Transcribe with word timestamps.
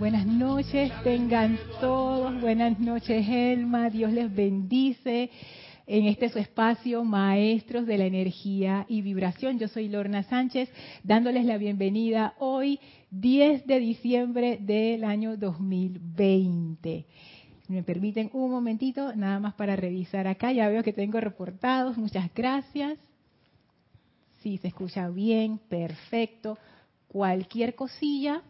Buenas 0.00 0.24
noches, 0.24 0.90
tengan 1.04 1.58
todos. 1.78 2.40
Buenas 2.40 2.80
noches, 2.80 3.28
Elma. 3.28 3.90
Dios 3.90 4.10
les 4.10 4.34
bendice 4.34 5.30
en 5.86 6.06
este 6.06 6.30
su 6.30 6.38
espacio, 6.38 7.04
Maestros 7.04 7.84
de 7.84 7.98
la 7.98 8.06
Energía 8.06 8.86
y 8.88 9.02
Vibración. 9.02 9.58
Yo 9.58 9.68
soy 9.68 9.90
Lorna 9.90 10.22
Sánchez, 10.22 10.70
dándoles 11.04 11.44
la 11.44 11.58
bienvenida 11.58 12.32
hoy, 12.38 12.80
10 13.10 13.66
de 13.66 13.78
diciembre 13.78 14.56
del 14.58 15.04
año 15.04 15.36
2020. 15.36 17.04
me 17.68 17.82
permiten 17.82 18.30
un 18.32 18.52
momentito, 18.52 19.14
nada 19.14 19.38
más 19.38 19.52
para 19.52 19.76
revisar 19.76 20.26
acá. 20.26 20.50
Ya 20.50 20.70
veo 20.70 20.82
que 20.82 20.94
tengo 20.94 21.20
reportados. 21.20 21.98
Muchas 21.98 22.32
gracias. 22.34 22.98
Sí, 24.42 24.56
se 24.56 24.68
escucha 24.68 25.10
bien, 25.10 25.58
perfecto. 25.68 26.56
Cualquier 27.06 27.74
cosilla 27.74 28.42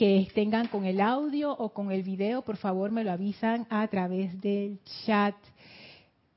que 0.00 0.26
tengan 0.34 0.66
con 0.68 0.86
el 0.86 0.98
audio 0.98 1.52
o 1.52 1.74
con 1.74 1.92
el 1.92 2.02
video, 2.02 2.40
por 2.40 2.56
favor 2.56 2.90
me 2.90 3.04
lo 3.04 3.12
avisan 3.12 3.66
a 3.68 3.86
través 3.88 4.40
del 4.40 4.78
chat. 5.04 5.34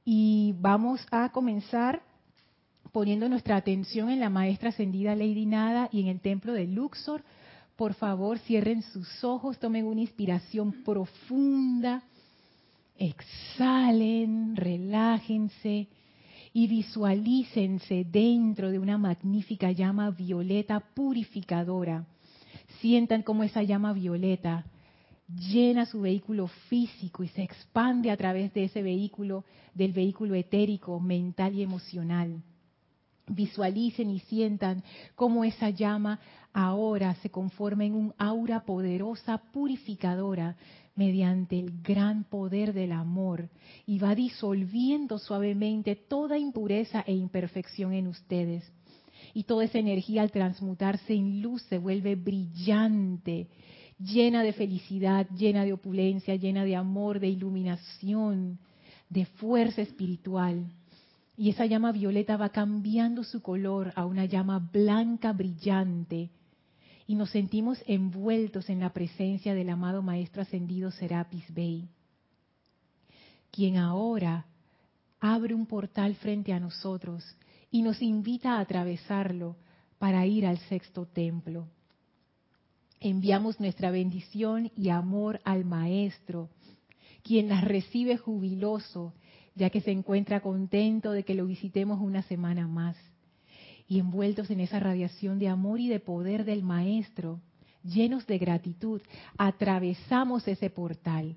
Y 0.04 0.54
vamos 0.60 1.00
a 1.12 1.32
comenzar 1.32 2.02
poniendo 2.92 3.30
nuestra 3.30 3.56
atención 3.56 4.10
en 4.10 4.20
la 4.20 4.30
maestra 4.30 4.68
ascendida 4.68 5.16
Lady 5.16 5.46
Nada 5.46 5.88
y 5.94 6.02
en 6.02 6.08
el 6.08 6.20
templo 6.20 6.52
de 6.52 6.68
Luxor. 6.68 7.24
Por 7.78 7.94
favor, 7.94 8.38
cierren 8.40 8.82
sus 8.82 9.24
ojos, 9.24 9.58
tomen 9.60 9.86
una 9.86 10.02
inspiración 10.02 10.84
profunda, 10.84 12.04
exhalen, 12.98 14.58
relájense 14.58 15.88
y 16.52 16.68
visualícense 16.68 18.06
dentro 18.12 18.72
de 18.72 18.80
una 18.80 18.98
magnífica 18.98 19.72
llama 19.72 20.12
violeta 20.12 20.82
purificadora. 20.82 22.06
Sientan 22.84 23.22
cómo 23.22 23.46
esa 23.46 23.64
llama 23.64 23.94
violeta 23.94 24.66
llena 25.30 25.86
su 25.86 26.02
vehículo 26.02 26.48
físico 26.68 27.24
y 27.24 27.30
se 27.30 27.42
expande 27.42 28.12
a 28.12 28.18
través 28.18 28.54
de 28.54 28.66
ese 28.66 28.82
vehículo, 28.82 29.46
del 29.74 29.94
vehículo 29.94 30.36
etérico, 30.36 31.00
mental 31.00 31.56
y 31.56 31.64
emocional. 31.64 32.44
Visualicen 33.26 34.10
y 34.10 34.20
sientan 34.20 34.84
cómo 35.16 35.46
esa 35.46 35.70
llama 35.70 36.20
ahora 36.52 37.16
se 37.22 37.30
conforma 37.30 37.86
en 37.86 37.96
un 37.96 38.14
aura 38.18 38.66
poderosa, 38.66 39.38
purificadora, 39.54 40.58
mediante 40.94 41.58
el 41.58 41.82
gran 41.82 42.26
poder 42.26 42.74
del 42.74 42.92
amor 42.92 43.50
y 43.86 43.98
va 43.98 44.14
disolviendo 44.14 45.20
suavemente 45.20 45.96
toda 45.96 46.38
impureza 46.38 47.02
e 47.08 47.14
imperfección 47.14 47.94
en 47.94 48.08
ustedes. 48.08 48.70
Y 49.34 49.44
toda 49.44 49.66
esa 49.66 49.80
energía 49.80 50.22
al 50.22 50.32
transmutarse 50.32 51.14
en 51.14 51.42
luz 51.42 51.64
se 51.64 51.80
vuelve 51.80 52.16
brillante, 52.16 53.48
llena 53.98 54.44
de 54.44 54.54
felicidad, 54.54 55.28
llena 55.30 55.66
de 55.66 55.74
opulencia, 55.74 56.36
llena 56.36 56.64
de 56.66 56.76
amor, 56.76 57.20
de 57.20 57.30
iluminación, 57.30 58.60
de 59.10 59.26
fuerza 59.26 59.82
espiritual. 59.82 60.66
Y 61.36 61.50
esa 61.50 61.66
llama 61.66 61.92
violeta 61.92 62.38
va 62.38 62.50
cambiando 62.50 63.24
su 63.24 63.42
color 63.42 63.92
a 63.96 64.06
una 64.06 64.26
llama 64.26 64.60
blanca 64.60 65.34
brillante. 65.34 66.30
Y 67.08 67.16
nos 67.16 67.32
sentimos 67.32 67.80
envueltos 67.88 68.70
en 68.70 68.80
la 68.80 68.94
presencia 68.94 69.56
del 69.56 69.70
amado 69.70 70.02
Maestro 70.02 70.44
Ascendido 70.44 70.92
Serapis 70.92 71.44
Bey, 71.54 71.90
quien 73.52 73.78
ahora 73.78 74.46
abre 75.20 75.54
un 75.54 75.66
portal 75.66 76.16
frente 76.16 76.54
a 76.54 76.60
nosotros 76.60 77.24
y 77.74 77.82
nos 77.82 78.02
invita 78.02 78.54
a 78.54 78.62
atravesarlo 78.62 79.58
para 80.00 80.26
ir 80.26 80.46
al 80.46 80.60
sexto 80.70 81.06
templo 81.06 81.68
enviamos 83.04 83.60
nuestra 83.60 83.92
bendición 83.92 84.72
y 84.78 84.90
amor 84.90 85.42
al 85.44 85.66
Maestro, 85.66 86.50
quien 87.22 87.50
las 87.50 87.64
recibe 87.64 88.18
jubiloso, 88.18 89.14
ya 89.56 89.70
que 89.70 89.82
se 89.82 89.92
encuentra 89.92 90.40
contento 90.40 91.12
de 91.12 91.24
que 91.24 91.36
lo 91.36 91.46
visitemos 91.46 92.00
una 92.00 92.24
semana 92.24 92.68
más. 92.68 92.96
Y 93.88 94.00
envueltos 94.00 94.50
en 94.50 94.62
esa 94.62 94.80
radiación 94.80 95.38
de 95.38 95.50
amor 95.50 95.82
y 95.82 95.90
de 95.90 96.00
poder 96.00 96.46
del 96.46 96.64
Maestro, 96.64 97.42
llenos 97.84 98.26
de 98.26 98.38
gratitud, 98.38 99.02
atravesamos 99.38 100.48
ese 100.48 100.70
portal. 100.70 101.36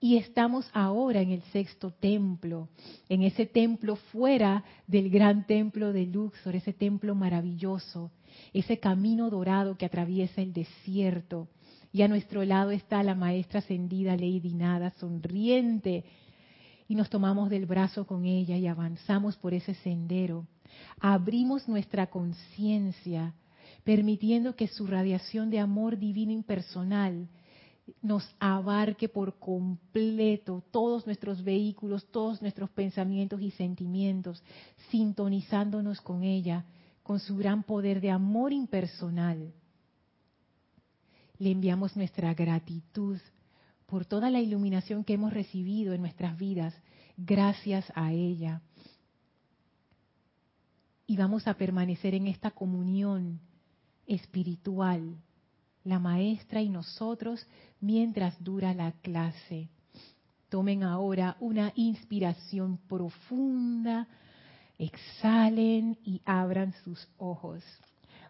Y 0.00 0.16
estamos 0.16 0.68
ahora 0.72 1.22
en 1.22 1.30
el 1.30 1.42
sexto 1.44 1.90
templo, 1.90 2.68
en 3.08 3.22
ese 3.22 3.46
templo 3.46 3.96
fuera 3.96 4.64
del 4.86 5.08
gran 5.08 5.46
templo 5.46 5.92
de 5.92 6.06
Luxor, 6.06 6.56
ese 6.56 6.72
templo 6.72 7.14
maravilloso, 7.14 8.10
ese 8.52 8.78
camino 8.78 9.30
dorado 9.30 9.78
que 9.78 9.86
atraviesa 9.86 10.42
el 10.42 10.52
desierto. 10.52 11.48
Y 11.90 12.02
a 12.02 12.08
nuestro 12.08 12.44
lado 12.44 12.70
está 12.70 13.02
la 13.02 13.14
maestra 13.14 13.60
ascendida 13.60 14.16
Lady 14.16 14.52
Nada, 14.52 14.90
sonriente. 14.98 16.04
Y 16.88 16.96
nos 16.96 17.08
tomamos 17.08 17.48
del 17.48 17.66
brazo 17.66 18.06
con 18.06 18.24
ella 18.26 18.56
y 18.56 18.66
avanzamos 18.66 19.36
por 19.36 19.54
ese 19.54 19.74
sendero. 19.74 20.46
Abrimos 21.00 21.68
nuestra 21.68 22.08
conciencia, 22.08 23.32
permitiendo 23.84 24.56
que 24.56 24.66
su 24.66 24.86
radiación 24.86 25.50
de 25.50 25.60
amor 25.60 25.98
divino 25.98 26.32
impersonal 26.32 27.28
nos 28.00 28.24
abarque 28.38 29.08
por 29.08 29.38
completo 29.38 30.62
todos 30.70 31.06
nuestros 31.06 31.42
vehículos, 31.42 32.06
todos 32.10 32.40
nuestros 32.40 32.70
pensamientos 32.70 33.40
y 33.42 33.50
sentimientos, 33.50 34.42
sintonizándonos 34.90 36.00
con 36.00 36.24
ella 36.24 36.64
con 37.04 37.20
su 37.20 37.36
gran 37.36 37.62
poder 37.62 38.00
de 38.00 38.10
amor 38.10 38.52
impersonal. 38.52 39.52
Le 41.38 41.50
enviamos 41.50 41.96
nuestra 41.96 42.32
gratitud 42.32 43.18
por 43.86 44.06
toda 44.06 44.30
la 44.30 44.40
iluminación 44.40 45.04
que 45.04 45.12
hemos 45.12 45.32
recibido 45.32 45.92
en 45.92 46.00
nuestras 46.00 46.36
vidas 46.38 46.74
gracias 47.16 47.84
a 47.94 48.12
ella. 48.12 48.62
Y 51.06 51.18
vamos 51.18 51.46
a 51.46 51.54
permanecer 51.54 52.14
en 52.14 52.26
esta 52.26 52.50
comunión 52.50 53.38
espiritual, 54.06 55.14
la 55.84 55.98
maestra 55.98 56.62
y 56.62 56.68
nosotros, 56.68 57.46
mientras 57.80 58.42
dura 58.42 58.74
la 58.74 58.92
clase. 59.02 59.68
Tomen 60.48 60.82
ahora 60.82 61.36
una 61.40 61.72
inspiración 61.76 62.78
profunda, 62.88 64.08
Exhalen 64.76 65.96
y 66.04 66.20
abran 66.24 66.72
sus 66.82 67.08
ojos. 67.16 67.62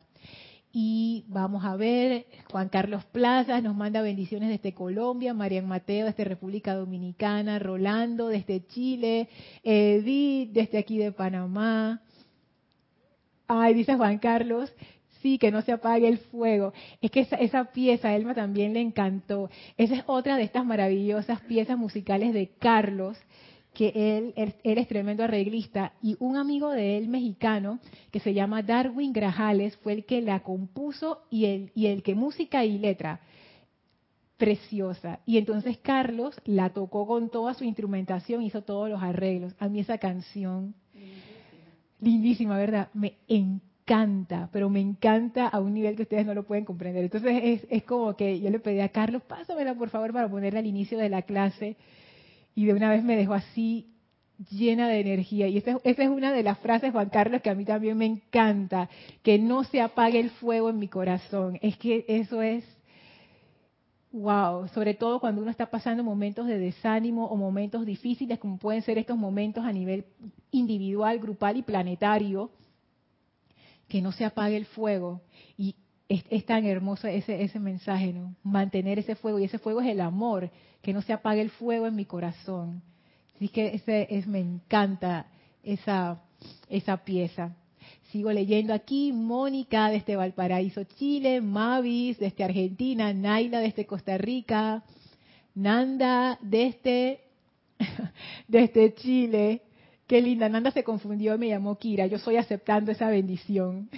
Y 0.77 1.23
vamos 1.29 1.63
a 1.63 1.77
ver, 1.77 2.25
Juan 2.51 2.67
Carlos 2.67 3.05
Plazas 3.05 3.63
nos 3.63 3.77
manda 3.77 4.01
bendiciones 4.01 4.49
desde 4.49 4.73
Colombia, 4.73 5.33
Marian 5.33 5.65
Mateo 5.65 6.05
desde 6.05 6.25
República 6.25 6.75
Dominicana, 6.75 7.59
Rolando 7.59 8.27
desde 8.27 8.67
Chile, 8.67 9.29
Edith 9.63 10.51
desde 10.51 10.77
aquí 10.77 10.97
de 10.97 11.13
Panamá. 11.13 12.01
Ay, 13.47 13.73
dice 13.73 13.95
Juan 13.95 14.17
Carlos, 14.17 14.69
sí, 15.21 15.37
que 15.37 15.49
no 15.49 15.61
se 15.61 15.71
apague 15.71 16.09
el 16.09 16.17
fuego. 16.17 16.73
Es 16.99 17.09
que 17.09 17.21
esa, 17.21 17.37
esa 17.37 17.71
pieza 17.71 18.09
a 18.09 18.15
Elma 18.17 18.33
también 18.35 18.73
le 18.73 18.81
encantó. 18.81 19.49
Esa 19.77 19.95
es 19.95 20.03
otra 20.07 20.35
de 20.35 20.43
estas 20.43 20.65
maravillosas 20.65 21.39
piezas 21.43 21.77
musicales 21.77 22.33
de 22.33 22.49
Carlos 22.59 23.17
que 23.75 23.91
él, 23.93 24.33
él, 24.35 24.55
es 24.63 24.87
tremendo 24.87 25.23
arreglista 25.23 25.93
y 26.01 26.17
un 26.19 26.37
amigo 26.37 26.71
de 26.71 26.97
él 26.97 27.07
mexicano 27.07 27.79
que 28.09 28.19
se 28.19 28.33
llama 28.33 28.63
Darwin 28.63 29.13
Grajales 29.13 29.77
fue 29.77 29.93
el 29.93 30.05
que 30.05 30.23
la 30.23 30.39
compuso 30.39 31.21
y 31.29 31.45
el, 31.45 31.71
y 31.75 31.85
el 31.85 32.01
que 32.01 32.15
música 32.15 32.65
y 32.65 32.79
letra 32.79 33.19
preciosa. 34.37 35.19
Y 35.27 35.37
entonces 35.37 35.77
Carlos 35.77 36.35
la 36.45 36.71
tocó 36.71 37.05
con 37.05 37.29
toda 37.29 37.53
su 37.53 37.63
instrumentación, 37.63 38.41
hizo 38.41 38.63
todos 38.63 38.89
los 38.89 39.03
arreglos. 39.03 39.53
A 39.59 39.69
mí 39.69 39.79
esa 39.79 39.99
canción, 39.99 40.73
lindísima, 41.99 42.57
¿verdad? 42.57 42.89
Me 42.93 43.17
encanta 43.27 43.75
encanta, 43.85 44.49
pero 44.51 44.67
me 44.67 44.81
encanta 44.81 45.47
a 45.47 45.59
un 45.59 45.73
nivel 45.73 45.95
que 45.95 46.03
ustedes 46.03 46.25
no 46.25 46.33
lo 46.33 46.43
pueden 46.43 46.65
comprender. 46.65 47.03
Entonces 47.03 47.39
es, 47.43 47.67
es 47.69 47.83
como 47.83 48.15
que 48.15 48.39
yo 48.39 48.49
le 48.49 48.59
pedí 48.59 48.79
a 48.79 48.89
Carlos, 48.89 49.21
pásamela 49.23 49.75
por 49.75 49.89
favor 49.89 50.11
para 50.11 50.27
ponerla 50.27 50.59
al 50.59 50.65
inicio 50.65 50.97
de 50.97 51.09
la 51.09 51.21
clase 51.21 51.77
y 52.55 52.65
de 52.65 52.73
una 52.73 52.89
vez 52.89 53.03
me 53.03 53.17
dejó 53.17 53.33
así 53.33 53.91
llena 54.49 54.87
de 54.87 55.01
energía. 55.01 55.47
Y 55.47 55.57
esa, 55.57 55.77
es 55.83 56.09
una 56.09 56.31
de 56.31 56.43
las 56.43 56.57
frases, 56.59 56.91
Juan 56.91 57.09
Carlos, 57.09 57.41
que 57.41 57.49
a 57.49 57.55
mí 57.55 57.65
también 57.65 57.97
me 57.97 58.05
encanta, 58.05 58.89
que 59.21 59.37
no 59.37 59.63
se 59.65 59.81
apague 59.81 60.19
el 60.19 60.29
fuego 60.31 60.69
en 60.69 60.79
mi 60.79 60.87
corazón. 60.87 61.59
Es 61.61 61.77
que 61.77 62.05
eso 62.07 62.41
es, 62.41 62.63
wow, 64.11 64.67
sobre 64.69 64.93
todo 64.93 65.19
cuando 65.19 65.41
uno 65.41 65.51
está 65.51 65.69
pasando 65.69 66.03
momentos 66.03 66.47
de 66.47 66.57
desánimo 66.57 67.25
o 67.25 67.35
momentos 67.35 67.85
difíciles, 67.85 68.39
como 68.39 68.57
pueden 68.57 68.81
ser 68.81 68.97
estos 68.97 69.17
momentos 69.17 69.63
a 69.65 69.71
nivel 69.71 70.05
individual, 70.51 71.19
grupal 71.19 71.57
y 71.57 71.61
planetario, 71.61 72.51
que 73.87 74.01
no 74.01 74.11
se 74.11 74.25
apague 74.25 74.57
el 74.57 74.65
fuego. 74.65 75.21
Y 75.57 75.75
es, 76.07 76.23
es, 76.29 76.45
tan 76.45 76.65
hermoso 76.65 77.07
ese, 77.07 77.43
ese 77.43 77.59
mensaje, 77.59 78.13
¿no? 78.13 78.35
Mantener 78.43 78.99
ese 78.99 79.15
fuego. 79.15 79.39
Y 79.39 79.45
ese 79.45 79.59
fuego 79.59 79.81
es 79.81 79.87
el 79.87 80.01
amor, 80.01 80.51
que 80.85 80.93
no 80.93 81.01
se 81.01 81.13
apague 81.13 81.41
el 81.41 81.49
fuego 81.49 81.87
en 81.87 81.95
mi 81.95 82.05
corazón. 82.05 82.83
Así 83.35 83.47
que 83.47 83.81
me 84.27 84.39
encanta 84.39 85.25
esa, 85.63 86.21
esa 86.69 86.97
pieza. 86.97 87.55
Sigo 88.11 88.31
leyendo 88.31 88.71
aquí, 88.71 89.11
Mónica 89.11 89.89
desde 89.89 90.15
Valparaíso, 90.15 90.83
Chile, 90.83 91.41
Mavis 91.41 92.19
desde 92.19 92.43
Argentina, 92.43 93.11
Naila 93.13 93.61
desde 93.61 93.87
Costa 93.87 94.15
Rica, 94.19 94.83
Nanda 95.55 96.37
desde, 96.43 97.21
desde 98.47 98.93
Chile. 98.93 99.63
Qué 100.05 100.21
linda, 100.21 100.49
Nanda 100.49 100.69
se 100.69 100.83
confundió 100.83 101.33
y 101.33 101.39
me 101.39 101.47
llamó 101.47 101.79
Kira. 101.79 102.05
Yo 102.05 102.17
estoy 102.17 102.37
aceptando 102.37 102.91
esa 102.91 103.09
bendición. 103.09 103.89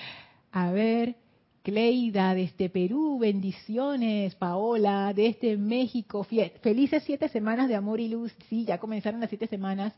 A 0.50 0.70
ver, 0.70 1.14
Cleida 1.62 2.34
desde 2.34 2.68
Perú, 2.68 3.18
bendiciones. 3.20 4.34
Paola 4.34 5.12
desde 5.14 5.56
México, 5.56 6.26
felices 6.60 7.04
siete 7.06 7.28
semanas 7.28 7.68
de 7.68 7.76
amor 7.76 8.00
y 8.00 8.08
luz. 8.08 8.34
Sí, 8.48 8.64
ya 8.64 8.78
comenzaron 8.78 9.20
las 9.20 9.28
siete 9.28 9.46
semanas, 9.46 9.92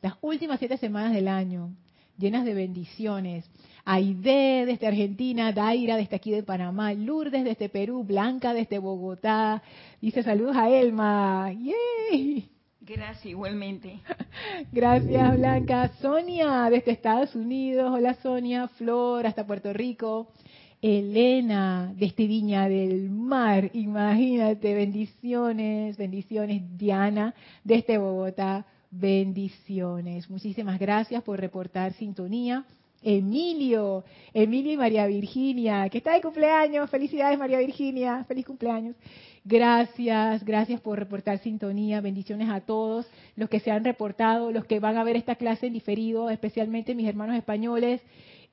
las 0.00 0.14
últimas 0.22 0.58
siete 0.58 0.78
semanas 0.78 1.12
del 1.12 1.28
año, 1.28 1.74
llenas 2.16 2.46
de 2.46 2.54
bendiciones. 2.54 3.44
Aide 3.84 4.64
desde 4.64 4.86
Argentina, 4.86 5.52
Daira 5.52 5.96
desde 5.96 6.16
aquí 6.16 6.30
de 6.30 6.42
Panamá, 6.42 6.94
Lourdes 6.94 7.44
desde 7.44 7.68
Perú, 7.68 8.02
Blanca 8.02 8.54
desde 8.54 8.78
Bogotá. 8.78 9.62
Dice 10.00 10.22
saludos 10.22 10.56
a 10.56 10.70
Elma. 10.70 11.52
¡Yay! 11.52 12.48
Gracias, 12.80 13.26
igualmente. 13.26 14.00
Gracias, 14.72 15.36
Blanca. 15.36 15.90
Sonia 16.00 16.68
desde 16.70 16.92
Estados 16.92 17.34
Unidos. 17.34 17.92
Hola, 17.92 18.14
Sonia. 18.14 18.68
Flor 18.68 19.26
hasta 19.26 19.46
Puerto 19.46 19.74
Rico. 19.74 20.32
Elena, 20.82 21.92
desde 21.94 22.26
Viña 22.26 22.66
del 22.66 23.10
Mar, 23.10 23.70
imagínate, 23.74 24.74
bendiciones, 24.74 25.98
bendiciones. 25.98 26.62
Diana, 26.78 27.34
desde 27.64 27.98
Bogotá, 27.98 28.64
bendiciones. 28.90 30.30
Muchísimas 30.30 30.78
gracias 30.78 31.22
por 31.22 31.38
reportar 31.38 31.92
sintonía. 31.92 32.64
Emilio, 33.02 34.04
Emilio 34.32 34.72
y 34.72 34.76
María 34.76 35.06
Virginia, 35.06 35.88
que 35.90 35.98
está 35.98 36.14
de 36.14 36.22
cumpleaños. 36.22 36.88
Felicidades, 36.90 37.38
María 37.38 37.58
Virginia, 37.58 38.24
feliz 38.24 38.46
cumpleaños. 38.46 38.96
Gracias, 39.44 40.44
gracias 40.44 40.80
por 40.80 40.98
reportar 40.98 41.38
sintonía. 41.38 42.00
Bendiciones 42.00 42.48
a 42.50 42.60
todos 42.60 43.06
los 43.36 43.48
que 43.48 43.60
se 43.60 43.70
han 43.70 43.84
reportado, 43.84 44.50
los 44.50 44.66
que 44.66 44.80
van 44.80 44.98
a 44.98 45.04
ver 45.04 45.16
esta 45.16 45.34
clase 45.34 45.66
en 45.66 45.72
diferido, 45.74 46.28
especialmente 46.30 46.94
mis 46.94 47.08
hermanos 47.08 47.36
españoles 47.36 48.02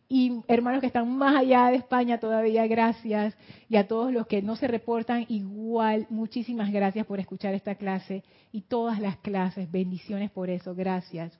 y 0.09 0.41
hermanos 0.47 0.79
que 0.79 0.87
están 0.87 1.17
más 1.17 1.35
allá 1.35 1.67
de 1.67 1.77
España 1.77 2.17
todavía, 2.19 2.65
gracias. 2.65 3.35
Y 3.67 3.75
a 3.75 3.87
todos 3.87 4.13
los 4.13 4.25
que 4.25 4.41
no 4.41 4.55
se 4.55 4.67
reportan, 4.67 5.25
igual, 5.27 6.07
muchísimas 6.09 6.71
gracias 6.71 7.05
por 7.05 7.19
escuchar 7.19 7.53
esta 7.53 7.75
clase 7.75 8.23
y 8.53 8.61
todas 8.61 9.01
las 9.01 9.17
clases. 9.17 9.69
Bendiciones 9.69 10.31
por 10.31 10.49
eso, 10.49 10.73
gracias. 10.73 11.37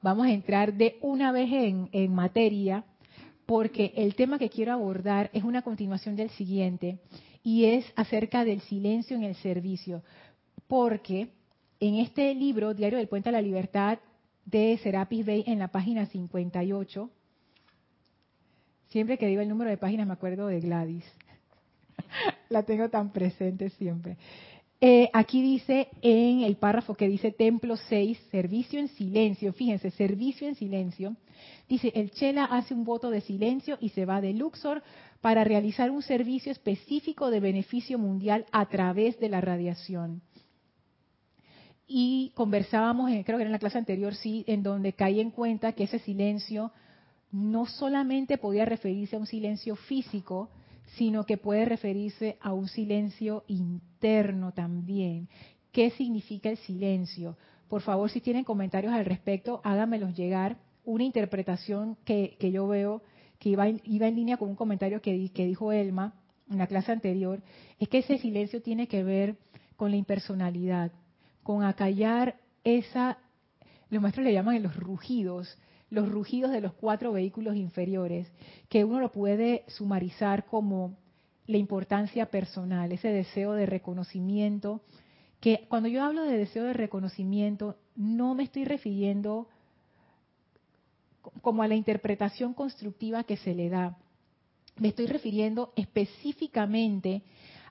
Vamos 0.00 0.26
a 0.26 0.32
entrar 0.32 0.72
de 0.72 0.96
una 1.02 1.30
vez 1.32 1.50
en, 1.52 2.14
materia, 2.14 2.84
porque 3.44 3.92
el 3.96 4.14
tema 4.14 4.38
que 4.38 4.48
quiero 4.48 4.72
abordar 4.72 5.28
es 5.34 5.44
una 5.44 5.62
continuación 5.62 6.16
del 6.16 6.30
siguiente, 6.30 6.98
y 7.42 7.64
es 7.66 7.84
acerca 7.96 8.44
del 8.44 8.60
silencio 8.62 9.16
en 9.16 9.24
el 9.24 9.34
servicio. 9.36 10.02
Porque 10.66 11.28
en 11.80 11.96
este 11.96 12.34
libro, 12.34 12.74
Diario 12.74 12.98
del 12.98 13.08
Puente 13.08 13.28
a 13.28 13.32
la 13.32 13.42
Libertad, 13.42 13.98
de 14.46 14.78
Serapis 14.82 15.26
Bay, 15.26 15.44
en 15.46 15.58
la 15.58 15.68
página 15.68 16.06
58, 16.06 17.10
Siempre 18.88 19.18
que 19.18 19.26
digo 19.26 19.42
el 19.42 19.48
número 19.48 19.70
de 19.70 19.76
páginas 19.76 20.06
me 20.06 20.14
acuerdo 20.14 20.46
de 20.46 20.60
Gladys. 20.60 21.04
La 22.48 22.62
tengo 22.62 22.88
tan 22.88 23.12
presente 23.12 23.70
siempre. 23.70 24.16
Eh, 24.80 25.10
aquí 25.12 25.42
dice 25.42 25.88
en 26.02 26.42
el 26.42 26.56
párrafo 26.56 26.94
que 26.94 27.08
dice 27.08 27.32
Templo 27.32 27.76
6, 27.76 28.18
servicio 28.30 28.78
en 28.78 28.88
silencio. 28.88 29.52
Fíjense, 29.52 29.90
servicio 29.90 30.46
en 30.46 30.54
silencio. 30.54 31.16
Dice, 31.68 31.92
el 31.94 32.12
Chela 32.12 32.44
hace 32.44 32.74
un 32.74 32.84
voto 32.84 33.10
de 33.10 33.20
silencio 33.20 33.76
y 33.80 33.90
se 33.90 34.04
va 34.04 34.20
de 34.20 34.32
Luxor 34.32 34.82
para 35.20 35.44
realizar 35.44 35.90
un 35.90 36.02
servicio 36.02 36.52
específico 36.52 37.30
de 37.30 37.40
beneficio 37.40 37.98
mundial 37.98 38.46
a 38.52 38.66
través 38.66 39.18
de 39.18 39.28
la 39.28 39.40
radiación. 39.40 40.22
Y 41.86 42.32
conversábamos, 42.34 43.10
creo 43.10 43.24
que 43.24 43.42
era 43.42 43.46
en 43.46 43.52
la 43.52 43.58
clase 43.58 43.78
anterior, 43.78 44.14
sí, 44.14 44.44
en 44.46 44.62
donde 44.62 44.92
caí 44.92 45.20
en 45.20 45.30
cuenta 45.30 45.72
que 45.72 45.84
ese 45.84 45.98
silencio 45.98 46.70
no 47.30 47.66
solamente 47.66 48.38
podía 48.38 48.64
referirse 48.64 49.16
a 49.16 49.18
un 49.18 49.26
silencio 49.26 49.76
físico, 49.76 50.50
sino 50.96 51.24
que 51.24 51.36
puede 51.36 51.64
referirse 51.64 52.38
a 52.40 52.52
un 52.52 52.68
silencio 52.68 53.44
interno 53.48 54.52
también. 54.52 55.28
¿Qué 55.72 55.90
significa 55.90 56.48
el 56.48 56.56
silencio? 56.58 57.36
Por 57.68 57.82
favor, 57.82 58.10
si 58.10 58.20
tienen 58.20 58.44
comentarios 58.44 58.92
al 58.92 59.04
respecto, 59.04 59.60
háganmelos 59.64 60.16
llegar. 60.16 60.56
Una 60.84 61.04
interpretación 61.04 61.98
que, 62.04 62.36
yo 62.40 62.66
veo 62.66 63.02
que 63.38 63.50
iba 63.50 63.68
en, 63.68 64.16
línea 64.16 64.38
con 64.38 64.48
un 64.48 64.56
comentario 64.56 65.02
que, 65.02 65.30
que 65.32 65.46
dijo 65.46 65.70
Elma 65.70 66.14
en 66.50 66.58
la 66.58 66.66
clase 66.66 66.92
anterior, 66.92 67.42
es 67.78 67.88
que 67.88 67.98
ese 67.98 68.16
silencio 68.16 68.62
tiene 68.62 68.88
que 68.88 69.04
ver 69.04 69.36
con 69.76 69.90
la 69.90 69.98
impersonalidad, 69.98 70.90
con 71.42 71.62
acallar 71.62 72.36
esa, 72.64 73.18
los 73.90 74.00
maestros 74.00 74.24
le 74.24 74.32
llaman 74.32 74.62
los 74.62 74.74
rugidos, 74.76 75.58
los 75.90 76.08
rugidos 76.10 76.50
de 76.50 76.60
los 76.60 76.74
cuatro 76.74 77.12
vehículos 77.12 77.56
inferiores, 77.56 78.30
que 78.68 78.84
uno 78.84 79.00
lo 79.00 79.12
puede 79.12 79.64
sumarizar 79.68 80.46
como 80.46 80.96
la 81.46 81.56
importancia 81.56 82.26
personal, 82.26 82.92
ese 82.92 83.08
deseo 83.08 83.52
de 83.52 83.66
reconocimiento, 83.66 84.82
que 85.40 85.66
cuando 85.68 85.88
yo 85.88 86.02
hablo 86.02 86.24
de 86.24 86.36
deseo 86.36 86.64
de 86.64 86.74
reconocimiento, 86.74 87.76
no 87.96 88.34
me 88.34 88.44
estoy 88.44 88.64
refiriendo 88.64 89.48
como 91.40 91.62
a 91.62 91.68
la 91.68 91.74
interpretación 91.74 92.54
constructiva 92.54 93.24
que 93.24 93.36
se 93.36 93.54
le 93.54 93.68
da, 93.68 93.96
me 94.76 94.88
estoy 94.88 95.06
refiriendo 95.06 95.72
específicamente 95.76 97.22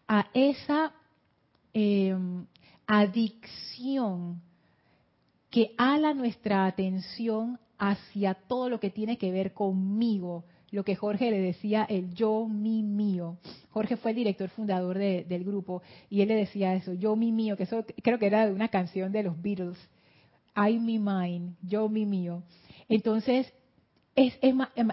a 0.08 0.28
esa 0.34 0.94
eh, 1.74 2.16
adicción 2.86 4.42
que 5.50 5.74
ala 5.78 6.14
nuestra 6.14 6.66
atención 6.66 7.60
hacia 7.78 8.34
todo 8.34 8.70
lo 8.70 8.80
que 8.80 8.90
tiene 8.90 9.18
que 9.18 9.32
ver 9.32 9.54
conmigo, 9.54 10.46
lo 10.72 10.84
que 10.84 10.96
Jorge 10.96 11.32
le 11.32 11.40
decía 11.40 11.86
el 11.90 12.14
yo, 12.14 12.48
mi, 12.48 12.84
mío. 12.84 13.38
Jorge 13.70 13.96
fue 13.98 14.12
el 14.12 14.18
director 14.18 14.50
fundador 14.50 14.98
del 14.98 15.44
grupo 15.44 15.82
y 16.10 16.22
él 16.22 16.28
le 16.28 16.36
decía 16.36 16.74
eso, 16.74 16.94
yo, 16.94 17.16
mi, 17.16 17.32
mío, 17.32 17.56
que 17.56 17.64
eso 17.64 17.86
creo 18.04 18.20
que 18.20 18.28
era 18.28 18.46
de 18.46 18.54
una 18.54 18.68
canción 18.68 19.12
de 19.12 19.24
los 19.24 19.42
Beatles, 19.42 19.78
I, 20.56 20.80
me, 20.80 21.00
mine, 21.00 21.54
yo, 21.62 21.88
mi, 21.88 22.06
mío. 22.06 22.44
Entonces, 22.90 23.54
es, 24.16 24.34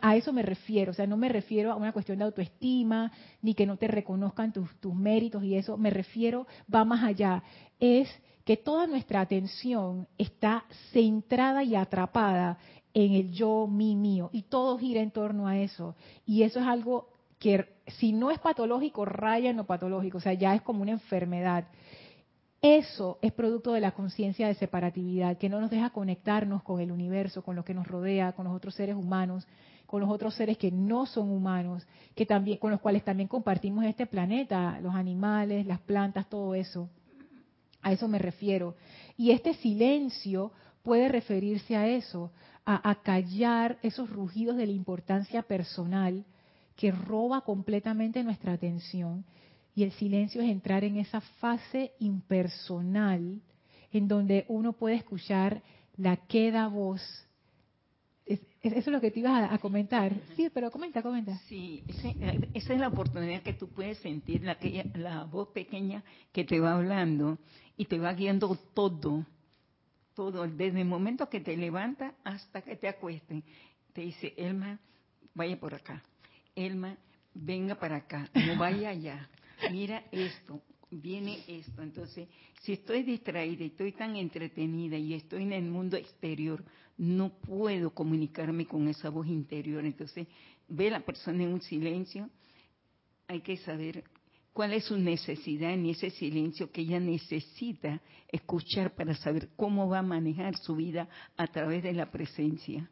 a 0.02 0.16
eso 0.16 0.32
me 0.32 0.42
refiero, 0.42 0.92
o 0.92 0.94
sea, 0.94 1.06
no 1.06 1.16
me 1.16 1.30
refiero 1.30 1.72
a 1.72 1.76
una 1.76 1.92
cuestión 1.92 2.18
de 2.18 2.24
autoestima, 2.24 3.10
ni 3.40 3.54
que 3.54 3.66
no 3.66 3.78
te 3.78 3.88
reconozcan 3.88 4.52
tus, 4.52 4.68
tus 4.80 4.94
méritos 4.94 5.42
y 5.42 5.56
eso, 5.56 5.78
me 5.78 5.90
refiero, 5.90 6.46
va 6.72 6.84
más 6.84 7.02
allá, 7.02 7.42
es 7.80 8.08
que 8.44 8.56
toda 8.56 8.86
nuestra 8.86 9.20
atención 9.20 10.06
está 10.18 10.64
centrada 10.92 11.64
y 11.64 11.74
atrapada 11.74 12.58
en 12.92 13.12
el 13.12 13.32
yo, 13.32 13.66
mi, 13.66 13.96
mío, 13.96 14.30
y 14.32 14.42
todo 14.42 14.78
gira 14.78 15.00
en 15.00 15.10
torno 15.10 15.48
a 15.48 15.58
eso. 15.58 15.96
Y 16.26 16.42
eso 16.42 16.60
es 16.60 16.66
algo 16.66 17.08
que 17.38 17.66
si 17.98 18.12
no 18.12 18.30
es 18.30 18.38
patológico, 18.38 19.04
raya 19.04 19.50
en 19.50 19.56
lo 19.56 19.64
patológico, 19.64 20.18
o 20.18 20.20
sea, 20.20 20.34
ya 20.34 20.54
es 20.54 20.62
como 20.62 20.82
una 20.82 20.92
enfermedad. 20.92 21.66
Eso 22.62 23.18
es 23.20 23.32
producto 23.32 23.72
de 23.72 23.80
la 23.80 23.90
conciencia 23.90 24.46
de 24.46 24.54
separatividad, 24.54 25.36
que 25.36 25.48
no 25.48 25.60
nos 25.60 25.70
deja 25.70 25.90
conectarnos 25.90 26.62
con 26.62 26.80
el 26.80 26.92
universo, 26.92 27.42
con 27.42 27.56
lo 27.56 27.64
que 27.64 27.74
nos 27.74 27.86
rodea, 27.86 28.32
con 28.32 28.46
los 28.46 28.54
otros 28.54 28.74
seres 28.74 28.96
humanos, 28.96 29.46
con 29.86 30.00
los 30.00 30.08
otros 30.08 30.34
seres 30.34 30.56
que 30.56 30.70
no 30.70 31.04
son 31.04 31.30
humanos, 31.30 31.86
que 32.14 32.24
también, 32.24 32.58
con 32.58 32.70
los 32.70 32.80
cuales 32.80 33.04
también 33.04 33.28
compartimos 33.28 33.84
este 33.84 34.06
planeta, 34.06 34.78
los 34.80 34.94
animales, 34.94 35.66
las 35.66 35.80
plantas, 35.80 36.28
todo 36.28 36.54
eso. 36.54 36.88
A 37.84 37.92
eso 37.92 38.08
me 38.08 38.18
refiero. 38.18 38.74
Y 39.16 39.30
este 39.30 39.54
silencio 39.54 40.50
puede 40.82 41.08
referirse 41.08 41.76
a 41.76 41.86
eso, 41.86 42.32
a, 42.64 42.94
callar 43.02 43.78
esos 43.82 44.08
rugidos 44.08 44.56
de 44.56 44.66
la 44.66 44.72
importancia 44.72 45.42
personal 45.42 46.24
que 46.76 46.90
roba 46.90 47.42
completamente 47.42 48.24
nuestra 48.24 48.54
atención. 48.54 49.24
Y 49.76 49.82
el 49.82 49.92
silencio 49.92 50.40
es 50.40 50.48
entrar 50.48 50.82
en 50.82 50.96
esa 50.96 51.20
fase 51.20 51.92
impersonal 51.98 53.42
en 53.92 54.08
donde 54.08 54.46
uno 54.48 54.72
puede 54.72 54.96
escuchar 54.96 55.62
la 55.98 56.16
queda 56.16 56.66
voz. 56.68 57.02
Eso 58.26 58.42
es 58.62 58.86
lo 58.86 59.00
que 59.00 59.10
te 59.10 59.20
ibas 59.20 59.52
a, 59.52 59.58
comentar. 59.58 60.12
Sí, 60.36 60.48
pero 60.52 60.70
comenta, 60.70 61.02
comenta. 61.02 61.36
Sí, 61.48 61.84
esa 61.88 62.74
es 62.74 62.80
la 62.80 62.88
oportunidad 62.88 63.42
que 63.42 63.52
tú 63.52 63.68
puedes 63.68 63.98
sentir, 63.98 64.42
la, 64.42 64.56
la 64.94 65.24
voz 65.24 65.48
pequeña 65.48 66.02
que 66.32 66.44
te 66.44 66.58
va 66.58 66.74
hablando 66.74 67.38
y 67.76 67.84
te 67.84 67.98
va 67.98 68.14
guiando 68.14 68.56
todo 68.72 69.26
todo, 70.14 70.46
desde 70.46 70.80
el 70.80 70.86
momento 70.86 71.28
que 71.28 71.40
te 71.40 71.56
levantas 71.56 72.14
hasta 72.24 72.62
que 72.62 72.76
te 72.76 72.88
acuesten. 72.88 73.42
Te 73.92 74.02
dice, 74.02 74.32
Elma, 74.36 74.78
vaya 75.34 75.58
por 75.58 75.74
acá. 75.74 76.02
Elma, 76.54 76.96
venga 77.34 77.74
para 77.74 77.96
acá, 77.96 78.28
no 78.32 78.56
vaya 78.56 78.90
allá. 78.90 79.28
Mira 79.68 80.04
esto, 80.12 80.62
viene 81.00 81.38
esto. 81.46 81.82
Entonces, 81.82 82.28
si 82.62 82.72
estoy 82.72 83.02
distraída 83.02 83.64
y 83.64 83.68
estoy 83.68 83.92
tan 83.92 84.16
entretenida 84.16 84.96
y 84.96 85.14
estoy 85.14 85.42
en 85.42 85.52
el 85.52 85.64
mundo 85.64 85.96
exterior, 85.96 86.64
no 86.96 87.30
puedo 87.40 87.90
comunicarme 87.90 88.66
con 88.66 88.88
esa 88.88 89.10
voz 89.10 89.26
interior. 89.26 89.84
Entonces, 89.84 90.26
ve 90.68 90.90
la 90.90 91.00
persona 91.00 91.42
en 91.42 91.52
un 91.54 91.62
silencio, 91.62 92.30
hay 93.26 93.40
que 93.40 93.56
saber 93.58 94.04
cuál 94.52 94.72
es 94.72 94.84
su 94.84 94.96
necesidad 94.96 95.72
en 95.72 95.86
ese 95.86 96.10
silencio 96.10 96.70
que 96.70 96.82
ella 96.82 97.00
necesita 97.00 98.00
escuchar 98.30 98.94
para 98.94 99.14
saber 99.14 99.50
cómo 99.56 99.88
va 99.88 99.98
a 99.98 100.02
manejar 100.02 100.56
su 100.56 100.76
vida 100.76 101.08
a 101.36 101.46
través 101.48 101.82
de 101.82 101.92
la 101.92 102.10
presencia. 102.10 102.88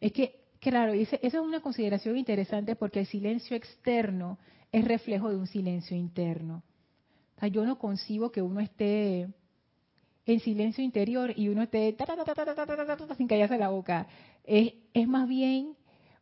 Es 0.00 0.12
que, 0.12 0.34
claro, 0.60 0.92
esa 0.92 1.16
es 1.16 1.34
una 1.34 1.60
consideración 1.60 2.16
interesante 2.16 2.76
porque 2.76 3.00
el 3.00 3.06
silencio 3.06 3.56
externo 3.56 4.38
es 4.70 4.84
reflejo 4.86 5.30
de 5.30 5.36
un 5.36 5.46
silencio 5.46 5.96
interno. 5.96 6.62
O 7.40 7.46
yo 7.46 7.64
no 7.64 7.78
concibo 7.78 8.30
que 8.30 8.42
uno 8.42 8.60
esté 8.60 9.28
en 10.26 10.40
silencio 10.40 10.84
interior 10.84 11.32
y 11.36 11.48
uno 11.48 11.62
esté 11.62 11.96
sin 13.16 13.28
callarse 13.28 13.56
la 13.56 13.70
boca. 13.70 14.06
Es, 14.44 14.74
más 15.06 15.28
bien, 15.28 15.74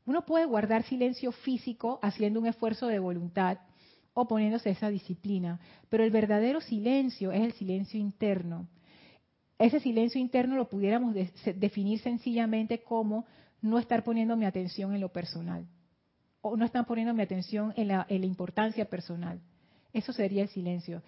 uno 0.04 0.24
puede 0.24 0.44
guardar 0.46 0.84
silencio 0.84 1.32
físico 1.32 1.98
haciendo 2.02 2.38
un 2.38 2.46
esfuerzo 2.46 2.86
de 2.86 2.98
voluntad, 2.98 3.58
oponiéndose 4.14 4.68
a 4.68 4.72
esa 4.72 4.88
disciplina. 4.90 5.58
Pero 5.88 6.04
el 6.04 6.10
verdadero 6.10 6.60
silencio 6.60 7.32
es 7.32 7.42
el 7.42 7.52
silencio 7.54 7.98
interno. 7.98 8.68
Ese 9.58 9.80
silencio 9.80 10.20
interno 10.20 10.54
lo 10.56 10.68
pudiéramos 10.68 11.14
definir 11.14 11.98
sencillamente 12.00 12.82
como 12.82 13.24
no 13.62 13.78
estar 13.78 14.04
poniendo 14.04 14.36
mi 14.36 14.44
atención 14.44 14.94
en 14.94 15.00
lo 15.00 15.10
personal 15.10 15.66
o 16.46 16.56
no 16.56 16.64
estar 16.64 16.86
poniendo 16.86 17.12
mi 17.12 17.22
atención 17.22 17.72
en 17.76 17.88
la, 17.88 18.06
importancia 18.08 18.84
personal. 18.84 19.40
Eso 19.96 20.12
sería 20.12 20.42
el 20.42 20.48
silencio. 20.48 21.02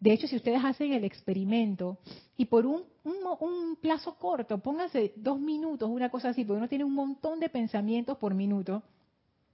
De 0.00 0.12
hecho, 0.12 0.26
si 0.26 0.36
ustedes 0.36 0.64
hacen 0.64 0.92
el 0.92 1.04
experimento 1.04 1.98
y 2.36 2.46
por 2.46 2.66
un, 2.66 2.82
un, 3.04 3.76
plazo 3.80 4.16
corto, 4.18 4.58
pónganse 4.58 5.12
dos 5.16 5.38
minutos, 5.38 5.88
una 5.88 6.10
cosa 6.10 6.30
así, 6.30 6.44
porque 6.44 6.58
uno 6.58 6.68
tiene 6.68 6.84
un 6.84 6.94
montón 6.94 7.38
de 7.38 7.48
pensamientos 7.48 8.18
por 8.18 8.34
minuto, 8.34 8.82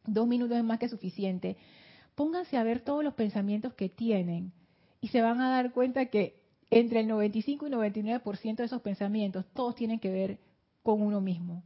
dos 0.06 0.26
minutos 0.26 0.56
es 0.56 0.64
más 0.64 0.78
que 0.78 0.88
suficiente 0.88 1.56
pónganse 2.18 2.56
a 2.56 2.64
ver 2.64 2.80
todos 2.80 3.04
los 3.04 3.14
pensamientos 3.14 3.74
que 3.74 3.88
tienen 3.88 4.50
y 5.00 5.06
se 5.06 5.22
van 5.22 5.40
a 5.40 5.50
dar 5.50 5.72
cuenta 5.72 6.06
que 6.06 6.42
entre 6.68 6.98
el 6.98 7.06
95 7.06 7.68
y 7.68 7.70
99% 7.70 8.56
de 8.56 8.64
esos 8.64 8.82
pensamientos, 8.82 9.44
todos 9.54 9.76
tienen 9.76 10.00
que 10.00 10.10
ver 10.10 10.38
con 10.82 11.00
uno 11.00 11.20
mismo. 11.20 11.62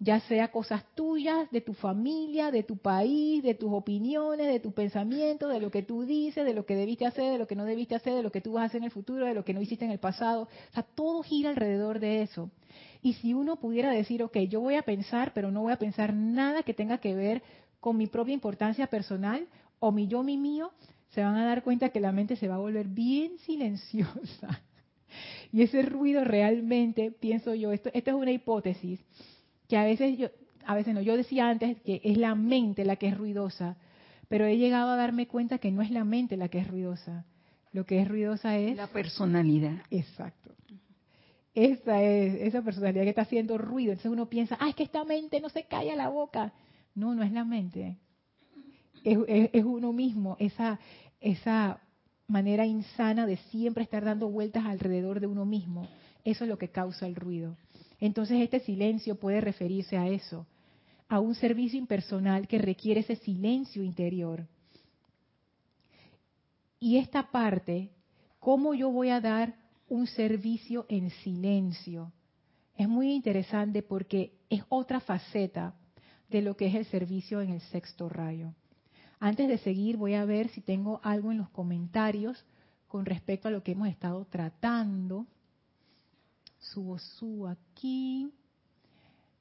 Ya 0.00 0.20
sea 0.20 0.50
cosas 0.50 0.84
tuyas, 0.94 1.50
de 1.50 1.60
tu 1.60 1.72
familia, 1.72 2.50
de 2.50 2.62
tu 2.62 2.76
país, 2.76 3.42
de 3.42 3.54
tus 3.54 3.72
opiniones, 3.72 4.48
de 4.48 4.60
tus 4.60 4.72
pensamientos, 4.72 5.52
de 5.52 5.60
lo 5.60 5.70
que 5.70 5.82
tú 5.82 6.02
dices, 6.02 6.44
de 6.44 6.52
lo 6.52 6.66
que 6.66 6.74
debiste 6.74 7.06
hacer, 7.06 7.32
de 7.32 7.38
lo 7.38 7.46
que 7.46 7.56
no 7.56 7.64
debiste 7.64 7.94
hacer, 7.94 8.14
de 8.14 8.22
lo 8.22 8.32
que 8.32 8.40
tú 8.40 8.54
vas 8.54 8.62
a 8.62 8.66
hacer 8.66 8.78
en 8.78 8.84
el 8.84 8.90
futuro, 8.90 9.24
de 9.24 9.34
lo 9.34 9.44
que 9.44 9.54
no 9.54 9.62
hiciste 9.62 9.84
en 9.84 9.90
el 9.92 10.00
pasado. 10.00 10.42
O 10.42 10.74
sea, 10.74 10.82
todo 10.82 11.22
gira 11.22 11.50
alrededor 11.50 12.00
de 12.00 12.22
eso. 12.22 12.50
Y 13.02 13.14
si 13.14 13.34
uno 13.34 13.56
pudiera 13.56 13.90
decir, 13.90 14.22
ok, 14.22 14.36
yo 14.48 14.60
voy 14.60 14.74
a 14.74 14.82
pensar, 14.82 15.32
pero 15.34 15.50
no 15.50 15.62
voy 15.62 15.72
a 15.72 15.78
pensar 15.78 16.14
nada 16.14 16.62
que 16.62 16.74
tenga 16.74 16.98
que 16.98 17.14
ver 17.14 17.42
con 17.80 17.96
mi 17.96 18.06
propia 18.06 18.34
importancia 18.34 18.86
personal, 18.86 19.46
o 19.78 19.92
mi 19.92 20.08
yo, 20.08 20.22
mi 20.22 20.38
mío, 20.38 20.72
se 21.10 21.22
van 21.22 21.36
a 21.36 21.44
dar 21.44 21.62
cuenta 21.62 21.90
que 21.90 22.00
la 22.00 22.12
mente 22.12 22.36
se 22.36 22.48
va 22.48 22.56
a 22.56 22.58
volver 22.58 22.88
bien 22.88 23.38
silenciosa. 23.38 24.62
Y 25.52 25.62
ese 25.62 25.82
ruido 25.82 26.24
realmente, 26.24 27.12
pienso 27.12 27.54
yo, 27.54 27.70
esto, 27.70 27.88
es 27.92 28.04
una 28.08 28.32
hipótesis, 28.32 28.98
que 29.68 29.76
a 29.76 29.84
veces 29.84 30.18
yo, 30.18 30.28
a 30.64 30.74
veces 30.74 30.94
no, 30.94 31.00
yo 31.00 31.16
decía 31.16 31.48
antes 31.48 31.80
que 31.82 32.00
es 32.04 32.16
la 32.16 32.34
mente 32.34 32.84
la 32.84 32.96
que 32.96 33.08
es 33.08 33.16
ruidosa, 33.16 33.76
pero 34.28 34.46
he 34.46 34.56
llegado 34.56 34.90
a 34.90 34.96
darme 34.96 35.26
cuenta 35.26 35.58
que 35.58 35.70
no 35.70 35.82
es 35.82 35.90
la 35.90 36.04
mente 36.04 36.36
la 36.36 36.48
que 36.48 36.58
es 36.58 36.68
ruidosa. 36.68 37.26
Lo 37.72 37.86
que 37.86 38.00
es 38.00 38.08
ruidosa 38.08 38.56
es... 38.56 38.76
La 38.76 38.86
personalidad. 38.86 39.82
Exacto. 39.90 40.54
Esa 41.54 42.02
es, 42.02 42.34
esa 42.42 42.62
personalidad 42.62 43.02
que 43.02 43.10
está 43.10 43.22
haciendo 43.22 43.58
ruido. 43.58 43.92
Entonces 43.92 44.12
uno 44.12 44.28
piensa, 44.28 44.56
ah, 44.60 44.68
es 44.68 44.74
que 44.74 44.84
esta 44.84 45.04
mente 45.04 45.40
no 45.40 45.48
se 45.48 45.64
calla 45.64 45.94
la 45.96 46.08
boca. 46.08 46.52
No, 46.94 47.14
no 47.14 47.22
es 47.22 47.32
la 47.32 47.44
mente 47.44 47.98
es, 49.04 49.64
uno 49.64 49.92
mismo, 49.92 50.36
esa, 50.40 50.78
esa 51.20 51.80
manera 52.26 52.64
insana 52.64 53.26
de 53.26 53.36
siempre 53.36 53.84
estar 53.84 54.04
dando 54.04 54.28
vueltas 54.28 54.64
alrededor 54.64 55.20
de 55.20 55.26
uno 55.26 55.44
mismo. 55.44 55.86
Eso 56.24 56.44
es 56.44 56.50
lo 56.50 56.58
que 56.58 56.68
causa 56.68 57.06
el 57.06 57.14
ruido. 57.14 57.56
Entonces 58.04 58.42
este 58.42 58.60
silencio 58.60 59.18
puede 59.18 59.40
referirse 59.40 59.96
a 59.96 60.06
eso, 60.08 60.46
a 61.08 61.20
un 61.20 61.34
servicio 61.34 61.78
impersonal 61.78 62.46
que 62.46 62.58
requiere 62.58 63.00
ese 63.00 63.16
silencio 63.16 63.82
interior. 63.82 64.46
Y 66.78 66.98
esta 66.98 67.30
parte, 67.30 67.92
¿cómo 68.40 68.74
yo 68.74 68.90
voy 68.90 69.08
a 69.08 69.22
dar 69.22 69.54
un 69.88 70.06
servicio 70.06 70.84
en 70.90 71.08
silencio? 71.22 72.12
Es 72.76 72.90
muy 72.90 73.10
interesante 73.10 73.82
porque 73.82 74.34
es 74.50 74.62
otra 74.68 75.00
faceta 75.00 75.74
de 76.28 76.42
lo 76.42 76.58
que 76.58 76.66
es 76.66 76.74
el 76.74 76.84
servicio 76.84 77.40
en 77.40 77.48
el 77.48 77.62
sexto 77.62 78.10
rayo. 78.10 78.52
Antes 79.18 79.48
de 79.48 79.56
seguir, 79.56 79.96
voy 79.96 80.12
a 80.12 80.26
ver 80.26 80.48
si 80.50 80.60
tengo 80.60 81.00
algo 81.02 81.32
en 81.32 81.38
los 81.38 81.48
comentarios 81.48 82.44
con 82.86 83.06
respecto 83.06 83.48
a 83.48 83.50
lo 83.50 83.62
que 83.62 83.72
hemos 83.72 83.88
estado 83.88 84.26
tratando. 84.26 85.26
Subo, 86.72 86.98
subo 86.98 87.48
aquí. 87.48 88.30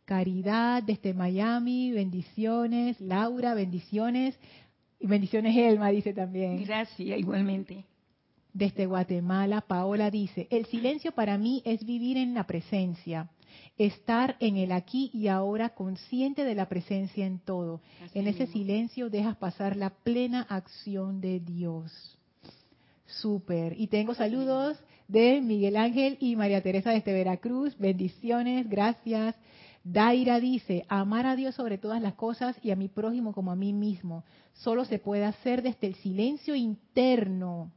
Caridad 0.05 0.83
desde 0.83 1.13
Miami, 1.13 1.91
bendiciones. 1.91 2.99
Laura, 2.99 3.53
bendiciones. 3.53 4.37
Y 4.99 5.07
bendiciones 5.07 5.55
Elma, 5.55 5.89
dice 5.89 6.13
también. 6.13 6.63
Gracias, 6.63 7.17
igualmente. 7.19 7.85
Desde 8.53 8.85
Guatemala, 8.85 9.61
Paola 9.61 10.11
dice, 10.11 10.47
el 10.51 10.65
silencio 10.67 11.11
para 11.11 11.37
mí 11.37 11.61
es 11.65 11.83
vivir 11.85 12.17
en 12.17 12.33
la 12.33 12.45
presencia 12.45 13.29
estar 13.77 14.35
en 14.39 14.57
el 14.57 14.71
aquí 14.71 15.09
y 15.13 15.27
ahora 15.27 15.69
consciente 15.69 16.43
de 16.43 16.55
la 16.55 16.69
presencia 16.69 17.25
en 17.25 17.39
todo. 17.39 17.81
en 18.13 18.27
ese 18.27 18.47
silencio 18.47 19.09
dejas 19.09 19.37
pasar 19.37 19.75
la 19.75 19.89
plena 19.89 20.41
acción 20.49 21.21
de 21.21 21.39
Dios. 21.39 22.17
Súper. 23.05 23.79
Y 23.79 23.87
tengo 23.87 24.13
saludos 24.13 24.77
de 25.07 25.41
Miguel 25.41 25.75
Ángel 25.75 26.17
y 26.19 26.35
María 26.35 26.61
Teresa 26.61 26.91
desde 26.91 27.13
Veracruz. 27.13 27.77
Bendiciones, 27.77 28.69
gracias. 28.69 29.35
Daira 29.83 30.39
dice, 30.39 30.85
amar 30.87 31.25
a 31.25 31.35
Dios 31.35 31.55
sobre 31.55 31.77
todas 31.77 32.01
las 32.01 32.13
cosas 32.13 32.57
y 32.63 32.71
a 32.71 32.75
mi 32.75 32.87
prójimo 32.87 33.33
como 33.33 33.51
a 33.51 33.55
mí 33.55 33.73
mismo. 33.73 34.23
Solo 34.53 34.85
se 34.85 34.99
puede 34.99 35.25
hacer 35.25 35.61
desde 35.61 35.87
el 35.87 35.95
silencio 35.95 36.55
interno 36.55 37.71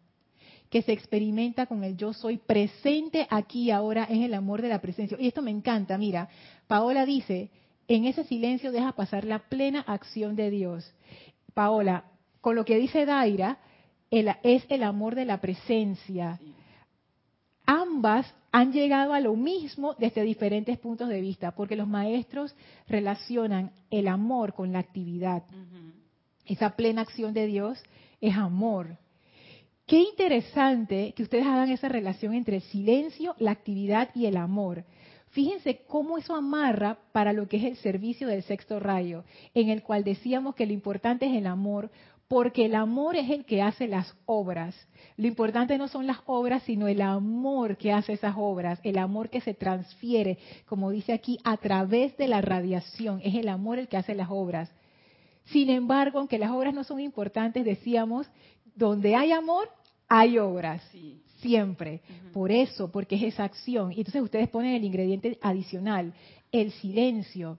que 0.70 0.82
se 0.82 0.92
experimenta 0.92 1.66
con 1.66 1.84
el 1.84 1.96
yo 1.96 2.12
soy 2.12 2.38
presente 2.38 3.26
aquí 3.30 3.70
ahora 3.70 4.04
es 4.04 4.20
el 4.20 4.34
amor 4.34 4.62
de 4.62 4.68
la 4.68 4.80
presencia. 4.80 5.16
Y 5.20 5.28
esto 5.28 5.42
me 5.42 5.50
encanta, 5.50 5.96
mira, 5.96 6.28
Paola 6.66 7.06
dice, 7.06 7.50
en 7.88 8.04
ese 8.04 8.24
silencio 8.24 8.72
deja 8.72 8.92
pasar 8.92 9.24
la 9.24 9.40
plena 9.48 9.80
acción 9.80 10.34
de 10.36 10.50
Dios. 10.50 10.92
Paola, 11.54 12.04
con 12.40 12.56
lo 12.56 12.64
que 12.64 12.78
dice 12.78 13.06
Daira, 13.06 13.58
es 14.10 14.64
el 14.68 14.82
amor 14.82 15.14
de 15.14 15.24
la 15.24 15.40
presencia. 15.40 16.40
Ambas 17.66 18.32
han 18.52 18.72
llegado 18.72 19.12
a 19.12 19.20
lo 19.20 19.34
mismo 19.34 19.94
desde 19.98 20.22
diferentes 20.22 20.78
puntos 20.78 21.08
de 21.08 21.20
vista, 21.20 21.50
porque 21.50 21.76
los 21.76 21.88
maestros 21.88 22.54
relacionan 22.88 23.72
el 23.90 24.08
amor 24.08 24.54
con 24.54 24.72
la 24.72 24.78
actividad. 24.78 25.42
Esa 26.46 26.76
plena 26.76 27.02
acción 27.02 27.34
de 27.34 27.46
Dios 27.46 27.82
es 28.20 28.36
amor. 28.36 28.96
Qué 29.86 29.98
interesante 29.98 31.12
que 31.16 31.22
ustedes 31.22 31.46
hagan 31.46 31.70
esa 31.70 31.88
relación 31.88 32.34
entre 32.34 32.56
el 32.56 32.62
silencio, 32.62 33.34
la 33.38 33.50
actividad 33.50 34.10
y 34.14 34.26
el 34.26 34.36
amor. 34.36 34.84
Fíjense 35.30 35.82
cómo 35.86 36.18
eso 36.18 36.34
amarra 36.34 36.98
para 37.12 37.32
lo 37.32 37.46
que 37.46 37.58
es 37.58 37.64
el 37.64 37.76
servicio 37.76 38.26
del 38.26 38.42
sexto 38.42 38.80
rayo, 38.80 39.24
en 39.54 39.68
el 39.68 39.82
cual 39.82 40.02
decíamos 40.02 40.54
que 40.54 40.66
lo 40.66 40.72
importante 40.72 41.26
es 41.26 41.36
el 41.36 41.46
amor, 41.46 41.90
porque 42.28 42.66
el 42.66 42.74
amor 42.74 43.16
es 43.16 43.30
el 43.30 43.44
que 43.44 43.62
hace 43.62 43.86
las 43.86 44.14
obras. 44.26 44.74
Lo 45.16 45.28
importante 45.28 45.78
no 45.78 45.88
son 45.88 46.06
las 46.06 46.18
obras, 46.26 46.62
sino 46.64 46.88
el 46.88 47.00
amor 47.00 47.76
que 47.76 47.92
hace 47.92 48.14
esas 48.14 48.34
obras, 48.36 48.80
el 48.82 48.98
amor 48.98 49.30
que 49.30 49.40
se 49.40 49.54
transfiere, 49.54 50.38
como 50.66 50.90
dice 50.90 51.12
aquí, 51.12 51.38
a 51.44 51.56
través 51.56 52.16
de 52.16 52.26
la 52.26 52.40
radiación. 52.40 53.20
Es 53.22 53.34
el 53.34 53.48
amor 53.48 53.78
el 53.78 53.88
que 53.88 53.96
hace 53.96 54.14
las 54.14 54.28
obras. 54.30 54.70
Sin 55.46 55.70
embargo, 55.70 56.18
aunque 56.18 56.38
las 56.38 56.50
obras 56.50 56.74
no 56.74 56.82
son 56.82 57.00
importantes, 57.00 57.64
decíamos, 57.64 58.28
donde 58.74 59.14
hay 59.14 59.30
amor, 59.30 59.68
hay 60.08 60.38
obras. 60.38 60.82
Siempre. 61.38 62.00
Por 62.32 62.50
eso, 62.50 62.90
porque 62.90 63.14
es 63.14 63.22
esa 63.22 63.44
acción. 63.44 63.92
Y 63.92 63.98
entonces 63.98 64.22
ustedes 64.22 64.48
ponen 64.48 64.74
el 64.74 64.84
ingrediente 64.84 65.38
adicional, 65.42 66.12
el 66.50 66.72
silencio. 66.72 67.58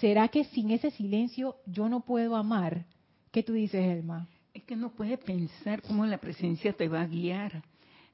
¿Será 0.00 0.26
que 0.28 0.44
sin 0.44 0.70
ese 0.72 0.90
silencio 0.90 1.56
yo 1.66 1.88
no 1.88 2.00
puedo 2.00 2.34
amar? 2.34 2.86
¿Qué 3.30 3.44
tú 3.44 3.52
dices, 3.52 3.80
Elma? 3.80 4.26
Es 4.52 4.64
que 4.64 4.74
no 4.74 4.90
puedes 4.90 5.18
pensar 5.20 5.82
cómo 5.82 6.04
la 6.04 6.18
presencia 6.18 6.72
te 6.72 6.88
va 6.88 7.02
a 7.02 7.06
guiar, 7.06 7.62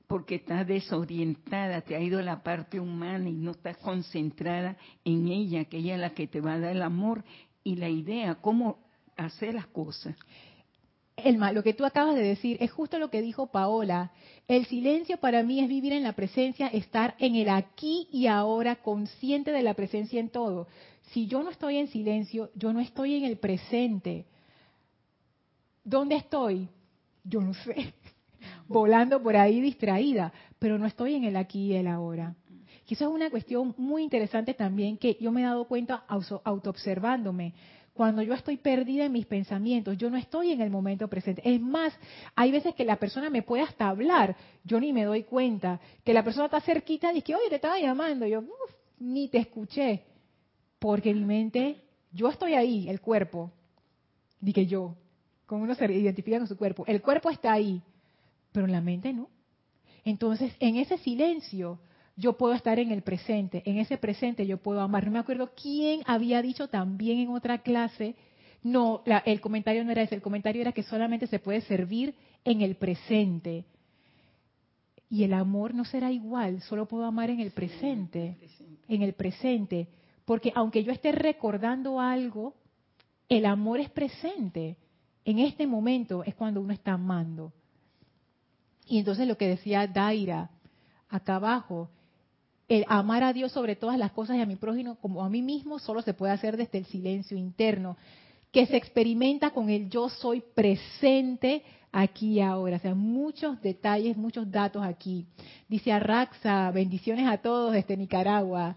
porque 0.06 0.34
estás 0.34 0.66
desorientada, 0.66 1.80
te 1.80 1.96
ha 1.96 2.00
ido 2.00 2.20
la 2.20 2.42
parte 2.42 2.78
humana 2.78 3.28
y 3.30 3.32
no 3.32 3.52
estás 3.52 3.78
concentrada 3.78 4.76
en 5.04 5.28
ella, 5.28 5.64
que 5.64 5.78
ella 5.78 5.94
es 5.94 6.00
la 6.00 6.10
que 6.10 6.26
te 6.26 6.42
va 6.42 6.54
a 6.54 6.60
dar 6.60 6.76
el 6.76 6.82
amor 6.82 7.24
y 7.64 7.76
la 7.76 7.88
idea, 7.88 8.34
cómo 8.34 8.78
hacer 9.16 9.54
las 9.54 9.66
cosas. 9.68 10.14
Elma, 11.16 11.50
lo 11.50 11.62
que 11.62 11.72
tú 11.72 11.86
acabas 11.86 12.14
de 12.14 12.22
decir 12.22 12.58
es 12.60 12.70
justo 12.70 12.98
lo 12.98 13.10
que 13.10 13.22
dijo 13.22 13.46
Paola. 13.46 14.12
El 14.48 14.66
silencio 14.66 15.16
para 15.16 15.42
mí 15.42 15.60
es 15.60 15.68
vivir 15.68 15.94
en 15.94 16.02
la 16.02 16.12
presencia, 16.12 16.66
estar 16.66 17.14
en 17.18 17.36
el 17.36 17.48
aquí 17.48 18.06
y 18.12 18.26
ahora, 18.26 18.76
consciente 18.76 19.50
de 19.50 19.62
la 19.62 19.72
presencia 19.72 20.20
en 20.20 20.28
todo. 20.28 20.68
Si 21.12 21.26
yo 21.26 21.42
no 21.42 21.48
estoy 21.48 21.78
en 21.78 21.88
silencio, 21.88 22.50
yo 22.54 22.74
no 22.74 22.80
estoy 22.80 23.14
en 23.14 23.24
el 23.24 23.38
presente. 23.38 24.26
¿Dónde 25.86 26.16
estoy? 26.16 26.68
Yo 27.22 27.40
no 27.40 27.54
sé. 27.54 27.94
Volando 28.68 29.22
por 29.22 29.36
ahí 29.36 29.60
distraída, 29.60 30.32
pero 30.58 30.78
no 30.78 30.86
estoy 30.86 31.14
en 31.14 31.22
el 31.22 31.36
aquí 31.36 31.66
y 31.66 31.74
el 31.74 31.86
ahora. 31.86 32.34
Y 32.88 32.94
eso 32.94 33.04
es 33.08 33.14
una 33.14 33.30
cuestión 33.30 33.72
muy 33.78 34.02
interesante 34.02 34.52
también 34.52 34.98
que 34.98 35.16
yo 35.20 35.30
me 35.30 35.42
he 35.42 35.44
dado 35.44 35.68
cuenta 35.68 36.04
autoobservándome. 36.08 37.54
Cuando 37.94 38.20
yo 38.22 38.34
estoy 38.34 38.56
perdida 38.56 39.04
en 39.04 39.12
mis 39.12 39.26
pensamientos, 39.26 39.96
yo 39.96 40.10
no 40.10 40.16
estoy 40.16 40.50
en 40.50 40.60
el 40.60 40.70
momento 40.70 41.06
presente. 41.06 41.40
Es 41.48 41.60
más, 41.60 41.96
hay 42.34 42.50
veces 42.50 42.74
que 42.74 42.84
la 42.84 42.96
persona 42.96 43.30
me 43.30 43.42
puede 43.42 43.62
hasta 43.62 43.88
hablar, 43.88 44.36
yo 44.64 44.80
ni 44.80 44.92
me 44.92 45.04
doy 45.04 45.22
cuenta. 45.22 45.80
Que 46.04 46.12
la 46.12 46.24
persona 46.24 46.46
está 46.46 46.60
cerquita 46.60 47.12
y 47.12 47.16
dice, 47.16 47.36
oye, 47.36 47.48
te 47.48 47.54
estaba 47.54 47.78
llamando. 47.78 48.26
Yo, 48.26 48.42
ni 48.98 49.28
te 49.28 49.38
escuché. 49.38 50.02
Porque 50.80 51.14
mi 51.14 51.24
mente, 51.24 51.80
yo 52.10 52.28
estoy 52.28 52.54
ahí, 52.54 52.88
el 52.88 53.00
cuerpo. 53.00 53.52
Dije 54.40 54.66
yo, 54.66 54.96
como 55.46 55.62
uno 55.62 55.74
se 55.74 55.92
identifica 55.92 56.38
con 56.38 56.48
su 56.48 56.56
cuerpo. 56.56 56.84
El 56.86 57.00
cuerpo 57.00 57.30
está 57.30 57.52
ahí, 57.52 57.80
pero 58.52 58.66
la 58.66 58.80
mente 58.80 59.12
no. 59.12 59.28
Entonces, 60.04 60.52
en 60.60 60.76
ese 60.76 60.98
silencio, 60.98 61.78
yo 62.16 62.36
puedo 62.36 62.54
estar 62.54 62.78
en 62.78 62.90
el 62.90 63.02
presente. 63.02 63.62
En 63.64 63.78
ese 63.78 63.96
presente 63.98 64.46
yo 64.46 64.58
puedo 64.58 64.80
amar. 64.80 65.04
No 65.06 65.12
me 65.12 65.18
acuerdo 65.18 65.50
quién 65.60 66.02
había 66.06 66.42
dicho 66.42 66.68
también 66.68 67.18
en 67.18 67.30
otra 67.30 67.58
clase. 67.58 68.16
No, 68.62 69.02
el 69.24 69.40
comentario 69.40 69.84
no 69.84 69.92
era 69.92 70.02
ese. 70.02 70.14
El 70.14 70.22
comentario 70.22 70.62
era 70.62 70.72
que 70.72 70.82
solamente 70.82 71.26
se 71.26 71.38
puede 71.38 71.60
servir 71.62 72.14
en 72.44 72.62
el 72.62 72.76
presente. 72.76 73.64
Y 75.08 75.24
el 75.24 75.34
amor 75.34 75.74
no 75.74 75.84
será 75.84 76.10
igual. 76.10 76.62
Solo 76.62 76.86
puedo 76.86 77.04
amar 77.04 77.30
en 77.30 77.40
el 77.40 77.52
presente. 77.52 78.36
En 78.88 79.02
el 79.02 79.12
presente. 79.12 79.88
Porque 80.24 80.52
aunque 80.54 80.82
yo 80.82 80.92
esté 80.92 81.12
recordando 81.12 82.00
algo, 82.00 82.54
el 83.28 83.44
amor 83.44 83.78
es 83.80 83.90
presente 83.90 84.76
en 85.26 85.40
este 85.40 85.66
momento 85.66 86.22
es 86.22 86.36
cuando 86.36 86.60
uno 86.60 86.72
está 86.72 86.92
amando. 86.92 87.52
Y 88.86 88.98
entonces 88.98 89.26
lo 89.26 89.36
que 89.36 89.48
decía 89.48 89.88
Daira 89.88 90.50
acá 91.08 91.34
abajo, 91.34 91.90
el 92.68 92.84
amar 92.88 93.24
a 93.24 93.32
Dios 93.32 93.50
sobre 93.50 93.74
todas 93.74 93.98
las 93.98 94.12
cosas 94.12 94.36
y 94.36 94.40
a 94.40 94.46
mi 94.46 94.54
prójimo 94.54 94.94
como 94.96 95.24
a 95.24 95.28
mí 95.28 95.42
mismo 95.42 95.80
solo 95.80 96.00
se 96.00 96.14
puede 96.14 96.32
hacer 96.32 96.56
desde 96.56 96.78
el 96.78 96.86
silencio 96.86 97.36
interno, 97.36 97.96
que 98.52 98.66
se 98.66 98.76
experimenta 98.76 99.50
con 99.50 99.68
el 99.68 99.90
yo 99.90 100.08
soy 100.08 100.40
presente 100.54 101.64
aquí 101.90 102.34
y 102.34 102.40
ahora. 102.40 102.76
O 102.76 102.80
sea, 102.80 102.94
muchos 102.94 103.60
detalles, 103.60 104.16
muchos 104.16 104.48
datos 104.48 104.84
aquí. 104.84 105.26
Dice 105.68 105.92
Arraxa, 105.92 106.70
bendiciones 106.70 107.26
a 107.26 107.38
todos 107.38 107.72
desde 107.72 107.96
Nicaragua. 107.96 108.76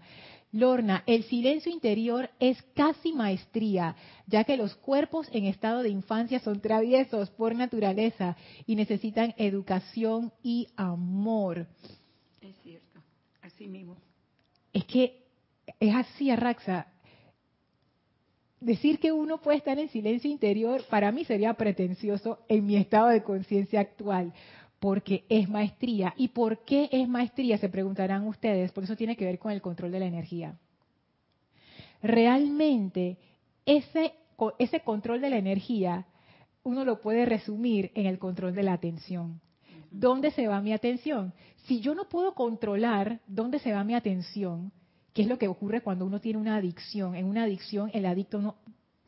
Lorna, 0.52 1.04
el 1.06 1.22
silencio 1.24 1.70
interior 1.70 2.28
es 2.40 2.60
casi 2.74 3.12
maestría, 3.12 3.94
ya 4.26 4.42
que 4.44 4.56
los 4.56 4.74
cuerpos 4.74 5.28
en 5.32 5.44
estado 5.44 5.82
de 5.82 5.90
infancia 5.90 6.40
son 6.40 6.60
traviesos 6.60 7.30
por 7.30 7.54
naturaleza 7.54 8.36
y 8.66 8.74
necesitan 8.74 9.34
educación 9.36 10.32
y 10.42 10.68
amor. 10.76 11.68
Es 12.40 12.56
cierto, 12.62 13.00
así 13.42 13.68
mismo. 13.68 13.96
Es 14.72 14.84
que 14.86 15.22
es 15.78 15.94
así, 15.94 16.30
Arraxa. 16.30 16.88
Decir 18.60 18.98
que 18.98 19.12
uno 19.12 19.40
puede 19.40 19.58
estar 19.58 19.78
en 19.78 19.88
silencio 19.88 20.30
interior 20.30 20.84
para 20.90 21.12
mí 21.12 21.24
sería 21.24 21.54
pretencioso 21.54 22.40
en 22.48 22.66
mi 22.66 22.76
estado 22.76 23.08
de 23.08 23.22
conciencia 23.22 23.80
actual, 23.80 24.34
porque 24.80 25.24
es 25.28 25.48
maestría. 25.48 26.14
¿Y 26.16 26.28
por 26.28 26.64
qué 26.64 26.88
es 26.90 27.08
maestría? 27.08 27.58
Se 27.58 27.68
preguntarán 27.68 28.26
ustedes, 28.26 28.72
por 28.72 28.82
eso 28.82 28.96
tiene 28.96 29.16
que 29.16 29.26
ver 29.26 29.38
con 29.38 29.52
el 29.52 29.60
control 29.60 29.92
de 29.92 30.00
la 30.00 30.06
energía. 30.06 30.58
Realmente, 32.02 33.18
ese, 33.66 34.14
ese 34.58 34.80
control 34.80 35.20
de 35.20 35.30
la 35.30 35.36
energía, 35.36 36.06
uno 36.64 36.84
lo 36.84 37.00
puede 37.00 37.26
resumir 37.26 37.92
en 37.94 38.06
el 38.06 38.18
control 38.18 38.54
de 38.54 38.62
la 38.62 38.72
atención. 38.72 39.40
¿Dónde 39.90 40.30
se 40.30 40.48
va 40.48 40.62
mi 40.62 40.72
atención? 40.72 41.34
Si 41.66 41.80
yo 41.80 41.94
no 41.94 42.08
puedo 42.08 42.34
controlar 42.34 43.20
dónde 43.26 43.58
se 43.58 43.72
va 43.72 43.84
mi 43.84 43.94
atención, 43.94 44.72
¿qué 45.12 45.22
es 45.22 45.28
lo 45.28 45.38
que 45.38 45.48
ocurre 45.48 45.82
cuando 45.82 46.06
uno 46.06 46.20
tiene 46.20 46.38
una 46.38 46.56
adicción? 46.56 47.14
En 47.14 47.26
una 47.26 47.42
adicción 47.42 47.90
el 47.92 48.06
adicto 48.06 48.40
no, 48.40 48.56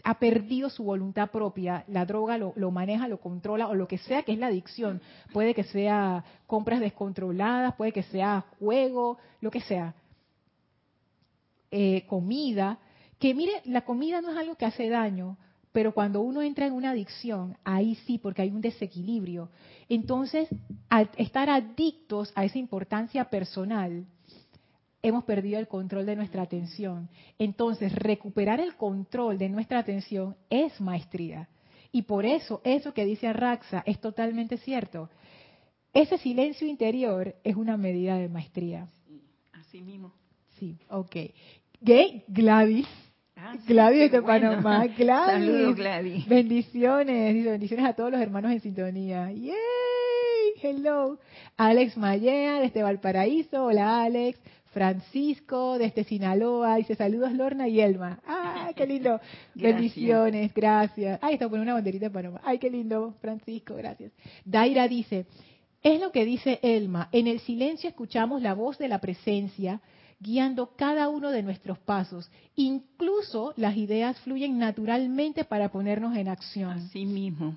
ha 0.04 0.18
perdido 0.18 0.68
su 0.68 0.84
voluntad 0.84 1.30
propia, 1.30 1.84
la 1.88 2.04
droga 2.04 2.38
lo, 2.38 2.70
maneja, 2.70 3.08
lo 3.08 3.20
controla 3.20 3.68
o 3.68 3.74
lo 3.74 3.86
que 3.86 3.98
sea 3.98 4.22
que 4.22 4.32
es 4.32 4.38
la 4.38 4.48
adicción. 4.48 5.00
Puede 5.32 5.54
que 5.54 5.64
sea 5.64 6.24
compras 6.46 6.80
descontroladas, 6.80 7.74
puede 7.76 7.92
que 7.92 8.02
sea 8.02 8.44
juego, 8.58 9.18
lo 9.40 9.50
que 9.50 9.60
sea. 9.60 9.94
Eh, 11.70 12.04
comida, 12.06 12.78
que 13.18 13.34
mire, 13.34 13.52
la 13.64 13.82
comida 13.82 14.20
no 14.20 14.30
es 14.30 14.36
algo 14.36 14.56
que 14.56 14.66
hace 14.66 14.88
daño, 14.88 15.38
pero 15.72 15.94
cuando 15.94 16.20
uno 16.20 16.42
entra 16.42 16.66
en 16.66 16.74
una 16.74 16.90
adicción, 16.90 17.56
ahí 17.64 17.94
sí, 18.06 18.18
porque 18.18 18.42
hay 18.42 18.50
un 18.50 18.60
desequilibrio. 18.60 19.50
Entonces, 19.88 20.48
al 20.88 21.10
estar 21.16 21.48
adictos 21.48 22.32
a 22.34 22.44
esa 22.44 22.58
importancia 22.58 23.24
personal, 23.30 24.04
hemos 25.02 25.24
perdido 25.24 25.58
el 25.58 25.68
control 25.68 26.06
de 26.06 26.16
nuestra 26.16 26.42
atención. 26.42 27.08
Entonces, 27.38 27.94
recuperar 27.94 28.60
el 28.60 28.76
control 28.76 29.38
de 29.38 29.48
nuestra 29.48 29.80
atención 29.80 30.36
es 30.48 30.80
maestría. 30.80 31.48
Y 31.90 32.02
por 32.02 32.24
eso, 32.24 32.62
eso 32.64 32.94
que 32.94 33.04
dice 33.04 33.26
Arraxa 33.26 33.82
es 33.84 34.00
totalmente 34.00 34.56
cierto. 34.56 35.10
Ese 35.92 36.16
silencio 36.16 36.66
interior 36.66 37.34
es 37.44 37.56
una 37.56 37.76
medida 37.76 38.16
de 38.16 38.28
maestría. 38.28 38.88
así 39.52 39.82
mismo. 39.82 40.12
Sí, 40.58 40.78
ok. 40.88 41.16
Gay, 41.80 42.24
Gladys. 42.28 42.86
Ah, 43.36 43.56
Gladys 43.66 44.10
de 44.12 44.22
Panamá. 44.22 44.86
Gladys. 44.96 45.46
Saludos, 45.46 45.76
Gladys. 45.76 46.26
Bendiciones. 46.28 47.34
Dice 47.34 47.50
bendiciones 47.50 47.86
a 47.86 47.92
todos 47.92 48.12
los 48.12 48.20
hermanos 48.20 48.52
en 48.52 48.60
sintonía. 48.60 49.30
¡Yay! 49.32 49.52
Hello. 50.62 51.18
Alex 51.56 51.96
Mallea 51.96 52.60
desde 52.60 52.82
Valparaíso. 52.82 53.64
Hola, 53.64 54.04
Alex. 54.04 54.38
Francisco 54.72 55.78
desde 55.78 56.04
Sinaloa 56.04 56.76
dice 56.76 56.94
saludos 56.94 57.32
Lorna 57.32 57.68
y 57.68 57.80
Elma. 57.80 58.20
¡Ah, 58.26 58.70
qué 58.74 58.87
lindo! 58.87 59.20
Bendiciones, 59.54 60.52
gracias. 60.54 61.18
Ay, 61.22 61.35
está 61.35 61.46
poniendo 61.46 61.64
una 61.64 61.74
banderita 61.74 62.06
de 62.06 62.11
Panamá. 62.11 62.40
¡Ay, 62.42 62.58
qué 62.58 62.70
lindo, 62.70 63.14
Francisco, 63.20 63.74
gracias! 63.74 64.12
Daira 64.44 64.88
dice, 64.88 65.26
es 65.82 66.00
lo 66.00 66.11
que 66.11 66.24
dice 66.24 66.58
Elma, 66.62 67.08
en 67.12 67.26
el 67.26 67.40
silencio 67.40 67.88
escuchamos 67.88 68.40
la 68.42 68.54
voz 68.54 68.78
de 68.78 68.88
la 68.88 69.00
presencia 69.00 69.80
guiando 70.18 70.74
cada 70.76 71.08
uno 71.08 71.30
de 71.30 71.42
nuestros 71.42 71.78
pasos. 71.78 72.30
Incluso 72.54 73.52
las 73.56 73.76
ideas 73.76 74.18
fluyen 74.20 74.58
naturalmente 74.58 75.44
para 75.44 75.70
ponernos 75.70 76.16
en 76.16 76.28
acción. 76.28 76.70
Así 76.70 77.04
mismo 77.04 77.56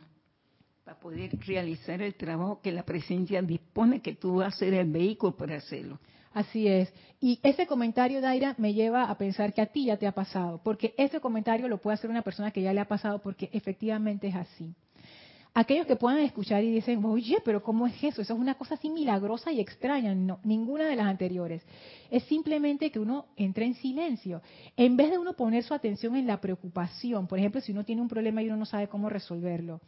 para 0.86 1.00
poder 1.00 1.32
realizar 1.48 2.00
el 2.04 2.14
trabajo 2.14 2.62
que 2.62 2.72
la 2.72 2.84
presencia 2.84 3.42
dispone 3.42 4.02
que 4.02 4.14
tú 4.14 4.36
vas 4.36 4.54
a 4.54 4.58
ser 4.58 4.76
el 4.76 4.92
vehículo 4.92 5.36
para 5.36 5.56
hacerlo. 5.56 6.00
Así 6.36 6.68
es. 6.68 6.94
Y 7.22 7.40
ese 7.42 7.66
comentario, 7.66 8.20
Daira, 8.20 8.54
me 8.58 8.74
lleva 8.74 9.06
a 9.06 9.18
pensar 9.18 9.54
que 9.54 9.62
a 9.62 9.68
ti 9.68 9.86
ya 9.86 9.98
te 9.98 10.06
ha 10.06 10.12
pasado, 10.12 10.62
porque 10.64 10.94
ese 10.98 11.20
comentario 11.20 11.68
lo 11.68 11.80
puede 11.80 11.96
hacer 11.96 12.10
una 12.10 12.22
persona 12.22 12.52
que 12.52 12.62
ya 12.62 12.74
le 12.74 12.82
ha 12.82 12.88
pasado, 12.88 13.20
porque 13.20 13.50
efectivamente 13.54 14.28
es 14.28 14.36
así. 14.36 14.76
Aquellos 15.54 15.88
que 15.88 15.96
puedan 15.96 16.20
escuchar 16.20 16.64
y 16.64 16.72
dicen, 16.72 17.04
oye, 17.06 17.38
pero 17.46 17.64
¿cómo 17.64 17.88
es 17.88 17.96
eso? 18.04 18.22
Eso 18.22 18.34
es 18.34 18.40
una 18.40 18.56
cosa 18.56 18.76
así 18.76 18.90
milagrosa 18.90 19.54
y 19.54 19.62
extraña. 19.62 20.14
No, 20.14 20.40
ninguna 20.44 20.86
de 20.90 20.98
las 20.98 21.08
anteriores. 21.08 21.64
Es 22.12 22.24
simplemente 22.26 22.92
que 22.92 23.00
uno 23.00 23.28
entre 23.38 23.66
en 23.66 23.76
silencio. 23.76 24.42
En 24.76 24.98
vez 24.98 25.12
de 25.12 25.18
uno 25.18 25.34
poner 25.34 25.64
su 25.64 25.74
atención 25.74 26.18
en 26.18 26.28
la 26.28 26.42
preocupación, 26.42 27.26
por 27.28 27.40
ejemplo, 27.40 27.62
si 27.62 27.72
uno 27.72 27.86
tiene 27.86 28.02
un 28.02 28.10
problema 28.10 28.44
y 28.44 28.48
uno 28.48 28.58
no 28.58 28.66
sabe 28.66 28.90
cómo 28.90 29.10
resolverlo, 29.10 29.80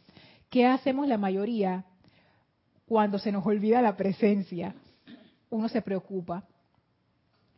¿Qué 0.50 0.66
hacemos 0.66 1.06
la 1.06 1.18
mayoría 1.18 1.84
cuando 2.86 3.18
se 3.18 3.32
nos 3.32 3.44
olvida 3.44 3.82
la 3.82 3.96
presencia? 3.96 4.74
Uno 5.50 5.68
se 5.68 5.82
preocupa. 5.82 6.44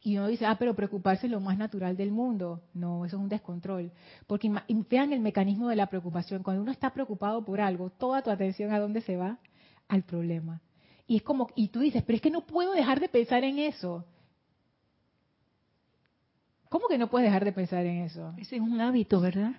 Y 0.03 0.17
uno 0.17 0.29
dice, 0.29 0.47
ah, 0.47 0.57
pero 0.59 0.75
preocuparse 0.75 1.27
es 1.27 1.33
lo 1.33 1.41
más 1.41 1.59
natural 1.59 1.97
del 1.97 2.11
mundo. 2.11 2.63
No, 2.73 3.05
eso 3.05 3.17
es 3.17 3.23
un 3.23 3.29
descontrol. 3.29 3.93
Porque 4.27 4.51
vean 4.89 5.13
el 5.13 5.21
mecanismo 5.21 5.69
de 5.69 5.77
la 5.77 5.87
preocupación. 5.87 6.43
Cuando 6.43 6.63
uno 6.63 6.73
está 6.73 6.91
preocupado 6.95 7.45
por 7.45 7.61
algo, 7.61 7.91
toda 7.91 8.23
tu 8.23 8.31
atención 8.31 8.73
a 8.73 8.79
dónde 8.79 9.03
se 9.03 9.17
va? 9.17 9.39
Al 9.89 10.03
problema. 10.03 10.63
Y 11.07 11.17
es 11.17 11.23
como, 11.23 11.49
y 11.55 11.69
tú 11.69 11.81
dices, 11.81 12.03
pero 12.05 12.17
es 12.17 12.23
que 12.23 12.31
no 12.31 12.47
puedo 12.47 12.73
dejar 12.73 13.01
de 13.01 13.09
pensar 13.09 13.45
en 13.45 13.59
eso. 13.59 14.07
¿Cómo 16.71 16.87
que 16.87 16.99
no 16.99 17.11
puedes 17.11 17.27
dejar 17.27 17.45
de 17.45 17.53
pensar 17.53 17.85
en 17.85 18.05
eso? 18.05 18.33
Ese 18.39 18.57
es 18.57 18.63
un 18.63 18.81
hábito, 18.81 19.21
¿verdad? 19.21 19.57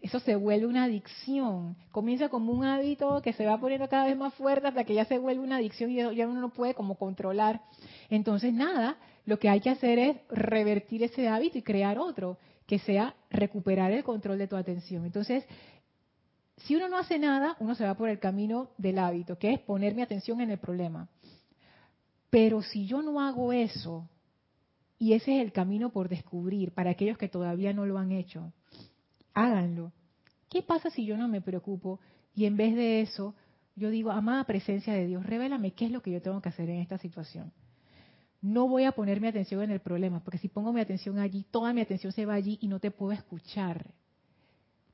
Eso 0.00 0.20
se 0.20 0.36
vuelve 0.36 0.66
una 0.66 0.84
adicción. 0.84 1.76
Comienza 1.90 2.28
como 2.28 2.52
un 2.52 2.64
hábito 2.64 3.20
que 3.20 3.32
se 3.32 3.46
va 3.46 3.58
poniendo 3.58 3.88
cada 3.88 4.06
vez 4.06 4.16
más 4.16 4.32
fuerte 4.34 4.68
hasta 4.68 4.84
que 4.84 4.94
ya 4.94 5.04
se 5.04 5.18
vuelve 5.18 5.42
una 5.42 5.56
adicción 5.56 5.90
y 5.90 5.96
ya 5.96 6.28
uno 6.28 6.40
no 6.40 6.50
puede 6.50 6.74
como 6.74 6.94
controlar. 6.94 7.60
Entonces, 8.08 8.52
nada, 8.52 8.96
lo 9.26 9.38
que 9.38 9.48
hay 9.48 9.60
que 9.60 9.70
hacer 9.70 9.98
es 9.98 10.16
revertir 10.30 11.02
ese 11.02 11.28
hábito 11.28 11.58
y 11.58 11.62
crear 11.62 11.98
otro, 11.98 12.38
que 12.66 12.78
sea 12.78 13.14
recuperar 13.30 13.90
el 13.92 14.04
control 14.04 14.38
de 14.38 14.46
tu 14.46 14.54
atención. 14.54 15.04
Entonces, 15.04 15.44
si 16.58 16.76
uno 16.76 16.88
no 16.88 16.98
hace 16.98 17.18
nada, 17.18 17.56
uno 17.58 17.74
se 17.74 17.84
va 17.84 17.94
por 17.94 18.08
el 18.08 18.20
camino 18.20 18.68
del 18.78 18.98
hábito, 18.98 19.36
que 19.36 19.52
es 19.52 19.60
poner 19.60 19.94
mi 19.94 20.02
atención 20.02 20.40
en 20.40 20.50
el 20.50 20.58
problema. 20.58 21.08
Pero 22.30 22.62
si 22.62 22.86
yo 22.86 23.02
no 23.02 23.20
hago 23.20 23.52
eso, 23.52 24.08
y 24.98 25.14
ese 25.14 25.36
es 25.36 25.42
el 25.42 25.52
camino 25.52 25.90
por 25.90 26.08
descubrir 26.08 26.72
para 26.72 26.90
aquellos 26.90 27.18
que 27.18 27.28
todavía 27.28 27.72
no 27.72 27.86
lo 27.86 27.98
han 27.98 28.12
hecho. 28.12 28.52
Háganlo. 29.38 29.92
¿Qué 30.50 30.64
pasa 30.64 30.90
si 30.90 31.06
yo 31.06 31.16
no 31.16 31.28
me 31.28 31.40
preocupo 31.40 32.00
y 32.34 32.46
en 32.46 32.56
vez 32.56 32.74
de 32.74 33.02
eso 33.02 33.36
yo 33.76 33.88
digo, 33.88 34.10
amada 34.10 34.42
presencia 34.42 34.92
de 34.92 35.06
Dios, 35.06 35.24
revélame 35.24 35.74
qué 35.74 35.84
es 35.84 35.92
lo 35.92 36.02
que 36.02 36.10
yo 36.10 36.20
tengo 36.20 36.42
que 36.42 36.48
hacer 36.48 36.68
en 36.68 36.80
esta 36.80 36.98
situación? 36.98 37.52
No 38.42 38.66
voy 38.66 38.82
a 38.82 38.90
poner 38.90 39.20
mi 39.20 39.28
atención 39.28 39.62
en 39.62 39.70
el 39.70 39.78
problema, 39.78 40.24
porque 40.24 40.38
si 40.38 40.48
pongo 40.48 40.72
mi 40.72 40.80
atención 40.80 41.20
allí, 41.20 41.44
toda 41.52 41.72
mi 41.72 41.80
atención 41.80 42.12
se 42.12 42.26
va 42.26 42.34
allí 42.34 42.58
y 42.60 42.66
no 42.66 42.80
te 42.80 42.90
puedo 42.90 43.12
escuchar. 43.12 43.92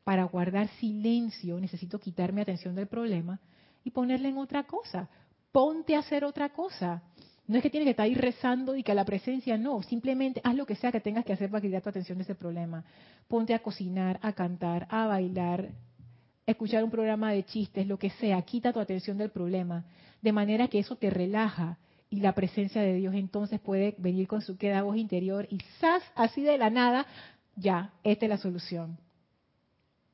Para 0.03 0.25
guardar 0.25 0.69
silencio 0.79 1.59
necesito 1.59 1.99
quitar 1.99 2.35
mi 2.35 2.43
atención 2.43 2.75
del 2.75 2.87
problema 2.87 3.41
y 3.83 3.93
ponerla 3.93 4.29
en 4.29 4.37
otra 4.37 4.65
cosa. 4.65 5.09
Ponte 5.53 5.97
a 5.97 6.01
hacer 6.01 6.23
otra 6.23 6.51
cosa. 6.51 7.03
No 7.47 7.57
es 7.57 7.63
que 7.63 7.71
tienes 7.71 7.87
que 7.87 7.91
estar 7.91 8.05
ahí 8.05 8.15
rezando 8.15 8.75
y 8.75 8.83
que 8.83 8.93
a 8.93 8.95
la 8.95 9.05
presencia 9.05 9.59
no, 9.59 9.83
simplemente 9.83 10.41
haz 10.45 10.55
lo 10.55 10.65
que 10.65 10.77
sea 10.77 10.91
que 10.91 11.01
tengas 11.01 11.25
que 11.25 11.35
hacer 11.35 11.51
para 11.51 11.61
quitar 11.61 11.83
tu 11.83 11.91
atención 11.91 12.17
de 12.17 12.25
ese 12.25 12.35
problema. 12.35 12.85
Ponte 13.29 13.53
a 13.53 13.59
cocinar, 13.59 14.19
a 14.23 14.33
cantar, 14.33 14.87
a 14.89 15.07
bailar, 15.07 15.69
escuchar 16.47 16.83
un 16.85 16.91
programa 16.91 17.33
de 17.33 17.45
chistes, 17.45 17.87
lo 17.87 17.99
que 17.99 18.11
sea, 18.11 18.41
quita 18.43 18.73
tu 18.73 18.81
atención 18.81 19.19
del 19.19 19.31
problema, 19.31 19.85
de 20.23 20.33
manera 20.33 20.69
que 20.69 20.79
eso 20.79 20.97
te 20.97 21.11
relaja 21.11 21.79
y 22.09 22.21
la 22.21 22.33
presencia 22.33 22.81
de 22.81 22.95
Dios 22.95 23.15
entonces 23.15 23.61
puede 23.61 23.95
venir 23.99 24.27
con 24.27 24.41
su 24.41 24.57
queda 24.57 24.83
voz 24.83 24.97
interior 24.97 25.47
y 25.51 25.59
¡zas! 25.81 26.03
así 26.15 26.43
de 26.43 26.57
la 26.57 26.71
nada, 26.71 27.07
ya, 27.57 27.93
esta 28.05 28.25
es 28.25 28.31
la 28.31 28.39
solución. 28.39 28.99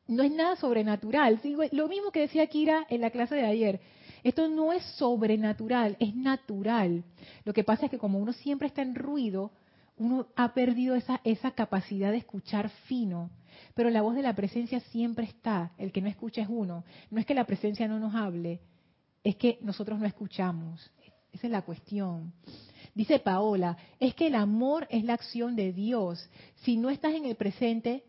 No 0.08 0.24
es 0.24 0.32
nada 0.32 0.56
sobrenatural, 0.56 1.40
lo 1.70 1.86
mismo 1.86 2.10
que 2.10 2.20
decía 2.20 2.46
Kira 2.48 2.86
en 2.90 3.00
la 3.00 3.10
clase 3.10 3.36
de 3.36 3.46
ayer 3.46 3.80
esto 4.22 4.48
no 4.48 4.72
es 4.72 4.82
sobrenatural, 4.96 5.96
es 6.00 6.14
natural. 6.14 7.04
Lo 7.44 7.52
que 7.52 7.64
pasa 7.64 7.86
es 7.86 7.90
que 7.90 7.98
como 7.98 8.18
uno 8.18 8.32
siempre 8.32 8.68
está 8.68 8.82
en 8.82 8.94
ruido, 8.94 9.52
uno 9.96 10.28
ha 10.36 10.54
perdido 10.54 10.94
esa, 10.94 11.20
esa 11.24 11.50
capacidad 11.52 12.10
de 12.10 12.18
escuchar 12.18 12.70
fino. 12.86 13.30
Pero 13.74 13.90
la 13.90 14.02
voz 14.02 14.14
de 14.14 14.22
la 14.22 14.34
presencia 14.34 14.80
siempre 14.80 15.26
está. 15.26 15.72
El 15.78 15.92
que 15.92 16.00
no 16.00 16.08
escucha 16.08 16.42
es 16.42 16.48
uno. 16.48 16.84
No 17.10 17.20
es 17.20 17.26
que 17.26 17.34
la 17.34 17.44
presencia 17.44 17.86
no 17.86 17.98
nos 17.98 18.14
hable, 18.14 18.60
es 19.22 19.36
que 19.36 19.58
nosotros 19.62 19.98
no 19.98 20.06
escuchamos. 20.06 20.90
Esa 21.32 21.46
es 21.46 21.52
la 21.52 21.62
cuestión. 21.62 22.32
Dice 22.94 23.18
Paola, 23.18 23.76
es 24.00 24.14
que 24.14 24.26
el 24.26 24.34
amor 24.34 24.86
es 24.90 25.04
la 25.04 25.14
acción 25.14 25.54
de 25.54 25.72
Dios. 25.72 26.28
Si 26.62 26.76
no 26.76 26.90
estás 26.90 27.14
en 27.14 27.26
el 27.26 27.36
presente, 27.36 28.04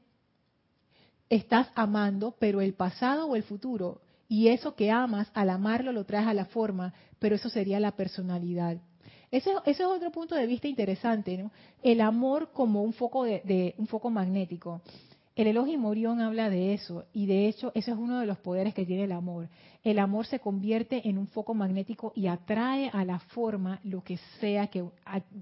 estás 1.29 1.69
amando, 1.75 2.35
pero 2.39 2.61
el 2.61 2.73
pasado 2.73 3.27
o 3.27 3.35
el 3.35 3.43
futuro 3.43 4.01
y 4.31 4.47
eso 4.47 4.75
que 4.75 4.89
amas, 4.89 5.29
al 5.33 5.49
amarlo 5.49 5.91
lo 5.91 6.05
traes 6.05 6.25
a 6.25 6.33
la 6.33 6.45
forma, 6.45 6.93
pero 7.19 7.35
eso 7.35 7.49
sería 7.49 7.81
la 7.81 7.97
personalidad. 7.97 8.77
Ese, 9.29 9.51
es 9.65 9.81
otro 9.81 10.09
punto 10.09 10.35
de 10.35 10.47
vista 10.47 10.69
interesante, 10.69 11.37
¿no? 11.37 11.51
El 11.83 11.99
amor 11.99 12.53
como 12.53 12.81
un 12.81 12.93
foco 12.93 13.25
de, 13.25 13.75
un 13.77 13.87
foco 13.87 14.09
magnético. 14.09 14.83
El 15.35 15.47
elogio 15.47 15.77
Morión 15.77 16.21
habla 16.21 16.49
de 16.49 16.73
eso 16.73 17.03
y 17.11 17.25
de 17.25 17.49
hecho 17.49 17.73
ese 17.75 17.91
es 17.91 17.97
uno 17.97 18.21
de 18.21 18.25
los 18.25 18.37
poderes 18.37 18.73
que 18.73 18.85
tiene 18.85 19.03
el 19.03 19.11
amor. 19.11 19.49
El 19.83 19.99
amor 19.99 20.25
se 20.25 20.39
convierte 20.39 21.09
en 21.09 21.17
un 21.17 21.27
foco 21.27 21.53
magnético 21.53 22.13
y 22.15 22.27
atrae 22.27 22.89
a 22.93 23.03
la 23.03 23.19
forma 23.19 23.81
lo 23.83 24.01
que 24.01 24.15
sea 24.39 24.67
que 24.67 24.85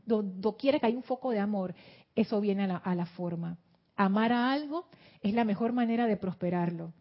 donde 0.07 0.49
quiere 0.57 0.79
que 0.79 0.87
haya 0.87 0.97
un 0.97 1.03
foco 1.03 1.29
de 1.29 1.37
amor, 1.37 1.75
eso 2.15 2.41
viene 2.41 2.63
a 2.63 2.67
la, 2.67 2.77
a 2.77 2.95
la 2.95 3.05
forma. 3.05 3.55
Amar 3.95 4.31
a 4.31 4.51
algo 4.51 4.85
es 5.21 5.35
la 5.35 5.43
mejor 5.43 5.73
manera 5.73 6.07
de 6.07 6.17
prosperarlo 6.17 6.91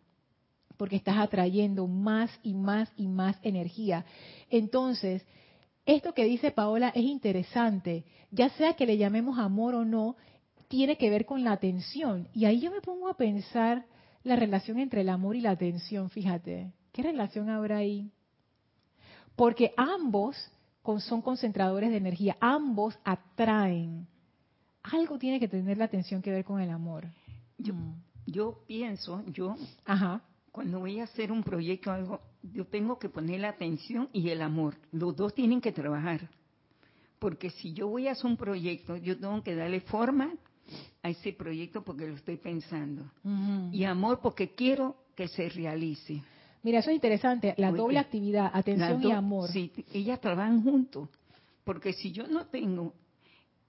porque 0.78 0.96
estás 0.96 1.18
atrayendo 1.18 1.86
más 1.86 2.30
y 2.42 2.54
más 2.54 2.90
y 2.96 3.08
más 3.08 3.36
energía. 3.42 4.06
Entonces, 4.48 5.26
esto 5.84 6.14
que 6.14 6.24
dice 6.24 6.52
Paola 6.52 6.90
es 6.90 7.04
interesante, 7.04 8.04
ya 8.30 8.48
sea 8.50 8.74
que 8.74 8.86
le 8.86 8.96
llamemos 8.96 9.38
amor 9.38 9.74
o 9.74 9.84
no, 9.84 10.16
tiene 10.68 10.96
que 10.96 11.10
ver 11.10 11.26
con 11.26 11.44
la 11.44 11.52
atención. 11.52 12.28
Y 12.32 12.44
ahí 12.44 12.60
yo 12.60 12.70
me 12.70 12.80
pongo 12.80 13.08
a 13.08 13.16
pensar 13.16 13.86
la 14.22 14.36
relación 14.36 14.78
entre 14.78 15.00
el 15.00 15.08
amor 15.08 15.34
y 15.34 15.40
la 15.40 15.50
atención, 15.50 16.10
fíjate, 16.10 16.72
¿qué 16.92 17.02
relación 17.02 17.50
habrá 17.50 17.78
ahí? 17.78 18.10
Porque 19.34 19.74
ambos 19.76 20.36
son 21.00 21.20
concentradores 21.20 21.90
de 21.90 21.96
energía, 21.96 22.36
ambos 22.40 22.98
atraen. 23.04 24.06
Algo 24.82 25.18
tiene 25.18 25.40
que 25.40 25.48
tener 25.48 25.76
la 25.76 25.84
atención 25.86 26.22
que 26.22 26.30
ver 26.30 26.44
con 26.44 26.60
el 26.60 26.70
amor. 26.70 27.08
Yo, 27.58 27.74
mm. 27.74 28.02
yo 28.26 28.62
pienso, 28.66 29.24
yo 29.32 29.56
Ajá 29.84 30.22
cuando 30.58 30.80
voy 30.80 30.98
a 30.98 31.04
hacer 31.04 31.30
un 31.30 31.44
proyecto 31.44 31.92
algo, 31.92 32.20
yo 32.42 32.66
tengo 32.66 32.98
que 32.98 33.08
poner 33.08 33.38
la 33.38 33.50
atención 33.50 34.08
y 34.12 34.28
el 34.30 34.42
amor. 34.42 34.74
Los 34.90 35.14
dos 35.14 35.32
tienen 35.32 35.60
que 35.60 35.70
trabajar. 35.70 36.28
Porque 37.20 37.50
si 37.50 37.72
yo 37.74 37.86
voy 37.86 38.08
a 38.08 38.10
hacer 38.10 38.26
un 38.26 38.36
proyecto, 38.36 38.96
yo 38.96 39.16
tengo 39.16 39.40
que 39.44 39.54
darle 39.54 39.82
forma 39.82 40.34
a 41.00 41.10
ese 41.10 41.32
proyecto 41.32 41.84
porque 41.84 42.08
lo 42.08 42.16
estoy 42.16 42.38
pensando. 42.38 43.04
Y 43.70 43.84
amor 43.84 44.18
porque 44.20 44.56
quiero 44.56 44.96
que 45.14 45.28
se 45.28 45.48
realice. 45.48 46.24
Mira, 46.64 46.80
eso 46.80 46.90
es 46.90 46.96
interesante, 46.96 47.54
la 47.56 47.70
doble 47.70 48.00
actividad, 48.00 48.50
atención 48.52 49.00
y 49.04 49.12
amor. 49.12 49.50
Sí, 49.52 49.70
ellas 49.92 50.20
trabajan 50.20 50.64
juntos. 50.64 51.08
Porque 51.62 51.92
si 51.92 52.10
yo 52.10 52.26
no 52.26 52.46
tengo 52.46 52.94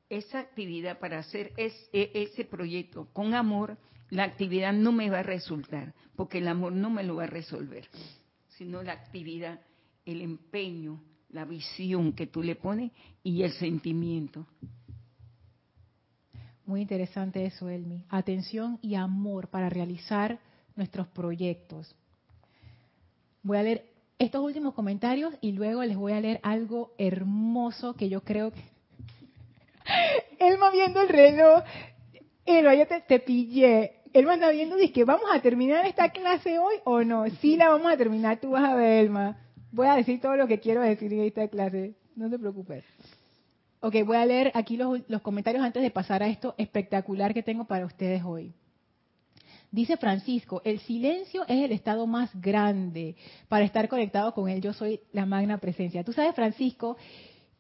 esa 0.10 0.40
actividad 0.40 0.98
para 0.98 1.20
hacer 1.20 1.54
e, 1.56 1.72
ese 1.94 2.46
proyecto 2.46 3.10
con 3.14 3.36
amor, 3.36 3.78
la 4.10 4.24
actividad 4.24 4.74
no 4.74 4.92
me 4.92 5.10
va 5.10 5.20
a 5.20 5.24
resultar, 5.24 5.94
porque 6.16 6.40
el 6.40 6.48
amor 6.48 6.74
no 6.74 6.90
me 6.90 7.04
lo 7.04 7.16
va 7.16 7.24
a 7.24 7.28
resolver, 7.28 7.88
sino 8.50 8.84
la 8.84 8.94
actividad, 8.94 9.60
el 10.06 10.22
empeño, 10.22 11.02
la 11.30 11.46
visión 11.46 12.14
que 12.14 12.28
tú 12.28 12.42
le 12.42 12.56
pones 12.56 12.92
y 13.24 13.44
el 13.44 13.52
sentimiento. 13.54 14.46
Muy 16.66 16.82
interesante 16.82 17.46
eso, 17.46 17.70
Elmi. 17.70 18.06
Atención 18.10 18.78
y 18.82 18.96
amor 18.96 19.48
para 19.48 19.70
realizar 19.70 20.40
nuestros 20.76 21.08
proyectos. 21.08 21.96
Voy 23.42 23.58
a 23.58 23.64
leer 23.64 23.86
estos 24.20 24.44
últimos 24.44 24.74
comentarios 24.74 25.34
y 25.42 25.54
luego 25.54 25.84
les 25.84 25.98
voy 25.98 26.12
a 26.12 26.20
leer 26.20 26.40
algo 26.44 26.94
hermoso 26.98 27.96
que 27.96 28.10
yo 28.10 28.22
creo 28.22 28.52
que... 28.52 28.62
Elma 30.40 30.70
viendo 30.72 31.02
el 31.02 31.10
reloj. 31.10 31.64
Elma, 32.46 32.76
yo 32.76 32.86
te, 32.86 33.02
te 33.02 33.20
pillé 33.20 33.99
me 34.14 34.34
anda 34.34 34.50
viendo, 34.50 34.76
dice 34.76 34.92
que 34.92 35.04
vamos 35.04 35.30
a 35.32 35.42
terminar 35.42 35.86
esta 35.86 36.10
clase 36.10 36.60
hoy 36.60 36.76
o 36.84 37.04
no. 37.04 37.30
Sí 37.42 37.58
la 37.58 37.70
vamos 37.70 37.92
a 37.92 37.98
terminar, 37.98 38.40
tú 38.40 38.52
vas 38.52 38.64
a 38.64 38.76
ver, 38.76 39.06
Elma. 39.06 39.38
Voy 39.72 39.88
a 39.88 39.96
decir 39.96 40.20
todo 40.20 40.36
lo 40.36 40.48
que 40.48 40.60
quiero 40.60 40.82
decir 40.82 41.14
en 41.14 41.22
esta 41.22 41.48
clase, 41.48 41.96
no 42.16 42.30
te 42.30 42.40
preocupes. 42.40 42.84
Ok, 43.82 43.96
voy 44.06 44.18
a 44.18 44.26
leer 44.26 44.52
aquí 44.56 44.76
los, 44.78 45.00
los 45.08 45.22
comentarios 45.22 45.64
antes 45.64 45.82
de 45.82 45.92
pasar 45.92 46.22
a 46.24 46.28
esto 46.28 46.56
espectacular 46.58 47.34
que 47.34 47.44
tengo 47.44 47.66
para 47.66 47.86
ustedes 47.86 48.24
hoy. 48.24 48.54
Dice 49.72 49.98
Francisco, 49.98 50.62
el 50.66 50.80
silencio 50.80 51.44
es 51.48 51.64
el 51.64 51.72
estado 51.72 52.08
más 52.08 52.32
grande 52.42 53.16
para 53.48 53.64
estar 53.64 53.88
conectado 53.88 54.34
con 54.34 54.50
él. 54.50 54.62
Yo 54.62 54.74
soy 54.74 55.02
la 55.12 55.28
magna 55.28 55.60
presencia. 55.60 56.04
Tú 56.04 56.12
sabes, 56.12 56.34
Francisco, 56.34 56.98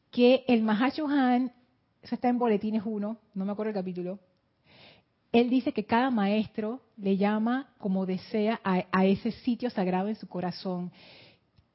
que 0.09 0.43
el 0.47 0.63
Mahashohan, 0.63 1.53
eso 2.01 2.15
está 2.15 2.29
en 2.29 2.39
Boletines 2.39 2.81
1, 2.83 3.17
no 3.35 3.45
me 3.45 3.51
acuerdo 3.51 3.69
el 3.69 3.75
capítulo, 3.75 4.19
él 5.31 5.49
dice 5.49 5.73
que 5.73 5.85
cada 5.85 6.09
maestro 6.09 6.81
le 6.97 7.17
llama 7.17 7.69
como 7.77 8.05
desea 8.05 8.59
a, 8.63 9.05
ese 9.05 9.31
sitio 9.31 9.69
sagrado 9.69 10.07
en 10.07 10.15
su 10.15 10.27
corazón. 10.27 10.91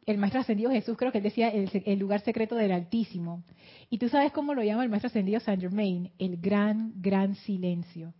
El 0.07 0.19
maestro 0.19 0.41
ascendido 0.41 0.71
Jesús 0.71 0.97
creo 0.99 1.13
que 1.13 1.19
él 1.19 1.25
decía 1.25 1.49
el, 1.49 1.99
lugar 1.99 2.21
secreto 2.21 2.57
del 2.57 2.73
Altísimo. 2.73 3.45
Y 3.91 3.99
tú 3.99 4.09
sabes 4.09 4.33
cómo 4.33 4.55
lo 4.55 4.63
llama 4.63 4.83
el 4.83 4.91
maestro 4.91 5.07
ascendido 5.07 5.41
Saint 5.41 5.63
Germain, 5.63 6.11
el 6.19 6.37
gran, 6.39 6.93
gran 6.97 7.37
silencio. 7.37 8.13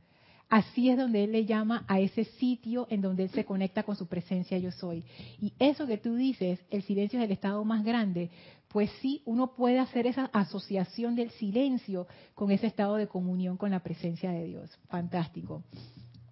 Así 0.49 0.91
es 0.91 0.97
donde 0.97 1.25
Él 1.25 1.33
le 1.33 1.47
llama 1.47 1.85
a 1.89 2.01
ese 2.01 2.25
sitio 2.25 2.87
en 2.91 3.01
donde 3.01 3.25
Él 3.25 3.31
se 3.31 3.45
conecta 3.45 3.83
con 3.83 3.97
su 3.97 4.07
presencia 4.07 4.59
yo 4.59 4.71
soy. 4.71 5.05
Y 5.41 5.53
eso 5.59 5.87
que 5.87 5.99
tú 5.99 6.15
dices, 6.15 6.61
el 6.71 6.83
silencio 6.83 7.19
es 7.19 7.25
el 7.25 7.33
estado 7.33 7.65
más 7.65 7.85
grande, 7.85 8.31
pues 8.69 8.91
sí, 9.01 9.23
uno 9.25 9.55
puede 9.55 9.79
hacer 9.79 10.07
esa 10.07 10.27
asociación 10.33 11.15
del 11.15 11.31
silencio 11.31 12.07
con 12.35 12.51
ese 12.51 12.67
estado 12.67 12.97
de 12.97 13.07
comunión 13.07 13.57
con 13.57 13.71
la 13.71 13.81
presencia 13.81 14.33
de 14.33 14.47
Dios. 14.47 14.79
Fantástico. 14.89 15.63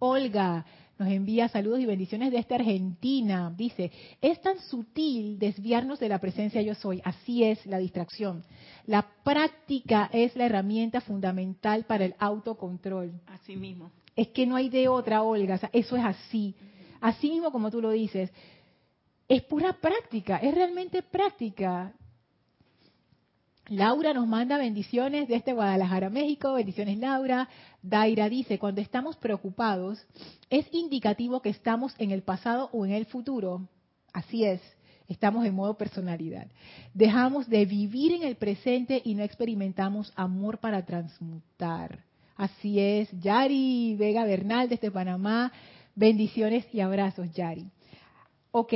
Olga 0.01 0.67
nos 0.99 1.09
envía 1.09 1.49
saludos 1.49 1.81
y 1.81 1.87
bendiciones 1.87 2.31
desde 2.31 2.55
Argentina. 2.55 3.53
Dice, 3.57 3.91
es 4.21 4.41
tan 4.41 4.59
sutil 4.61 5.39
desviarnos 5.39 5.99
de 6.01 6.09
la 6.09 6.19
presencia 6.19 6.63
yo 6.63 6.75
soy. 6.75 7.01
Así 7.05 7.45
es 7.45 7.65
la 7.67 7.79
distracción. 7.79 8.45
La 8.87 9.07
práctica 9.25 10.11
es 10.13 10.37
la 10.37 10.47
herramienta 10.47 11.01
fundamental 11.01 11.85
para 11.85 12.05
el 12.05 12.15
autocontrol. 12.19 13.13
Así 13.27 13.57
mismo. 13.57 13.91
Es 14.15 14.29
que 14.29 14.47
no 14.47 14.57
hay 14.57 14.69
de 14.69 14.89
otra, 14.89 15.23
Olga. 15.23 15.59
eso 15.73 15.97
es 15.97 16.05
así. 16.05 16.55
Así 17.01 17.31
mismo 17.31 17.51
como 17.51 17.71
tú 17.71 17.81
lo 17.81 17.91
dices. 17.91 18.31
Es 19.29 19.43
pura 19.43 19.73
práctica, 19.73 20.37
es 20.39 20.55
realmente 20.55 21.03
práctica. 21.03 21.93
Laura 23.69 24.13
nos 24.13 24.27
manda 24.27 24.59
bendiciones 24.59 25.29
desde 25.29 25.53
Guadalajara, 25.53 26.11
México. 26.11 26.55
Bendiciones, 26.55 26.99
Laura. 26.99 27.49
Daira 27.81 28.29
dice, 28.29 28.59
cuando 28.59 28.81
estamos 28.81 29.17
preocupados, 29.17 30.05
es 30.51 30.67
indicativo 30.73 31.41
que 31.41 31.51
estamos 31.51 31.95
en 31.99 32.11
el 32.11 32.23
pasado 32.23 32.69
o 32.73 32.85
en 32.85 32.93
el 32.93 33.07
futuro. 33.07 33.69
Así 34.13 34.45
es, 34.45 34.61
estamos 35.09 35.47
en 35.47 35.55
modo 35.55 35.79
personalidad. 35.79 36.49
Dejamos 36.93 37.49
de 37.49 37.65
vivir 37.65 38.13
en 38.13 38.25
el 38.25 38.37
presente 38.37 39.01
y 39.05 39.15
no 39.15 39.23
experimentamos 39.23 40.13
amor 40.17 40.59
para 40.59 40.85
transmutar. 40.85 42.05
Así 42.43 42.81
es, 42.81 43.09
Yari 43.21 43.95
Vega 43.97 44.25
Bernal 44.25 44.69
desde 44.69 44.91
Panamá. 44.91 45.53
Bendiciones 45.95 46.67
y 46.75 46.81
abrazos, 46.81 47.33
Yari. 47.33 47.71
Ok, 48.51 48.73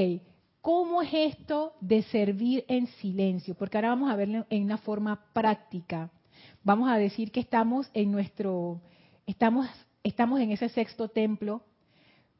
¿Cómo 0.60 1.02
es 1.02 1.10
esto 1.12 1.72
de 1.80 2.02
servir 2.04 2.64
en 2.68 2.86
silencio? 2.86 3.56
Porque 3.56 3.76
ahora 3.76 3.88
vamos 3.88 4.12
a 4.12 4.14
verlo 4.14 4.46
en 4.50 4.62
una 4.62 4.78
forma 4.78 5.32
práctica. 5.32 6.12
Vamos 6.62 6.88
a 6.88 6.96
decir 6.96 7.32
que 7.32 7.40
estamos 7.40 7.90
en 7.92 8.12
nuestro, 8.12 8.80
estamos, 9.26 9.68
estamos 10.04 10.38
en 10.40 10.52
ese 10.52 10.68
sexto 10.68 11.08
templo, 11.08 11.62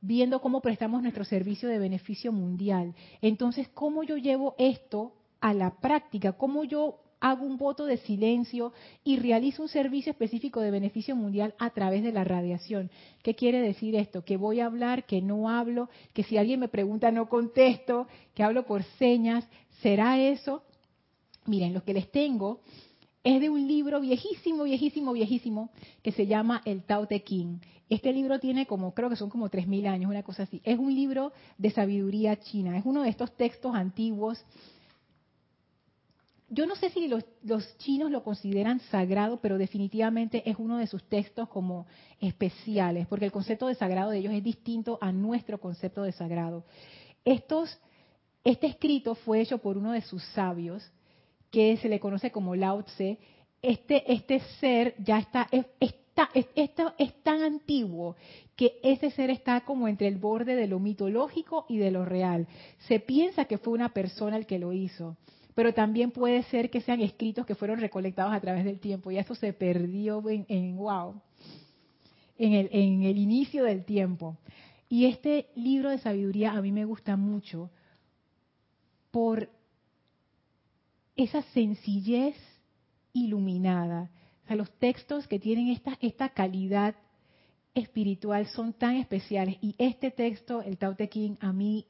viendo 0.00 0.40
cómo 0.40 0.60
prestamos 0.60 1.02
nuestro 1.02 1.24
servicio 1.24 1.68
de 1.68 1.80
beneficio 1.80 2.30
mundial. 2.30 2.94
Entonces, 3.20 3.68
¿cómo 3.74 4.04
yo 4.04 4.16
llevo 4.16 4.54
esto 4.58 5.12
a 5.40 5.54
la 5.54 5.76
práctica? 5.80 6.34
¿Cómo 6.34 6.62
yo 6.62 7.00
hago 7.20 7.44
un 7.44 7.56
voto 7.56 7.86
de 7.86 7.96
silencio 7.98 8.72
y 9.04 9.16
realizo 9.16 9.62
un 9.62 9.68
servicio 9.68 10.10
específico 10.10 10.60
de 10.60 10.70
beneficio 10.70 11.16
mundial 11.16 11.54
a 11.58 11.70
través 11.70 12.02
de 12.02 12.12
la 12.12 12.24
radiación. 12.24 12.90
¿Qué 13.22 13.34
quiere 13.34 13.60
decir 13.60 13.94
esto? 13.94 14.24
Que 14.24 14.36
voy 14.36 14.60
a 14.60 14.66
hablar, 14.66 15.06
que 15.06 15.22
no 15.22 15.48
hablo, 15.48 15.88
que 16.12 16.22
si 16.24 16.36
alguien 16.36 16.60
me 16.60 16.68
pregunta 16.68 17.10
no 17.10 17.28
contesto, 17.28 18.06
que 18.34 18.42
hablo 18.42 18.66
por 18.66 18.82
señas. 18.98 19.46
¿Será 19.82 20.20
eso? 20.20 20.62
Miren, 21.46 21.74
lo 21.74 21.84
que 21.84 21.94
les 21.94 22.10
tengo 22.10 22.60
es 23.22 23.40
de 23.40 23.50
un 23.50 23.66
libro 23.66 24.00
viejísimo, 24.00 24.64
viejísimo, 24.64 25.12
viejísimo, 25.12 25.70
que 26.02 26.12
se 26.12 26.26
llama 26.26 26.62
El 26.64 26.82
Tao 26.84 27.06
Te 27.06 27.22
Ching. 27.22 27.60
Este 27.88 28.12
libro 28.12 28.40
tiene 28.40 28.66
como, 28.66 28.94
creo 28.94 29.08
que 29.08 29.16
son 29.16 29.30
como 29.30 29.48
3.000 29.48 29.86
años, 29.86 30.10
una 30.10 30.24
cosa 30.24 30.42
así. 30.42 30.60
Es 30.64 30.78
un 30.78 30.92
libro 30.92 31.32
de 31.56 31.70
sabiduría 31.70 32.36
china. 32.36 32.76
Es 32.76 32.84
uno 32.84 33.02
de 33.02 33.10
estos 33.10 33.36
textos 33.36 33.74
antiguos 33.74 34.44
yo 36.48 36.66
no 36.66 36.76
sé 36.76 36.90
si 36.90 37.08
los, 37.08 37.24
chinos 37.78 38.10
lo 38.10 38.22
consideran 38.22 38.78
sagrado, 38.90 39.40
pero 39.40 39.58
definitivamente 39.58 40.48
es 40.48 40.56
uno 40.58 40.78
de 40.78 40.86
sus 40.86 41.02
textos 41.04 41.48
como 41.48 41.86
especiales, 42.20 43.06
porque 43.08 43.24
el 43.24 43.32
concepto 43.32 43.66
de 43.66 43.74
sagrado 43.74 44.10
de 44.10 44.18
ellos 44.18 44.32
es 44.32 44.44
distinto 44.44 44.98
a 45.00 45.10
nuestro 45.10 45.58
concepto 45.58 46.02
de 46.02 46.12
sagrado. 46.12 46.64
Estos, 47.24 47.76
este 48.44 48.68
escrito 48.68 49.16
fue 49.16 49.40
hecho 49.40 49.58
por 49.58 49.76
uno 49.76 49.90
de 49.90 50.02
sus 50.02 50.22
sabios, 50.34 50.88
que 51.50 51.76
se 51.78 51.88
le 51.88 51.98
conoce 51.98 52.30
como 52.30 52.54
Lao 52.54 52.82
Tse. 52.84 53.18
Este, 53.60 54.12
este 54.12 54.40
ser 54.60 54.94
ya 54.98 55.18
está, 55.18 55.48
está, 55.80 56.94
es 56.98 57.22
tan 57.24 57.42
antiguo 57.42 58.14
que 58.54 58.78
ese 58.84 59.10
ser 59.10 59.30
está 59.30 59.62
como 59.62 59.88
entre 59.88 60.06
el 60.06 60.18
borde 60.18 60.54
de 60.54 60.68
lo 60.68 60.78
mitológico 60.78 61.66
y 61.68 61.78
de 61.78 61.90
lo 61.90 62.04
real. 62.04 62.46
Se 62.86 63.00
piensa 63.00 63.46
que 63.46 63.58
fue 63.58 63.72
una 63.72 63.88
persona 63.88 64.36
el 64.36 64.46
que 64.46 64.60
lo 64.60 64.72
hizo 64.72 65.16
pero 65.56 65.72
también 65.72 66.10
puede 66.10 66.42
ser 66.44 66.68
que 66.68 66.82
sean 66.82 67.00
escritos 67.00 67.46
que 67.46 67.54
fueron 67.54 67.80
recolectados 67.80 68.34
a 68.34 68.40
través 68.40 68.66
del 68.66 68.78
tiempo 68.78 69.10
y 69.10 69.16
eso 69.16 69.34
se 69.34 69.54
perdió 69.54 70.22
en, 70.28 70.76
wow, 70.76 71.22
en 72.36 72.52
el, 72.52 72.68
en 72.70 73.02
inicio 73.16 73.64
del 73.64 73.86
tiempo. 73.86 74.36
Y 74.90 75.06
este 75.06 75.48
libro 75.56 75.88
de 75.88 75.96
sabiduría 75.96 76.52
a 76.52 76.60
mí 76.60 76.72
me 76.72 76.84
gusta 76.84 77.16
mucho 77.16 77.70
por 79.10 79.48
esa 81.16 81.40
sencillez 81.54 82.36
iluminada. 83.14 84.10
O 84.44 84.48
sea, 84.48 84.56
los 84.56 84.70
textos 84.72 85.26
que 85.26 85.38
tienen 85.38 85.68
esta, 85.68 85.96
esta 86.02 86.28
calidad 86.28 86.96
espiritual 87.74 88.46
son 88.48 88.74
tan 88.74 88.96
especiales. 88.96 89.56
Y 89.62 89.74
este 89.78 90.10
texto, 90.10 90.60
el 90.60 90.76
Tao 90.76 90.94
Te 90.94 91.08
Ching, 91.08 91.38
a 91.40 91.54
mí 91.54 91.86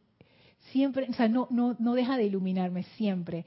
siempre, 0.72 1.06
o 1.08 1.12
sea, 1.12 1.28
no, 1.28 1.48
no, 1.50 1.76
no 1.78 1.94
deja 1.94 2.16
de 2.16 2.24
iluminarme 2.24 2.84
siempre. 2.96 3.44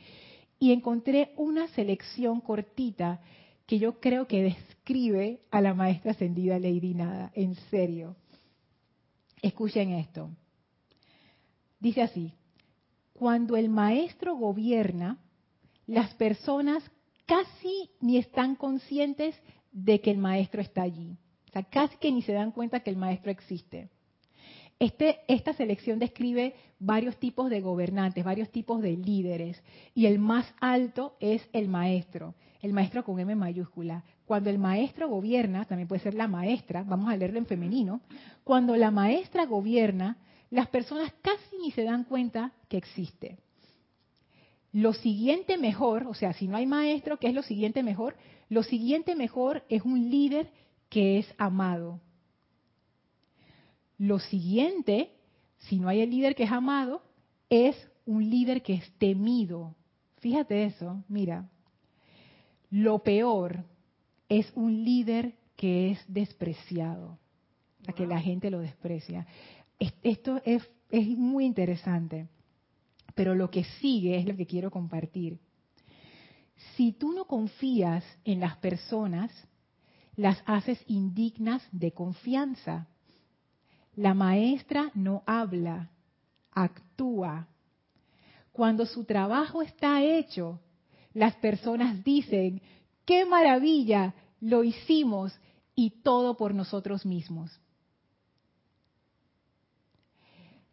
Y 0.60 0.72
encontré 0.72 1.34
una 1.38 1.68
selección 1.70 2.42
cortita 2.42 3.22
que 3.66 3.80
yo 3.80 4.00
creo 4.00 4.28
que 4.28 4.42
describe 4.44 5.42
a 5.52 5.62
la 5.62 5.74
maestra 5.74 6.12
ascendida 6.12 6.60
Lady 6.60 6.94
Nada, 6.94 7.32
en 7.36 7.56
serio. 7.70 8.16
Escuchen 9.42 9.92
esto. 9.92 10.30
Dice 11.80 12.02
así, 12.02 12.34
cuando 13.14 13.56
el 13.56 13.70
maestro 13.70 14.36
gobierna, 14.36 15.18
las 15.88 16.14
personas 16.16 16.84
casi 17.26 17.90
ni 18.02 18.18
están 18.18 18.56
conscientes 18.56 19.36
de 19.72 20.02
que 20.02 20.12
el 20.12 20.18
maestro 20.18 20.62
está 20.62 20.82
allí. 20.82 21.16
O 21.48 21.52
sea, 21.52 21.64
casi 21.64 21.96
que 21.98 22.12
ni 22.12 22.22
se 22.22 22.34
dan 22.34 22.52
cuenta 22.52 22.80
que 22.80 22.90
el 22.90 22.98
maestro 22.98 23.32
existe. 23.32 23.90
Este, 24.80 25.20
esta 25.28 25.52
selección 25.54 26.00
describe 26.00 26.56
varios 26.80 27.18
tipos 27.18 27.50
de 27.50 27.60
gobernantes, 27.60 28.24
varios 28.24 28.50
tipos 28.50 28.82
de 28.82 28.96
líderes, 28.96 29.62
y 29.94 30.06
el 30.06 30.20
más 30.20 30.46
alto 30.62 31.18
es 31.20 31.46
el 31.52 31.68
maestro, 31.68 32.34
el 32.62 32.72
maestro 32.72 33.04
con 33.04 33.20
M 33.20 33.36
mayúscula. 33.36 34.06
Cuando 34.26 34.50
el 34.50 34.58
maestro 34.58 35.10
gobierna, 35.10 35.66
también 35.66 35.90
puede 35.90 36.02
ser 36.02 36.14
la 36.14 36.30
maestra, 36.30 36.84
vamos 36.84 37.12
a 37.12 37.18
leerlo 37.18 37.40
en 37.40 37.46
femenino, 37.46 38.00
cuando 38.46 38.78
la 38.78 38.90
maestra 38.90 39.46
gobierna, 39.46 40.16
las 40.50 40.70
personas 40.70 41.14
casi 41.22 41.58
ni 41.62 41.72
se 41.72 41.84
dan 41.84 42.06
cuenta 42.06 42.54
que 42.70 42.78
existe. 42.78 43.38
Lo 44.72 44.94
siguiente 44.94 45.58
mejor, 45.58 46.08
o 46.08 46.14
sea, 46.14 46.32
si 46.32 46.48
no 46.48 46.56
hay 46.56 46.68
maestro, 46.68 47.18
¿qué 47.18 47.28
es 47.28 47.34
lo 47.34 47.44
siguiente 47.44 47.84
mejor? 47.84 48.16
Lo 48.48 48.64
siguiente 48.64 49.14
mejor 49.16 49.64
es 49.68 49.82
un 49.82 50.10
líder 50.10 50.52
que 50.90 51.20
es 51.20 51.28
amado, 51.38 52.00
lo 54.00 54.18
siguiente, 54.18 55.12
si 55.60 55.78
no 55.78 55.90
hay 55.90 56.00
el 56.02 56.10
líder 56.10 56.34
que 56.34 56.44
es 56.44 56.52
amado, 56.52 57.04
es 57.50 57.76
un 58.06 58.28
líder 58.28 58.64
que 58.64 58.74
es 58.74 58.92
temido. 58.98 59.76
Fíjate 60.18 60.64
eso, 60.64 61.04
mira. 61.08 61.48
Lo 62.72 63.00
peor 63.04 63.66
es 64.30 64.52
un 64.56 64.84
líder 64.84 65.36
que 65.56 65.92
es 65.92 66.04
despreciado, 66.08 67.20
a 67.88 67.94
que 67.94 68.08
la 68.08 68.20
gente 68.20 68.50
lo 68.50 68.60
desprecia. 68.60 69.28
Esto 70.02 70.42
es, 70.46 70.68
es 70.90 71.08
muy 71.08 71.46
interesante, 71.46 72.30
pero 73.16 73.36
lo 73.36 73.52
que 73.52 73.66
sigue 73.82 74.18
es 74.18 74.26
lo 74.26 74.36
que 74.36 74.46
quiero 74.46 74.72
compartir. 74.72 75.40
Si 76.76 76.94
tú 76.94 77.12
no 77.12 77.26
confías 77.26 78.04
en 78.24 78.40
las 78.40 78.58
personas, 78.58 79.32
las 80.16 80.42
haces 80.46 80.82
indignas 80.88 81.62
de 81.72 81.92
confianza. 81.92 82.88
La 84.00 84.14
maestra 84.14 84.92
no 84.96 85.24
habla, 85.26 85.90
actúa. 86.52 87.50
Cuando 88.54 88.86
su 88.86 89.04
trabajo 89.04 89.62
está 89.62 90.02
hecho, 90.02 90.62
las 91.14 91.36
personas 91.36 92.02
dicen, 92.02 92.62
qué 93.04 93.26
maravilla, 93.26 94.14
lo 94.40 94.64
hicimos 94.64 95.38
y 95.76 95.90
todo 96.02 96.38
por 96.38 96.56
nosotros 96.56 97.06
mismos. 97.06 97.52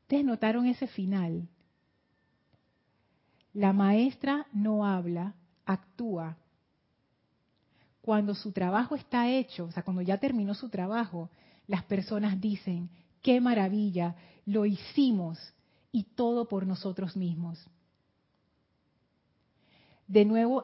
¿Ustedes 0.02 0.24
notaron 0.24 0.66
ese 0.66 0.86
final? 0.86 1.48
La 3.54 3.72
maestra 3.72 4.46
no 4.52 4.86
habla, 4.86 5.34
actúa. 5.64 6.36
Cuando 8.02 8.36
su 8.36 8.52
trabajo 8.52 8.94
está 8.94 9.28
hecho, 9.28 9.64
o 9.64 9.72
sea, 9.72 9.82
cuando 9.82 10.02
ya 10.02 10.16
terminó 10.16 10.54
su 10.54 10.68
trabajo, 10.68 11.28
las 11.66 11.82
personas 11.82 12.40
dicen, 12.40 12.88
qué 13.26 13.40
maravilla, 13.40 14.14
lo 14.44 14.66
hicimos 14.66 15.36
y 15.90 16.04
todo 16.04 16.46
por 16.46 16.64
nosotros 16.64 17.16
mismos. 17.16 17.58
De 20.06 20.24
nuevo, 20.24 20.62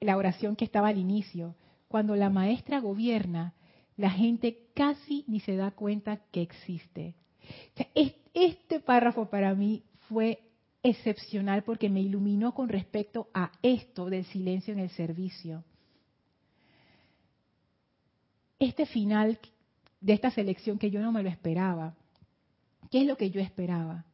la 0.00 0.16
oración 0.16 0.56
que 0.56 0.64
estaba 0.64 0.88
al 0.88 0.96
inicio, 0.96 1.54
cuando 1.86 2.16
la 2.16 2.30
maestra 2.30 2.80
gobierna, 2.80 3.52
la 3.98 4.08
gente 4.08 4.70
casi 4.72 5.26
ni 5.26 5.40
se 5.40 5.56
da 5.56 5.70
cuenta 5.72 6.16
que 6.32 6.40
existe. 6.40 7.14
Este 8.32 8.80
párrafo 8.80 9.28
para 9.28 9.54
mí 9.54 9.82
fue 10.08 10.40
excepcional 10.82 11.62
porque 11.62 11.90
me 11.90 12.00
iluminó 12.00 12.54
con 12.54 12.70
respecto 12.70 13.28
a 13.34 13.52
esto 13.60 14.06
del 14.06 14.24
silencio 14.24 14.72
en 14.72 14.78
el 14.78 14.88
servicio. 14.90 15.62
Este 18.58 18.86
final 18.86 19.38
de 20.00 20.12
esta 20.12 20.30
selección 20.30 20.78
que 20.78 20.90
yo 20.90 21.00
no 21.00 21.12
me 21.12 21.22
lo 21.22 21.28
esperaba. 21.28 21.94
¿Qué 22.90 23.02
es 23.02 23.06
lo 23.06 23.16
que 23.16 23.30
yo 23.30 23.40
esperaba? 23.40 24.04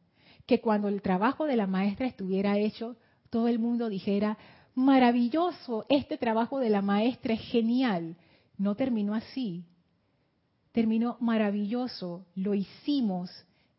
Que 0.45 0.61
cuando 0.61 0.87
el 0.87 1.01
trabajo 1.01 1.45
de 1.45 1.55
la 1.55 1.67
maestra 1.67 2.07
estuviera 2.07 2.57
hecho, 2.57 2.97
todo 3.29 3.47
el 3.47 3.59
mundo 3.59 3.89
dijera, 3.89 4.37
maravilloso, 4.73 5.85
este 5.89 6.17
trabajo 6.17 6.59
de 6.59 6.69
la 6.69 6.81
maestra 6.81 7.33
es 7.33 7.41
genial. 7.41 8.15
No 8.57 8.75
terminó 8.75 9.13
así. 9.13 9.65
Terminó 10.71 11.17
maravilloso, 11.19 12.25
lo 12.35 12.53
hicimos 12.53 13.31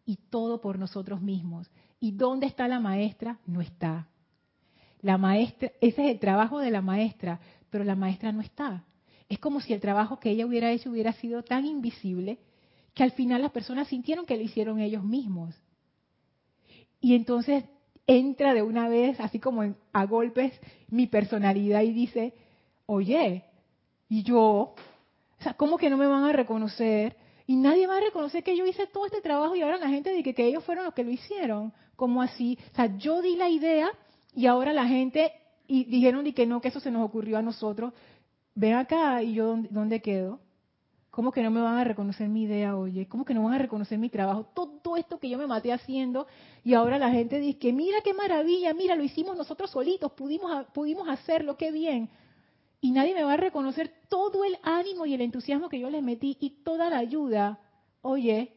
y 0.07 0.17
todo 0.31 0.61
por 0.61 0.79
nosotros 0.79 1.21
mismos. 1.21 1.71
¿Y 2.01 2.13
dónde 2.13 2.47
está 2.47 2.69
la 2.69 2.81
maestra? 2.81 3.39
No 3.47 3.61
está. 3.61 4.09
La 5.03 5.19
maestra, 5.19 5.73
ese 5.81 6.05
es 6.07 6.13
el 6.13 6.19
trabajo 6.19 6.59
de 6.59 6.71
la 6.71 6.81
maestra, 6.81 7.41
pero 7.71 7.85
la 7.85 7.97
maestra 7.97 8.33
no 8.33 8.41
está. 8.41 8.85
Es 9.29 9.39
como 9.39 9.61
si 9.61 9.73
el 9.73 9.81
trabajo 9.81 10.21
que 10.21 10.31
ella 10.31 10.47
hubiera 10.47 10.71
hecho 10.71 10.91
hubiera 10.91 11.13
sido 11.15 11.43
tan 11.43 11.65
invisible 11.67 12.39
que 12.95 13.03
al 13.03 13.13
final 13.13 13.43
las 13.43 13.51
personas 13.51 13.89
sintieron 13.89 14.25
que 14.25 14.37
lo 14.37 14.43
hicieron 14.43 14.81
ellos 14.81 15.05
mismos. 15.05 15.55
Y 17.01 17.15
entonces 17.15 17.65
entra 18.07 18.55
de 18.55 18.63
una 18.63 18.89
vez, 18.89 19.19
así 19.21 19.39
como 19.39 19.75
a 19.93 20.05
golpes, 20.07 20.53
mi 20.89 21.07
personalidad 21.07 21.83
y 21.83 21.93
dice, 21.93 22.35
oye, 22.87 23.45
¿y 24.09 24.23
yo? 24.23 24.75
O 25.39 25.43
sea, 25.43 25.55
¿cómo 25.55 25.77
que 25.77 25.91
no 25.91 25.97
me 25.97 26.07
van 26.07 26.25
a 26.25 26.33
reconocer? 26.33 27.17
Y 27.47 27.57
nadie 27.57 27.87
va 27.87 27.99
a 27.99 28.01
reconocer 28.01 28.43
que 28.43 28.57
yo 28.57 28.67
hice 28.67 28.87
todo 28.87 29.07
este 29.07 29.21
trabajo 29.21 29.55
y 29.55 29.63
ahora 29.63 29.79
la 29.79 29.89
gente 29.89 30.13
dice 30.13 30.35
que, 30.35 30.47
ellos 30.47 30.65
fueron 30.65 30.85
los 30.85 30.95
que 30.95 31.05
lo 31.05 31.11
hicieron. 31.11 31.73
¿Cómo 31.97 32.23
así? 32.23 32.59
O 32.73 32.77
sea, 32.77 32.97
yo 32.97 33.23
di 33.23 33.37
la 33.37 33.49
idea 33.49 33.91
y 34.35 34.47
ahora 34.47 34.73
la 34.73 34.87
gente 34.87 35.33
y 35.69 35.85
dijeron 35.85 36.25
que 36.33 36.47
no, 36.47 36.61
que 36.61 36.69
eso 36.69 36.81
se 36.81 36.91
nos 36.91 37.05
ocurrió 37.05 37.39
a 37.39 37.43
nosotros 37.43 37.93
ven 38.57 38.75
acá 38.75 39.23
y 39.23 39.35
yo 39.35 39.57
dónde, 39.71 40.03
quedo. 40.03 40.41
¿Cómo 41.11 41.31
que 41.31 41.43
no 41.43 41.51
me 41.51 41.61
van 41.61 41.79
a 41.79 41.85
reconocer 41.85 42.29
mi 42.29 42.43
idea, 42.43 42.77
oye? 42.77 43.07
¿Cómo 43.07 43.25
que 43.25 43.33
no 43.33 43.45
van 43.45 43.55
a 43.55 43.59
reconocer 43.59 43.99
mi 43.99 44.11
trabajo? 44.11 44.45
Todo 44.55 44.97
esto 44.97 45.19
que 45.19 45.31
yo 45.31 45.39
me 45.39 45.47
maté 45.47 45.73
haciendo 45.73 46.27
y 46.65 46.75
ahora 46.75 46.99
la 46.99 47.11
gente 47.11 47.39
dice 47.39 47.59
que 47.59 47.73
mira 47.73 47.99
qué 48.03 48.13
maravilla, 48.13 48.75
mira, 48.75 48.97
lo 48.97 49.05
hicimos 49.05 49.37
nosotros 49.37 49.71
solitos, 49.71 50.13
pudimos, 50.13 50.67
pudimos 50.75 51.09
hacerlo, 51.09 51.57
qué 51.57 51.71
bien. 51.71 52.11
Y 52.81 52.91
nadie 52.91 53.15
me 53.15 53.25
va 53.25 53.35
a 53.35 53.39
reconocer 53.39 53.91
todo 54.09 54.45
el 54.45 54.59
ánimo 54.63 55.07
y 55.07 55.15
el 55.15 55.21
entusiasmo 55.21 55.69
que 55.69 55.81
yo 55.81 55.89
les 55.89 56.03
metí 56.03 56.37
y 56.41 56.63
toda 56.63 56.91
la 56.91 56.99
ayuda. 56.99 57.61
Oye, 58.03 58.53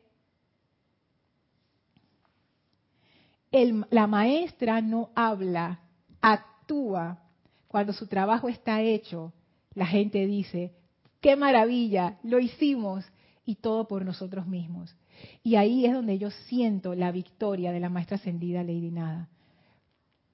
la 3.89 4.07
maestra 4.07 4.81
no 4.81 5.09
habla, 5.15 5.79
actúa 6.21 7.19
cuando 7.67 7.93
su 7.93 8.07
trabajo 8.07 8.49
está 8.49 8.81
hecho 8.81 9.33
la 9.79 9.87
gente 9.87 10.27
dice, 10.27 10.73
qué 11.21 11.37
maravilla, 11.37 12.19
lo 12.21 12.39
hicimos 12.39 13.05
y 13.45 13.55
todo 13.55 13.87
por 13.87 14.03
nosotros 14.03 14.45
mismos. 14.45 14.93
Y 15.41 15.55
ahí 15.55 15.85
es 15.85 15.93
donde 15.93 16.17
yo 16.17 16.31
siento 16.31 16.95
la 16.95 17.13
victoria 17.13 17.71
de 17.71 17.79
la 17.79 17.87
maestra 17.87 18.17
ascendida 18.17 18.61
Lady 18.61 18.91
Nada. 18.91 19.29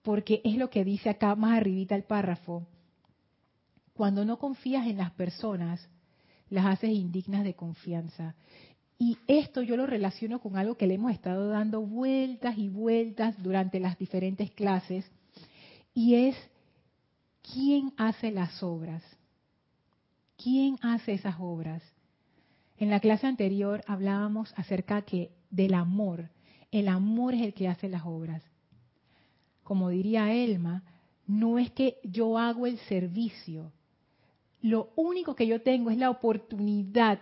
Porque 0.02 0.42
es 0.44 0.56
lo 0.56 0.72
que 0.72 0.84
dice 0.84 1.12
acá 1.12 1.36
más 1.36 1.58
arribita 1.58 1.94
el 1.94 2.06
párrafo. 2.06 2.66
Cuando 3.94 4.26
no 4.26 4.40
confías 4.40 4.88
en 4.88 4.98
las 4.98 5.12
personas, 5.12 5.88
las 6.50 6.66
haces 6.66 6.90
indignas 6.90 7.44
de 7.44 7.54
confianza. 7.54 8.34
Y 8.98 9.20
esto 9.28 9.62
yo 9.62 9.78
lo 9.78 9.86
relaciono 9.86 10.40
con 10.40 10.58
algo 10.58 10.76
que 10.76 10.88
le 10.88 10.96
hemos 10.96 11.12
estado 11.12 11.50
dando 11.50 11.82
vueltas 11.82 12.58
y 12.58 12.70
vueltas 12.70 13.36
durante 13.44 13.80
las 13.80 14.00
diferentes 14.00 14.50
clases, 14.50 15.06
y 15.94 16.16
es 16.16 16.36
quién 17.44 17.94
hace 17.98 18.32
las 18.32 18.64
obras. 18.64 19.04
¿Quién 20.46 20.78
hace 20.84 21.14
esas 21.14 21.38
obras? 21.40 21.82
En 22.78 22.92
la 22.92 23.00
clase 23.00 23.26
anterior 23.26 23.84
hablábamos 23.88 24.54
acerca 24.56 25.02
que 25.02 25.32
del 25.50 25.74
amor. 25.74 26.30
El 26.70 26.88
amor 26.88 27.34
es 27.34 27.42
el 27.42 27.56
que 27.56 27.68
hace 27.68 27.90
las 27.90 28.04
obras. 28.06 28.44
Como 29.64 29.90
diría 29.90 30.32
Elma, 30.32 30.84
no 31.26 31.58
es 31.58 31.72
que 31.72 31.98
yo 32.04 32.38
hago 32.38 32.68
el 32.68 32.78
servicio. 32.78 33.72
Lo 34.62 34.94
único 34.96 35.34
que 35.36 35.48
yo 35.48 35.64
tengo 35.64 35.90
es 35.90 35.98
la 35.98 36.12
oportunidad 36.12 37.18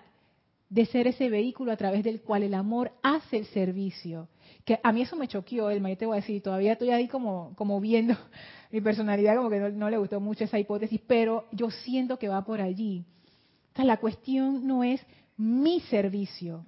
de 0.73 0.87
ser 0.87 1.05
ese 1.05 1.29
vehículo 1.29 1.71
a 1.71 1.77
través 1.77 2.03
del 2.03 2.21
cual 2.21 2.41
el 2.41 2.55
amor 2.55 2.93
hace 3.03 3.37
el 3.37 3.45
servicio. 3.45 4.27
Que 4.65 4.79
a 4.81 4.91
mí 4.91 5.03
eso 5.03 5.15
me 5.15 5.27
choqueó, 5.27 5.69
Elma, 5.69 5.91
yo 5.91 5.97
te 5.97 6.05
voy 6.07 6.17
a 6.17 6.21
decir, 6.21 6.41
todavía 6.41 6.73
estoy 6.73 6.89
ahí 6.89 7.07
como, 7.07 7.53
viendo 7.79 8.15
mi 8.71 8.81
personalidad, 8.81 9.35
como 9.35 9.51
que 9.51 9.59
no, 9.59 9.89
le 9.91 9.97
gustó 9.97 10.19
mucho 10.19 10.45
esa 10.45 10.57
hipótesis, 10.57 10.99
pero 11.05 11.45
yo 11.51 11.69
siento 11.69 12.17
que 12.17 12.27
va 12.27 12.43
por 12.43 12.59
allí. 12.59 13.05
O 13.71 13.75
sea, 13.75 13.85
la 13.85 13.97
cuestión 13.97 14.65
no 14.65 14.83
es 14.83 14.99
mi 15.37 15.79
servicio, 15.81 16.65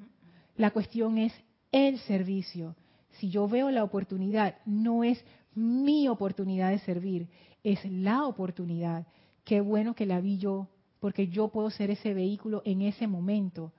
la 0.55 0.69
cuestión 0.69 1.17
es 1.17 1.33
el 1.71 1.97
servicio. 2.01 2.75
Si 3.13 3.31
yo 3.31 3.47
veo 3.47 3.71
la 3.71 3.83
oportunidad, 3.83 4.57
no 4.67 5.03
es 5.03 5.25
mi 5.55 6.07
oportunidad 6.09 6.69
de 6.69 6.79
servir, 6.79 7.27
es 7.63 7.83
la 7.85 8.27
oportunidad. 8.27 9.07
Qué 9.45 9.61
bueno 9.61 9.95
que 9.95 10.05
la 10.05 10.21
vi 10.21 10.37
yo, 10.37 10.67
porque 10.99 11.27
yo 11.27 11.47
puedo 11.47 11.71
ser 11.71 11.89
ese 11.89 12.13
vehículo 12.13 12.61
en 12.65 12.83
ese 12.83 13.07
momento. 13.07 13.73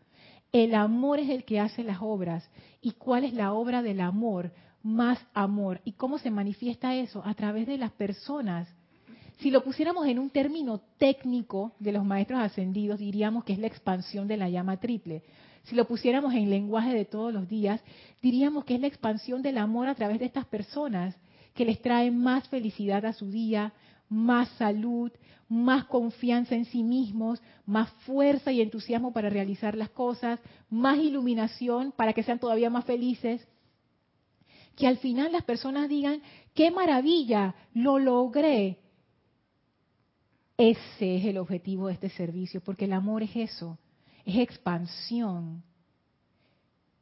El 0.53 0.75
amor 0.75 1.19
es 1.19 1.29
el 1.29 1.45
que 1.45 1.61
hace 1.61 1.85
las 1.85 1.99
obras. 2.01 2.49
¿Y 2.81 2.93
cuál 2.93 3.25
es 3.25 3.35
la 3.35 3.53
obra 3.53 3.83
del 3.83 4.01
amor? 4.01 4.53
Más 4.83 5.19
amor. 5.35 5.81
¿Y 5.85 5.93
cómo 5.93 6.19
se 6.19 6.31
manifiesta 6.31 6.95
eso? 6.95 7.23
A 7.25 7.35
través 7.35 7.67
de 7.67 7.79
las 7.79 7.93
personas. 7.93 8.69
Si 9.39 9.51
lo 9.51 9.63
pusiéramos 9.63 10.07
en 10.07 10.19
un 10.19 10.31
término 10.31 10.81
técnico 10.99 11.73
de 11.79 11.93
los 11.93 12.05
maestros 12.05 12.41
ascendidos, 12.41 12.99
diríamos 12.99 13.45
que 13.45 13.53
es 13.53 13.59
la 13.59 13.67
expansión 13.67 14.27
de 14.29 14.39
la 14.39 14.49
llama 14.49 14.79
triple. 14.79 15.23
Si 15.65 15.75
lo 15.75 15.87
pusiéramos 15.87 16.33
en 16.35 16.49
lenguaje 16.49 16.95
de 16.95 17.05
todos 17.05 17.35
los 17.35 17.49
días, 17.49 17.83
diríamos 18.23 18.65
que 18.65 18.77
es 18.77 18.81
la 18.81 18.87
expansión 18.87 19.43
del 19.43 19.59
amor 19.59 19.89
a 19.89 19.95
través 19.95 20.21
de 20.21 20.27
estas 20.27 20.47
personas 20.47 21.17
que 21.55 21.65
les 21.65 21.81
traen 21.81 22.17
más 22.17 22.49
felicidad 22.49 23.05
a 23.05 23.13
su 23.13 23.31
día, 23.31 23.73
más 24.09 24.49
salud, 24.51 25.11
más 25.49 25.85
confianza 25.85 26.55
en 26.55 26.65
sí 26.65 26.83
mismos, 26.83 27.41
más 27.65 27.91
fuerza 28.05 28.53
y 28.53 28.61
entusiasmo 28.61 29.13
para 29.13 29.31
realizar 29.31 29.77
las 29.77 29.91
cosas, 29.91 30.41
más 30.69 30.99
iluminación 30.99 31.93
para 31.93 32.13
que 32.13 32.23
sean 32.23 32.39
todavía 32.39 32.71
más 32.71 32.85
felices. 32.85 33.47
Que 34.75 34.87
al 34.87 34.99
final 34.99 35.33
las 35.33 35.45
personas 35.45 35.89
digan, 35.89 36.21
qué 36.55 36.71
maravilla, 36.71 37.55
lo 37.73 37.99
logré. 37.99 38.79
Ese 40.59 41.17
es 41.17 41.25
el 41.25 41.39
objetivo 41.39 41.87
de 41.87 41.95
este 41.95 42.11
servicio, 42.11 42.61
porque 42.61 42.87
el 42.87 42.93
amor 42.93 43.23
es 43.23 43.37
eso, 43.37 43.79
es 44.25 44.37
expansión. 44.37 45.63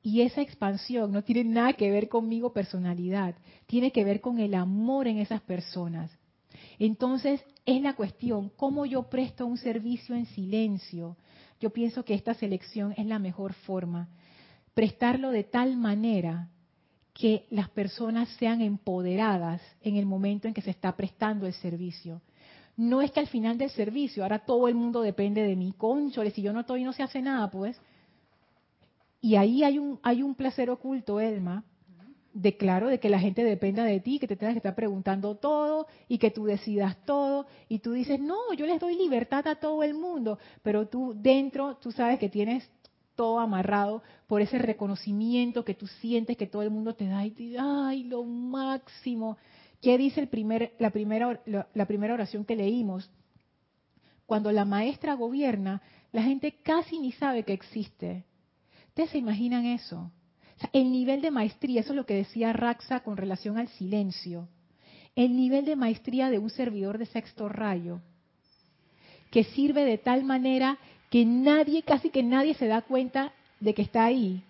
Y 0.02 0.20
esa 0.20 0.42
expansión 0.42 1.12
no 1.12 1.22
tiene 1.22 1.44
nada 1.44 1.72
que 1.72 1.90
ver 1.90 2.08
conmigo 2.08 2.52
personalidad, 2.52 3.34
tiene 3.66 3.90
que 3.90 4.04
ver 4.04 4.20
con 4.20 4.38
el 4.38 4.54
amor 4.54 5.08
en 5.08 5.18
esas 5.18 5.40
personas. 5.40 6.10
Entonces, 6.78 7.42
es 7.66 7.80
la 7.82 7.94
cuestión, 7.94 8.50
¿cómo 8.56 8.86
yo 8.86 9.04
presto 9.04 9.46
un 9.46 9.56
servicio 9.58 10.14
en 10.14 10.26
silencio? 10.26 11.16
Yo 11.60 11.70
pienso 11.70 12.04
que 12.04 12.14
esta 12.14 12.34
selección 12.34 12.94
es 12.96 13.06
la 13.06 13.18
mejor 13.18 13.54
forma. 13.54 14.08
Prestarlo 14.74 15.30
de 15.30 15.44
tal 15.44 15.76
manera 15.76 16.50
que 17.14 17.46
las 17.50 17.70
personas 17.70 18.28
sean 18.40 18.60
empoderadas 18.60 19.62
en 19.82 19.96
el 19.96 20.04
momento 20.04 20.48
en 20.48 20.54
que 20.54 20.62
se 20.62 20.70
está 20.70 20.96
prestando 20.96 21.46
el 21.46 21.54
servicio. 21.54 22.20
No 22.76 23.00
es 23.00 23.12
que 23.12 23.20
al 23.20 23.28
final 23.28 23.56
del 23.56 23.70
servicio, 23.70 24.24
ahora 24.24 24.40
todo 24.40 24.66
el 24.66 24.74
mundo 24.74 25.00
depende 25.00 25.42
de 25.42 25.54
mí, 25.54 25.72
conchole, 25.78 26.32
si 26.32 26.42
yo 26.42 26.52
no 26.52 26.60
estoy 26.60 26.82
no 26.82 26.92
se 26.92 27.04
hace 27.04 27.22
nada, 27.22 27.50
pues. 27.50 27.80
Y 29.20 29.36
ahí 29.36 29.62
hay 29.62 29.78
un, 29.78 30.00
hay 30.02 30.22
un 30.22 30.34
placer 30.34 30.68
oculto, 30.70 31.20
Elma, 31.20 31.64
de 32.34 32.56
claro, 32.56 32.88
de 32.88 32.98
que 32.98 33.08
la 33.08 33.20
gente 33.20 33.44
dependa 33.44 33.84
de 33.84 34.00
ti, 34.00 34.18
que 34.18 34.26
te 34.26 34.36
tengas 34.36 34.54
que 34.54 34.58
estar 34.58 34.74
preguntando 34.74 35.36
todo 35.36 35.86
y 36.08 36.18
que 36.18 36.32
tú 36.32 36.44
decidas 36.44 36.96
todo 37.06 37.46
y 37.68 37.78
tú 37.78 37.92
dices, 37.92 38.20
no, 38.20 38.52
yo 38.54 38.66
les 38.66 38.80
doy 38.80 38.96
libertad 38.96 39.46
a 39.46 39.54
todo 39.54 39.84
el 39.84 39.94
mundo, 39.94 40.38
pero 40.62 40.88
tú 40.88 41.14
dentro, 41.16 41.76
tú 41.76 41.92
sabes 41.92 42.18
que 42.18 42.28
tienes 42.28 42.68
todo 43.14 43.38
amarrado 43.38 44.02
por 44.26 44.42
ese 44.42 44.58
reconocimiento 44.58 45.64
que 45.64 45.74
tú 45.74 45.86
sientes 45.86 46.36
que 46.36 46.48
todo 46.48 46.62
el 46.62 46.70
mundo 46.70 46.96
te 46.96 47.06
da 47.06 47.24
y 47.24 47.30
te 47.30 47.56
ay, 47.56 48.02
lo 48.02 48.24
máximo. 48.24 49.38
¿Qué 49.80 49.96
dice 49.96 50.20
el 50.20 50.28
primer, 50.28 50.74
la, 50.80 50.90
primera, 50.90 51.40
la 51.46 51.86
primera 51.86 52.14
oración 52.14 52.44
que 52.44 52.56
leímos? 52.56 53.08
Cuando 54.26 54.50
la 54.50 54.64
maestra 54.64 55.14
gobierna, 55.14 55.82
la 56.10 56.22
gente 56.22 56.56
casi 56.62 56.98
ni 56.98 57.12
sabe 57.12 57.44
que 57.44 57.52
existe. 57.52 58.24
¿Ustedes 58.88 59.10
se 59.10 59.18
imaginan 59.18 59.66
eso? 59.66 60.10
El 60.72 60.90
nivel 60.92 61.20
de 61.20 61.30
maestría, 61.30 61.80
eso 61.80 61.92
es 61.92 61.96
lo 61.96 62.06
que 62.06 62.14
decía 62.14 62.52
Raxa 62.52 63.00
con 63.00 63.16
relación 63.16 63.58
al 63.58 63.68
silencio, 63.68 64.48
el 65.16 65.36
nivel 65.36 65.64
de 65.64 65.76
maestría 65.76 66.30
de 66.30 66.38
un 66.38 66.50
servidor 66.50 66.98
de 66.98 67.06
sexto 67.06 67.48
rayo, 67.48 68.00
que 69.30 69.44
sirve 69.44 69.84
de 69.84 69.98
tal 69.98 70.24
manera 70.24 70.78
que 71.10 71.24
nadie, 71.24 71.82
casi 71.82 72.10
que 72.10 72.22
nadie 72.22 72.54
se 72.54 72.66
da 72.66 72.82
cuenta 72.82 73.32
de 73.60 73.74
que 73.74 73.82
está 73.82 74.04
ahí. 74.04 74.42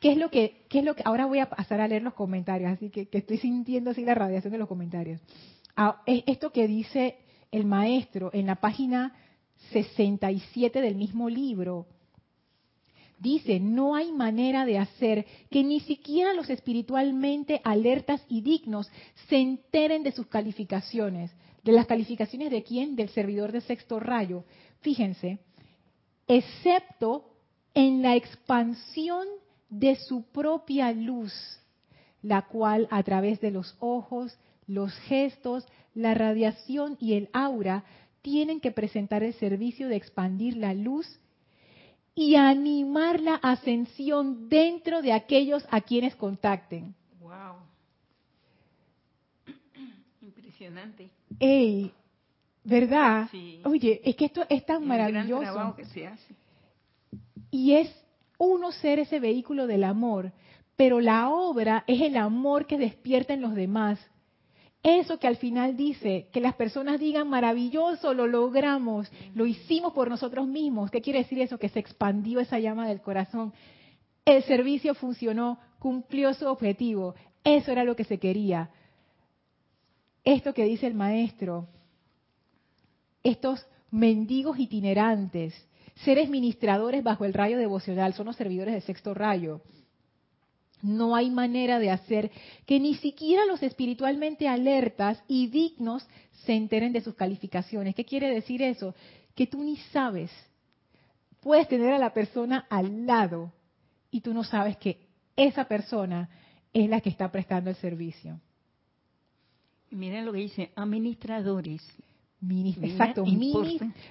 ¿Qué 0.00 0.12
es 0.12 0.16
lo 0.16 0.30
que, 0.30 0.62
qué 0.68 0.80
es 0.80 0.84
lo 0.84 0.94
que, 0.94 1.02
ahora 1.04 1.26
voy 1.26 1.40
a 1.40 1.50
pasar 1.50 1.80
a 1.80 1.88
leer 1.88 2.02
los 2.02 2.14
comentarios, 2.14 2.70
así 2.70 2.88
que, 2.88 3.08
estoy 3.10 3.38
sintiendo 3.38 3.90
así 3.90 4.04
la 4.04 4.14
radiación 4.14 4.52
de 4.52 4.58
los 4.58 4.68
comentarios. 4.68 5.20
Ah, 5.76 6.02
esto 6.06 6.50
que 6.50 6.68
dice 6.68 7.18
el 7.50 7.64
maestro 7.64 8.30
en 8.32 8.46
la 8.46 8.56
página 8.56 9.14
67 9.72 10.80
del 10.80 10.94
mismo 10.94 11.28
libro. 11.28 11.86
Dice, 13.18 13.58
no 13.58 13.96
hay 13.96 14.12
manera 14.12 14.64
de 14.64 14.78
hacer 14.78 15.26
que 15.50 15.64
ni 15.64 15.80
siquiera 15.80 16.34
los 16.34 16.48
espiritualmente 16.50 17.60
alertas 17.64 18.24
y 18.28 18.42
dignos 18.42 18.88
se 19.28 19.36
enteren 19.36 20.04
de 20.04 20.12
sus 20.12 20.26
calificaciones. 20.26 21.32
¿De 21.64 21.72
las 21.72 21.86
calificaciones 21.86 22.50
de 22.50 22.62
quién? 22.62 22.94
Del 22.94 23.08
servidor 23.08 23.50
de 23.50 23.60
sexto 23.60 23.98
rayo. 23.98 24.44
Fíjense, 24.80 25.40
excepto 26.28 27.24
en 27.74 28.02
la 28.02 28.14
expansión 28.14 29.26
de 29.68 29.96
su 29.96 30.22
propia 30.22 30.92
luz, 30.92 31.32
la 32.22 32.42
cual 32.42 32.86
a 32.90 33.02
través 33.02 33.40
de 33.40 33.50
los 33.50 33.76
ojos, 33.80 34.38
los 34.66 34.94
gestos, 35.00 35.66
la 35.94 36.14
radiación 36.14 36.96
y 37.00 37.14
el 37.14 37.28
aura 37.32 37.84
tienen 38.22 38.60
que 38.60 38.70
presentar 38.70 39.24
el 39.24 39.34
servicio 39.34 39.88
de 39.88 39.96
expandir 39.96 40.56
la 40.56 40.74
luz 40.74 41.06
y 42.18 42.34
animar 42.34 43.20
la 43.20 43.36
ascensión 43.36 44.48
dentro 44.48 45.02
de 45.02 45.12
aquellos 45.12 45.64
a 45.70 45.80
quienes 45.80 46.16
contacten. 46.16 46.92
Wow. 47.20 47.58
Impresionante. 50.22 51.10
Ey, 51.38 51.92
¿verdad? 52.64 53.28
Oye, 53.62 54.00
es 54.02 54.16
que 54.16 54.24
esto 54.24 54.44
es 54.48 54.66
tan 54.66 54.84
maravilloso. 54.84 55.76
que 55.76 55.84
se 55.84 56.08
hace. 56.08 56.34
Y 57.52 57.74
es 57.74 57.94
uno 58.36 58.72
ser 58.72 58.98
ese 58.98 59.20
vehículo 59.20 59.68
del 59.68 59.84
amor, 59.84 60.32
pero 60.74 61.00
la 61.00 61.28
obra 61.28 61.84
es 61.86 62.00
el 62.00 62.16
amor 62.16 62.66
que 62.66 62.78
despierta 62.78 63.32
en 63.32 63.42
los 63.42 63.54
demás. 63.54 64.00
Eso 64.82 65.18
que 65.18 65.26
al 65.26 65.36
final 65.36 65.76
dice, 65.76 66.28
que 66.32 66.40
las 66.40 66.54
personas 66.54 67.00
digan 67.00 67.28
maravilloso, 67.28 68.14
lo 68.14 68.26
logramos, 68.26 69.10
lo 69.34 69.44
hicimos 69.46 69.92
por 69.92 70.08
nosotros 70.08 70.46
mismos. 70.46 70.90
¿Qué 70.90 71.00
quiere 71.00 71.20
decir 71.20 71.40
eso? 71.40 71.58
Que 71.58 71.68
se 71.68 71.80
expandió 71.80 72.40
esa 72.40 72.58
llama 72.58 72.88
del 72.88 73.00
corazón. 73.00 73.52
El 74.24 74.42
servicio 74.44 74.94
funcionó, 74.94 75.58
cumplió 75.78 76.32
su 76.34 76.46
objetivo. 76.46 77.14
Eso 77.42 77.72
era 77.72 77.82
lo 77.82 77.96
que 77.96 78.04
se 78.04 78.18
quería. 78.18 78.70
Esto 80.22 80.54
que 80.54 80.64
dice 80.64 80.86
el 80.86 80.94
maestro, 80.94 81.66
estos 83.24 83.66
mendigos 83.90 84.58
itinerantes, 84.58 85.54
seres 86.04 86.28
ministradores 86.28 87.02
bajo 87.02 87.24
el 87.24 87.34
rayo 87.34 87.58
devocional, 87.58 88.12
son 88.14 88.26
los 88.26 88.36
servidores 88.36 88.74
del 88.74 88.82
sexto 88.82 89.12
rayo 89.12 89.60
no 90.82 91.16
hay 91.16 91.30
manera 91.30 91.78
de 91.78 91.90
hacer 91.90 92.30
que 92.66 92.78
ni 92.80 92.94
siquiera 92.96 93.46
los 93.46 93.62
espiritualmente 93.62 94.48
alertas 94.48 95.22
y 95.26 95.48
dignos 95.48 96.06
se 96.44 96.54
enteren 96.54 96.92
de 96.92 97.00
sus 97.00 97.14
calificaciones. 97.14 97.94
¿Qué 97.94 98.04
quiere 98.04 98.32
decir 98.32 98.62
eso? 98.62 98.94
Que 99.34 99.46
tú 99.46 99.62
ni 99.62 99.76
sabes. 99.92 100.30
Puedes 101.40 101.68
tener 101.68 101.92
a 101.92 101.98
la 101.98 102.12
persona 102.12 102.66
al 102.70 103.06
lado 103.06 103.52
y 104.10 104.20
tú 104.20 104.32
no 104.34 104.44
sabes 104.44 104.76
que 104.76 105.06
esa 105.36 105.64
persona 105.66 106.28
es 106.72 106.88
la 106.88 107.00
que 107.00 107.10
está 107.10 107.30
prestando 107.30 107.70
el 107.70 107.76
servicio. 107.76 108.40
Miren 109.90 110.26
lo 110.26 110.32
que 110.32 110.40
dice, 110.40 110.70
administradores. 110.76 111.82
exacto, 112.42 113.24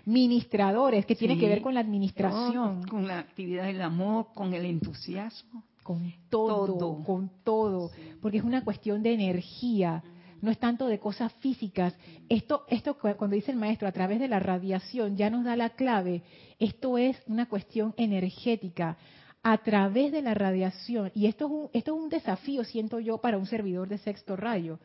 ministradores, 0.05 1.05
que 1.05 1.15
tiene 1.15 1.37
que 1.37 1.47
ver 1.47 1.61
con 1.61 1.73
la 1.73 1.81
administración. 1.81 2.83
con 2.87 3.07
la 3.07 3.19
actividad 3.19 3.65
del 3.65 3.81
amor, 3.81 4.27
con 4.33 4.53
el 4.53 4.65
entusiasmo 4.65 5.63
con 5.87 6.13
todo, 6.29 7.01
con 7.05 7.31
todo, 7.45 7.91
porque 8.21 8.39
es 8.39 8.43
una 8.43 8.65
cuestión 8.65 9.01
de 9.03 9.13
energía, 9.13 10.03
no 10.41 10.51
es 10.51 10.57
tanto 10.57 10.87
de 10.87 10.99
cosas 10.99 11.31
físicas. 11.35 11.95
Esto, 12.27 12.65
esto 12.67 12.97
cuando 12.97 13.37
dice 13.37 13.51
el 13.51 13.57
maestro, 13.57 13.87
a 13.87 13.93
través 13.93 14.19
de 14.19 14.27
la 14.27 14.41
radiación, 14.41 15.15
ya 15.15 15.29
nos 15.29 15.45
da 15.45 15.55
la 15.55 15.69
clave. 15.69 16.23
Esto 16.59 16.97
es 16.97 17.15
una 17.25 17.47
cuestión 17.47 17.93
energética 17.95 18.97
a 19.41 19.59
través 19.59 20.11
de 20.11 20.21
la 20.21 20.33
radiación. 20.33 21.09
Y 21.15 21.27
esto 21.27 21.45
es 21.45 21.51
un, 21.51 21.69
esto 21.71 21.95
es 21.95 22.03
un 22.03 22.09
desafío, 22.09 22.65
siento 22.65 22.99
yo, 22.99 23.19
para 23.19 23.37
un 23.37 23.45
servidor 23.45 23.87
de 23.87 23.97
sexto 23.97 24.35
rayo, 24.35 24.79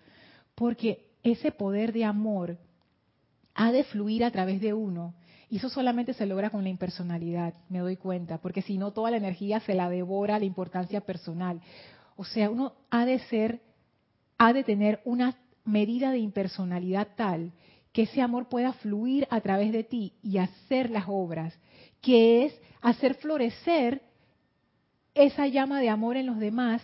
porque 0.54 1.08
ese 1.24 1.50
poder 1.50 1.92
de 1.92 2.04
amor 2.04 2.58
ha 3.54 3.72
de 3.72 3.82
fluir 3.82 4.22
a 4.22 4.30
través 4.30 4.60
de 4.60 4.72
uno 4.72 5.14
y 5.52 5.56
eso 5.56 5.68
solamente 5.68 6.14
se 6.14 6.24
logra 6.24 6.48
con 6.48 6.62
la 6.62 6.70
impersonalidad, 6.70 7.52
me 7.68 7.80
doy 7.80 7.98
cuenta, 7.98 8.38
porque 8.38 8.62
si 8.62 8.78
no 8.78 8.92
toda 8.92 9.10
la 9.10 9.18
energía 9.18 9.60
se 9.60 9.74
la 9.74 9.90
devora 9.90 10.38
la 10.38 10.46
importancia 10.46 11.02
personal. 11.02 11.60
O 12.16 12.24
sea, 12.24 12.48
uno 12.48 12.72
ha 12.88 13.04
de 13.04 13.18
ser, 13.18 13.60
ha 14.38 14.54
de 14.54 14.64
tener 14.64 15.02
una 15.04 15.36
medida 15.66 16.10
de 16.10 16.20
impersonalidad 16.20 17.08
tal 17.16 17.52
que 17.92 18.04
ese 18.04 18.22
amor 18.22 18.48
pueda 18.48 18.72
fluir 18.72 19.28
a 19.28 19.42
través 19.42 19.72
de 19.72 19.84
ti 19.84 20.14
y 20.22 20.38
hacer 20.38 20.88
las 20.88 21.04
obras, 21.06 21.52
que 22.00 22.46
es 22.46 22.58
hacer 22.80 23.16
florecer 23.16 24.00
esa 25.12 25.48
llama 25.48 25.80
de 25.80 25.90
amor 25.90 26.16
en 26.16 26.24
los 26.24 26.38
demás 26.38 26.80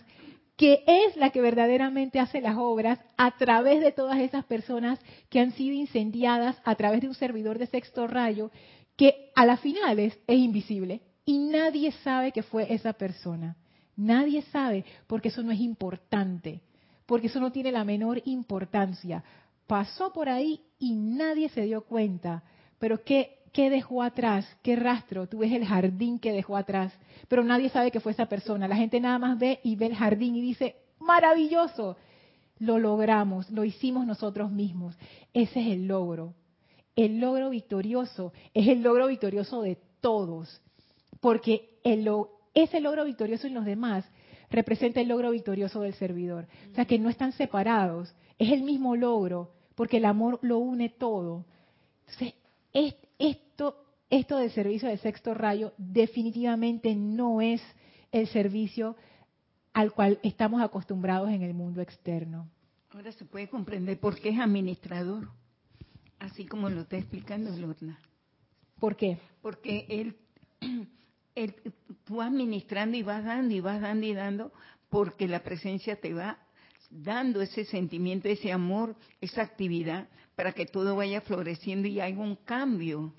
que 0.59 0.83
es 0.85 1.15
la 1.15 1.29
que 1.29 1.39
verdaderamente 1.39 2.19
hace 2.19 2.41
las 2.41 2.57
obras 2.57 2.99
a 3.15 3.37
través 3.37 3.79
de 3.79 3.93
todas 3.93 4.19
esas 4.19 4.43
personas 4.43 4.99
que 5.29 5.39
han 5.39 5.53
sido 5.53 5.73
incendiadas 5.73 6.57
a 6.65 6.75
través 6.75 6.99
de 6.99 7.07
un 7.07 7.13
servidor 7.13 7.57
de 7.59 7.67
sexto 7.67 8.07
rayo, 8.07 8.51
que 8.97 9.31
a 9.37 9.45
las 9.45 9.61
finales 9.61 10.19
es 10.27 10.37
invisible 10.37 10.99
y 11.23 11.37
nadie 11.37 11.93
sabe 12.03 12.33
que 12.33 12.43
fue 12.43 12.73
esa 12.73 12.91
persona. 12.91 13.55
Nadie 13.95 14.41
sabe 14.51 14.83
porque 15.07 15.29
eso 15.29 15.43
no 15.43 15.53
es 15.53 15.61
importante, 15.61 16.59
porque 17.05 17.27
eso 17.27 17.39
no 17.39 17.53
tiene 17.53 17.71
la 17.71 17.85
menor 17.85 18.21
importancia. 18.25 19.23
Pasó 19.65 20.11
por 20.11 20.27
ahí 20.27 20.59
y 20.77 20.93
nadie 20.93 21.47
se 21.47 21.61
dio 21.61 21.85
cuenta. 21.85 22.43
Pero 22.79 23.01
¿qué, 23.05 23.38
¿qué 23.51 23.69
dejó 23.69 24.03
atrás? 24.03 24.45
¿Qué 24.61 24.75
rastro? 24.75 25.27
Tú 25.27 25.39
ves 25.39 25.51
el 25.51 25.65
jardín 25.65 26.19
que 26.19 26.31
dejó 26.31 26.57
atrás, 26.57 26.93
pero 27.27 27.43
nadie 27.43 27.69
sabe 27.69 27.91
que 27.91 27.99
fue 27.99 28.11
esa 28.11 28.27
persona. 28.27 28.67
La 28.67 28.75
gente 28.75 28.99
nada 28.99 29.19
más 29.19 29.37
ve 29.37 29.59
y 29.63 29.75
ve 29.75 29.87
el 29.87 29.95
jardín 29.95 30.35
y 30.35 30.41
dice, 30.41 30.75
maravilloso, 30.99 31.97
lo 32.59 32.77
logramos, 32.77 33.49
lo 33.51 33.63
hicimos 33.63 34.05
nosotros 34.05 34.51
mismos. 34.51 34.95
Ese 35.33 35.61
es 35.61 35.67
el 35.67 35.87
logro. 35.87 36.33
El 36.95 37.19
logro 37.19 37.49
victorioso 37.49 38.33
es 38.53 38.67
el 38.67 38.81
logro 38.83 39.07
victorioso 39.07 39.61
de 39.61 39.77
todos, 40.01 40.61
porque 41.21 41.79
ese 42.53 42.81
logro 42.81 43.05
victorioso 43.05 43.47
en 43.47 43.53
los 43.53 43.65
demás 43.65 44.05
representa 44.49 44.99
el 44.99 45.07
logro 45.07 45.31
victorioso 45.31 45.81
del 45.81 45.93
servidor. 45.93 46.47
O 46.71 46.75
sea 46.75 46.85
que 46.85 46.99
no 46.99 47.09
están 47.09 47.31
separados, 47.31 48.13
es 48.37 48.51
el 48.51 48.63
mismo 48.63 48.95
logro, 48.95 49.53
porque 49.75 49.97
el 49.97 50.05
amor 50.05 50.39
lo 50.41 50.57
une 50.57 50.89
todo. 50.89 51.45
Entonces, 52.07 52.33
esto, 53.19 53.85
esto 54.09 54.37
del 54.37 54.51
servicio 54.51 54.89
de 54.89 54.97
sexto 54.97 55.33
rayo 55.33 55.73
definitivamente 55.77 56.95
no 56.95 57.41
es 57.41 57.61
el 58.11 58.27
servicio 58.27 58.95
al 59.73 59.93
cual 59.93 60.19
estamos 60.23 60.61
acostumbrados 60.61 61.29
en 61.29 61.43
el 61.43 61.53
mundo 61.53 61.81
externo. 61.81 62.49
Ahora 62.89 63.11
se 63.11 63.25
puede 63.25 63.47
comprender 63.47 63.99
por 63.99 64.19
qué 64.19 64.29
es 64.29 64.39
administrador, 64.39 65.29
así 66.17 66.45
como 66.45 66.69
lo 66.69 66.81
está 66.81 66.97
explicando 66.97 67.55
Lorna. 67.55 67.99
¿Por 68.79 68.95
qué? 68.95 69.19
Porque 69.41 69.85
él, 69.89 70.17
él, 71.35 71.55
tú 72.05 72.21
administrando 72.21 72.97
y 72.97 73.03
vas 73.03 73.23
dando 73.23 73.53
y 73.53 73.59
vas 73.59 73.81
dando 73.81 74.07
y 74.07 74.13
dando, 74.13 74.51
porque 74.89 75.27
la 75.27 75.43
presencia 75.43 75.99
te 75.99 76.13
va 76.13 76.39
dando 76.89 77.41
ese 77.41 77.65
sentimiento, 77.65 78.27
ese 78.27 78.51
amor, 78.51 78.95
esa 79.21 79.43
actividad, 79.43 80.09
para 80.39 80.53
que 80.53 80.65
todo 80.65 80.95
vaya 80.95 81.19
floreciendo 81.19 81.85
y 81.89 81.99
haya 81.99 82.17
un 82.17 82.37
cambio. 82.37 83.13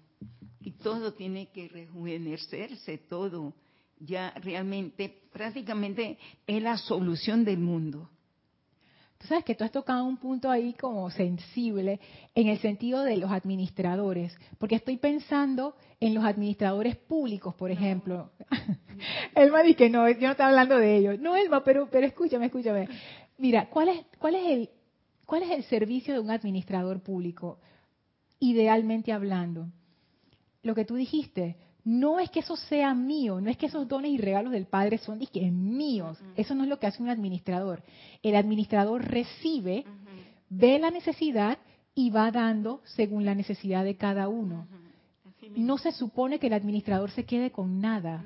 Y 0.63 0.71
todo 0.71 1.13
tiene 1.13 1.51
que 1.51 1.69
rejuvenecerse, 1.69 2.97
todo. 2.97 3.53
Ya 3.99 4.31
realmente, 4.43 5.21
prácticamente 5.31 6.17
es 6.47 6.63
la 6.63 6.79
solución 6.79 7.45
del 7.45 7.59
mundo. 7.59 8.09
Tú 9.19 9.27
sabes 9.27 9.45
que 9.45 9.55
tú 9.55 9.65
has 9.65 9.71
tocado 9.71 10.03
un 10.07 10.17
punto 10.17 10.51
ahí 10.51 10.73
como 10.73 11.11
sensible 11.11 12.01
en 12.35 12.49
el 12.49 12.59
sentido 12.61 13.03
de 13.03 13.19
los 13.19 13.31
administradores, 13.31 14.35
porque 14.57 14.77
estoy 14.77 14.97
pensando 14.97 15.77
en 16.01 16.15
los 16.15 16.25
administradores 16.25 16.97
públicos, 16.97 17.55
por 17.55 17.71
ejemplo. 17.71 18.31
Elma 19.35 19.63
dice 19.63 19.77
que 19.77 19.91
no, 19.91 20.09
yo 20.09 20.21
no 20.23 20.31
estoy 20.31 20.47
hablando 20.47 20.79
de 20.79 20.97
ellos. 20.97 21.21
No, 21.21 21.37
Elma, 21.37 21.63
pero, 21.65 21.87
pero 21.91 22.07
escúchame, 22.07 22.47
escúchame. 22.47 22.89
Mira, 23.37 23.69
¿cuál 23.69 23.89
es, 23.89 24.07
cuál 24.19 24.37
es 24.37 24.47
el, 24.47 24.71
¿Cuál 25.31 25.45
es 25.45 25.51
el 25.53 25.63
servicio 25.63 26.13
de 26.13 26.19
un 26.19 26.33
administrador 26.33 27.05
público? 27.05 27.61
Idealmente 28.41 29.13
hablando, 29.13 29.69
lo 30.65 30.75
que 30.75 30.85
tú 30.85 30.97
dijiste, 30.97 31.55
no 31.85 32.19
es 32.19 32.31
que 32.31 32.41
eso 32.41 32.57
sea 32.57 32.95
mío, 32.95 33.41
no 33.41 33.49
es 33.49 33.57
que 33.57 33.67
esos 33.67 33.87
dones 33.87 34.11
y 34.11 34.19
regalos 34.19 34.51
del 34.51 34.67
Padre 34.67 34.99
son 34.99 35.21
que 35.21 35.49
míos. 35.53 36.19
Eso 36.35 36.57
no 36.57 36.65
es 36.65 36.69
lo 36.69 36.81
que 36.81 36.89
hace 36.89 37.01
un 37.01 37.11
administrador. 37.11 37.85
El 38.25 38.35
administrador 38.35 39.05
recibe, 39.05 39.85
ve 40.49 40.81
la 40.81 40.91
necesidad 40.91 41.59
y 41.95 42.11
va 42.11 42.33
dando 42.33 42.81
según 42.97 43.25
la 43.25 43.37
necesidad 43.37 43.85
de 43.85 43.97
cada 43.97 44.27
uno. 44.27 44.67
no 45.55 45.79
se 45.79 45.93
supone 45.93 46.41
que 46.41 46.49
el 46.49 46.55
administrador 46.55 47.13
se 47.13 47.25
quede 47.25 47.53
con 47.53 47.81
nada. 47.81 48.25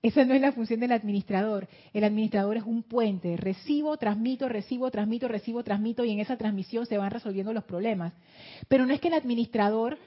Esa 0.00 0.24
no 0.24 0.34
es 0.34 0.40
la 0.40 0.52
función 0.52 0.78
del 0.78 0.92
administrador. 0.92 1.68
El 1.92 2.04
administrador 2.04 2.56
es 2.56 2.62
un 2.62 2.84
puente. 2.84 3.36
Recibo, 3.36 3.96
transmito, 3.96 4.48
recibo, 4.48 4.90
transmito, 4.90 5.26
recibo, 5.26 5.64
transmito 5.64 6.04
y 6.04 6.12
en 6.12 6.20
esa 6.20 6.36
transmisión 6.36 6.86
se 6.86 6.98
van 6.98 7.10
resolviendo 7.10 7.52
los 7.52 7.64
problemas. 7.64 8.12
Pero 8.68 8.86
no 8.86 8.94
es 8.94 9.00
que 9.00 9.08
el 9.08 9.14
administrador 9.14 9.98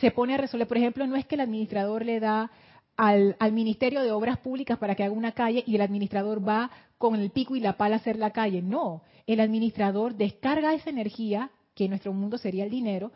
se 0.00 0.12
pone 0.12 0.34
a 0.34 0.38
resolver, 0.38 0.68
por 0.68 0.76
ejemplo, 0.76 1.06
no 1.06 1.16
es 1.16 1.26
que 1.26 1.34
el 1.34 1.40
administrador 1.40 2.04
le 2.04 2.20
da 2.20 2.50
al, 2.96 3.36
Ministerio 3.52 4.02
de 4.02 4.12
Obras 4.12 4.38
Públicas 4.38 4.78
para 4.78 4.94
que 4.94 5.04
haga 5.04 5.12
una 5.12 5.32
calle 5.32 5.62
y 5.66 5.76
el 5.76 5.80
administrador 5.80 6.46
va 6.46 6.70
con 6.98 7.14
el 7.16 7.30
pico 7.30 7.56
y 7.56 7.60
la 7.60 7.76
pala 7.76 7.96
a 7.96 7.98
hacer 7.98 8.18
la 8.18 8.30
calle. 8.30 8.60
No, 8.60 9.02
el 9.26 9.40
administrador 9.40 10.14
descarga 10.14 10.74
esa 10.74 10.90
energía, 10.90 11.50
que 11.74 11.84
en 11.84 11.90
nuestro 11.90 12.12
mundo 12.12 12.38
sería 12.38 12.64
el 12.64 12.70
dinero, 12.70 13.12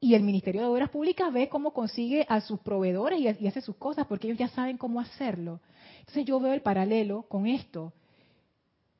y 0.00 0.14
el 0.14 0.22
Ministerio 0.22 0.60
de 0.62 0.66
Obras 0.66 0.90
Públicas 0.90 1.32
ve 1.32 1.48
cómo 1.48 1.72
consigue 1.72 2.26
a 2.28 2.40
sus 2.40 2.60
proveedores 2.60 3.20
y, 3.40 3.46
hace 3.46 3.60
sus 3.60 3.76
cosas 3.76 4.06
porque 4.06 4.26
ellos 4.26 4.38
ya 4.38 4.48
saben 4.48 4.76
cómo 4.76 5.00
hacerlo. 5.00 5.60
Entonces 6.00 6.24
yo 6.24 6.38
veo 6.38 6.52
el 6.52 6.62
paralelo 6.62 7.22
con 7.22 7.46
esto. 7.46 7.92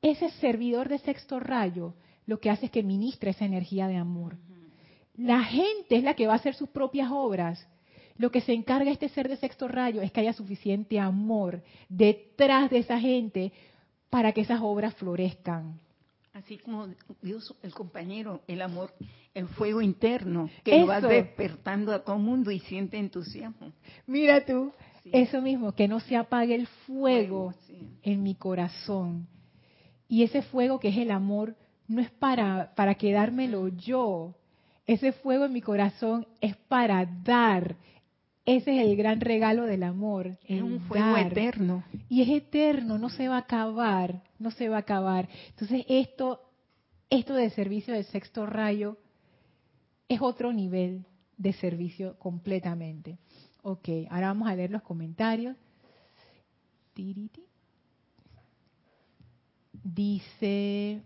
Ese 0.03 0.31
servidor 0.33 0.89
de 0.89 0.99
sexto 0.99 1.41
rayo 1.41 1.95
lo 2.27 2.41
que 2.41 2.51
hace 2.51 2.67
es 2.67 2.73
que 2.73 2.83
ministra 2.83 3.31
esa 3.31 3.45
energía 3.45 3.89
de 3.89 3.97
amor. 3.97 4.37
La 5.17 5.43
gente 5.45 5.97
es 5.97 6.03
la 6.03 6.15
que 6.15 6.27
va 6.27 6.35
a 6.35 6.37
hacer 6.37 6.55
sus 6.55 6.69
propias 6.69 7.11
obras. 7.11 7.67
Lo 8.19 8.31
que 8.31 8.41
se 8.41 8.53
encarga 8.53 8.91
este 8.91 9.09
ser 9.11 9.29
de 9.29 9.37
sexto 9.37 9.69
rayo 9.69 10.01
es 10.03 10.11
que 10.11 10.21
haya 10.21 10.33
suficiente 10.33 10.99
amor 10.99 11.63
detrás 11.89 12.71
de 12.71 12.79
esa 12.79 12.99
gente 12.99 13.53
para 14.11 14.33
que 14.33 14.41
esas 14.41 14.61
obras 14.63 14.95
florezcan. 14.95 15.79
Así 16.37 16.59
como 16.59 16.87
Dios, 17.23 17.55
el 17.63 17.73
compañero, 17.73 18.43
el 18.47 18.61
amor, 18.61 18.93
el 19.33 19.49
fuego 19.49 19.81
interno 19.81 20.51
que 20.63 20.85
va 20.85 21.01
despertando 21.01 21.95
a 21.95 22.05
todo 22.05 22.19
mundo 22.19 22.51
y 22.51 22.59
siente 22.61 22.99
entusiasmo. 22.99 23.73
Mira 24.07 24.45
tú, 24.45 24.71
eso 25.13 25.41
mismo, 25.41 25.73
que 25.73 25.89
no 25.89 25.99
se 25.99 26.15
apague 26.15 26.55
el 26.55 26.67
fuego 26.67 27.55
en 28.03 28.23
mi 28.23 28.35
corazón. 28.35 29.27
Y 30.09 30.25
ese 30.25 30.43
fuego 30.43 30.79
que 30.79 30.89
es 30.89 30.99
el 30.99 31.11
amor 31.11 31.57
no 31.89 32.03
es 32.03 32.11
para, 32.11 32.75
para 32.75 32.97
quedármelo 32.97 33.69
yo. 33.69 34.35
Ese 34.87 35.13
fuego 35.13 35.47
en 35.47 35.55
mi 35.55 35.63
corazón 35.63 36.27
es 36.43 36.55
para 36.69 37.07
dar. 37.25 37.77
Ese 38.47 38.81
es 38.81 38.87
el 38.87 38.97
gran 38.97 39.21
regalo 39.21 39.65
del 39.65 39.83
amor. 39.83 40.39
Es 40.47 40.63
un 40.63 40.81
fuego 40.83 41.17
eterno. 41.17 41.83
Y 42.09 42.23
es 42.23 42.29
eterno, 42.29 42.97
no 42.97 43.11
se 43.11 43.27
va 43.27 43.35
a 43.37 43.41
acabar, 43.41 44.23
no 44.39 44.53
se 44.53 44.69
va 44.69 44.77
a 44.77 44.81
acabar. 44.81 45.29
Entonces 45.49 45.85
esto, 45.89 46.41
esto 47.11 47.35
de 47.35 47.51
servicio 47.51 47.93
del 47.93 48.05
sexto 48.05 48.47
rayo 48.47 48.99
es 50.09 50.21
otro 50.23 50.53
nivel 50.53 51.05
de 51.37 51.53
servicio 51.55 52.17
completamente. 52.21 53.19
Ok, 53.63 53.89
ahora 54.11 54.29
vamos 54.29 54.49
a 54.49 54.55
leer 54.55 54.71
los 54.71 54.83
comentarios. 54.83 55.57
Dice 59.83 61.03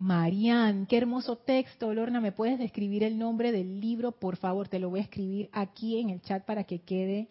Marian, 0.00 0.86
qué 0.86 0.96
hermoso 0.96 1.36
texto. 1.36 1.92
Lorna, 1.92 2.22
¿me 2.22 2.32
puedes 2.32 2.58
describir 2.58 3.04
el 3.04 3.18
nombre 3.18 3.52
del 3.52 3.82
libro? 3.82 4.12
Por 4.12 4.36
favor, 4.36 4.66
te 4.66 4.78
lo 4.78 4.88
voy 4.88 5.00
a 5.00 5.02
escribir 5.02 5.50
aquí 5.52 6.00
en 6.00 6.08
el 6.08 6.22
chat 6.22 6.42
para 6.46 6.64
que 6.64 6.80
quede 6.80 7.28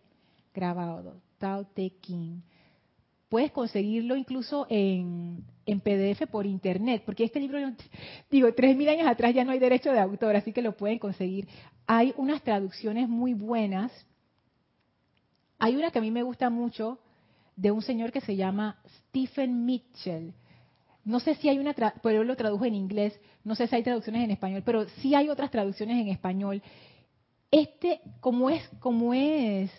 grabado. 0.53 1.15
Tao 1.39 1.65
Te 1.65 1.89
King. 1.89 2.41
Puedes 3.27 3.51
conseguirlo 3.51 4.15
incluso 4.15 4.67
en, 4.69 5.43
en 5.65 5.79
PDF 5.79 6.27
por 6.29 6.45
internet, 6.45 7.01
porque 7.07 7.23
este 7.23 7.39
libro, 7.39 7.57
digo, 8.29 8.53
tres 8.53 8.77
mil 8.77 8.87
años 8.87 9.07
atrás 9.07 9.33
ya 9.33 9.43
no 9.43 9.51
hay 9.51 9.59
derecho 9.59 9.91
de 9.91 9.99
autor, 9.99 10.35
así 10.35 10.53
que 10.53 10.61
lo 10.61 10.77
pueden 10.77 10.99
conseguir. 10.99 11.47
Hay 11.87 12.13
unas 12.17 12.43
traducciones 12.43 13.09
muy 13.09 13.33
buenas. 13.33 13.91
Hay 15.57 15.75
una 15.75 15.89
que 15.89 15.97
a 15.97 16.03
mí 16.03 16.11
me 16.11 16.21
gusta 16.21 16.51
mucho 16.51 16.99
de 17.55 17.71
un 17.71 17.81
señor 17.81 18.11
que 18.11 18.21
se 18.21 18.35
llama 18.35 18.79
Stephen 19.07 19.65
Mitchell 19.65 20.35
no 21.09 21.19
sé 21.19 21.33
si 21.35 21.49
hay 21.49 21.57
una, 21.57 21.73
pero 22.03 22.23
lo 22.23 22.35
tradujo 22.35 22.65
en 22.65 22.75
inglés, 22.75 23.19
no 23.43 23.55
sé 23.55 23.65
si 23.65 23.75
hay 23.75 23.83
traducciones 23.83 24.23
en 24.23 24.29
español, 24.29 24.61
pero 24.63 24.87
sí 25.01 25.15
hay 25.15 25.27
otras 25.29 25.49
traducciones 25.49 25.99
en 25.99 26.09
español. 26.09 26.61
Este, 27.49 28.01
como 28.19 28.51
es, 28.51 28.61
como 28.79 29.15
es 29.15 29.71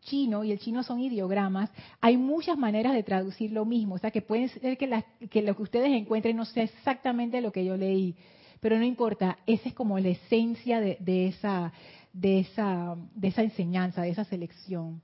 chino 0.00 0.44
y 0.44 0.52
el 0.52 0.58
chino 0.58 0.82
son 0.82 1.00
ideogramas, 1.00 1.70
hay 2.00 2.16
muchas 2.16 2.56
maneras 2.56 2.94
de 2.94 3.02
traducir 3.02 3.52
lo 3.52 3.66
mismo. 3.66 3.96
O 3.96 3.98
sea, 3.98 4.10
que 4.10 4.22
puede 4.22 4.48
ser 4.48 4.78
que, 4.78 4.86
lo 5.42 5.56
que 5.56 5.62
ustedes 5.62 5.90
encuentren 5.90 6.36
no 6.36 6.46
sea 6.46 6.62
exactamente 6.64 7.42
lo 7.42 7.52
que 7.52 7.66
yo 7.66 7.76
leí, 7.76 8.16
pero 8.60 8.78
no 8.78 8.84
importa. 8.84 9.38
Esa 9.46 9.68
es 9.68 9.74
como 9.74 9.98
la 9.98 10.08
esencia 10.08 10.80
de 10.80 11.26
esa, 11.26 11.70
de 12.14 12.40
esa, 12.40 12.96
de 13.14 13.28
esa 13.28 13.42
enseñanza, 13.42 14.00
de 14.00 14.10
esa 14.10 14.24
selección. 14.24 15.02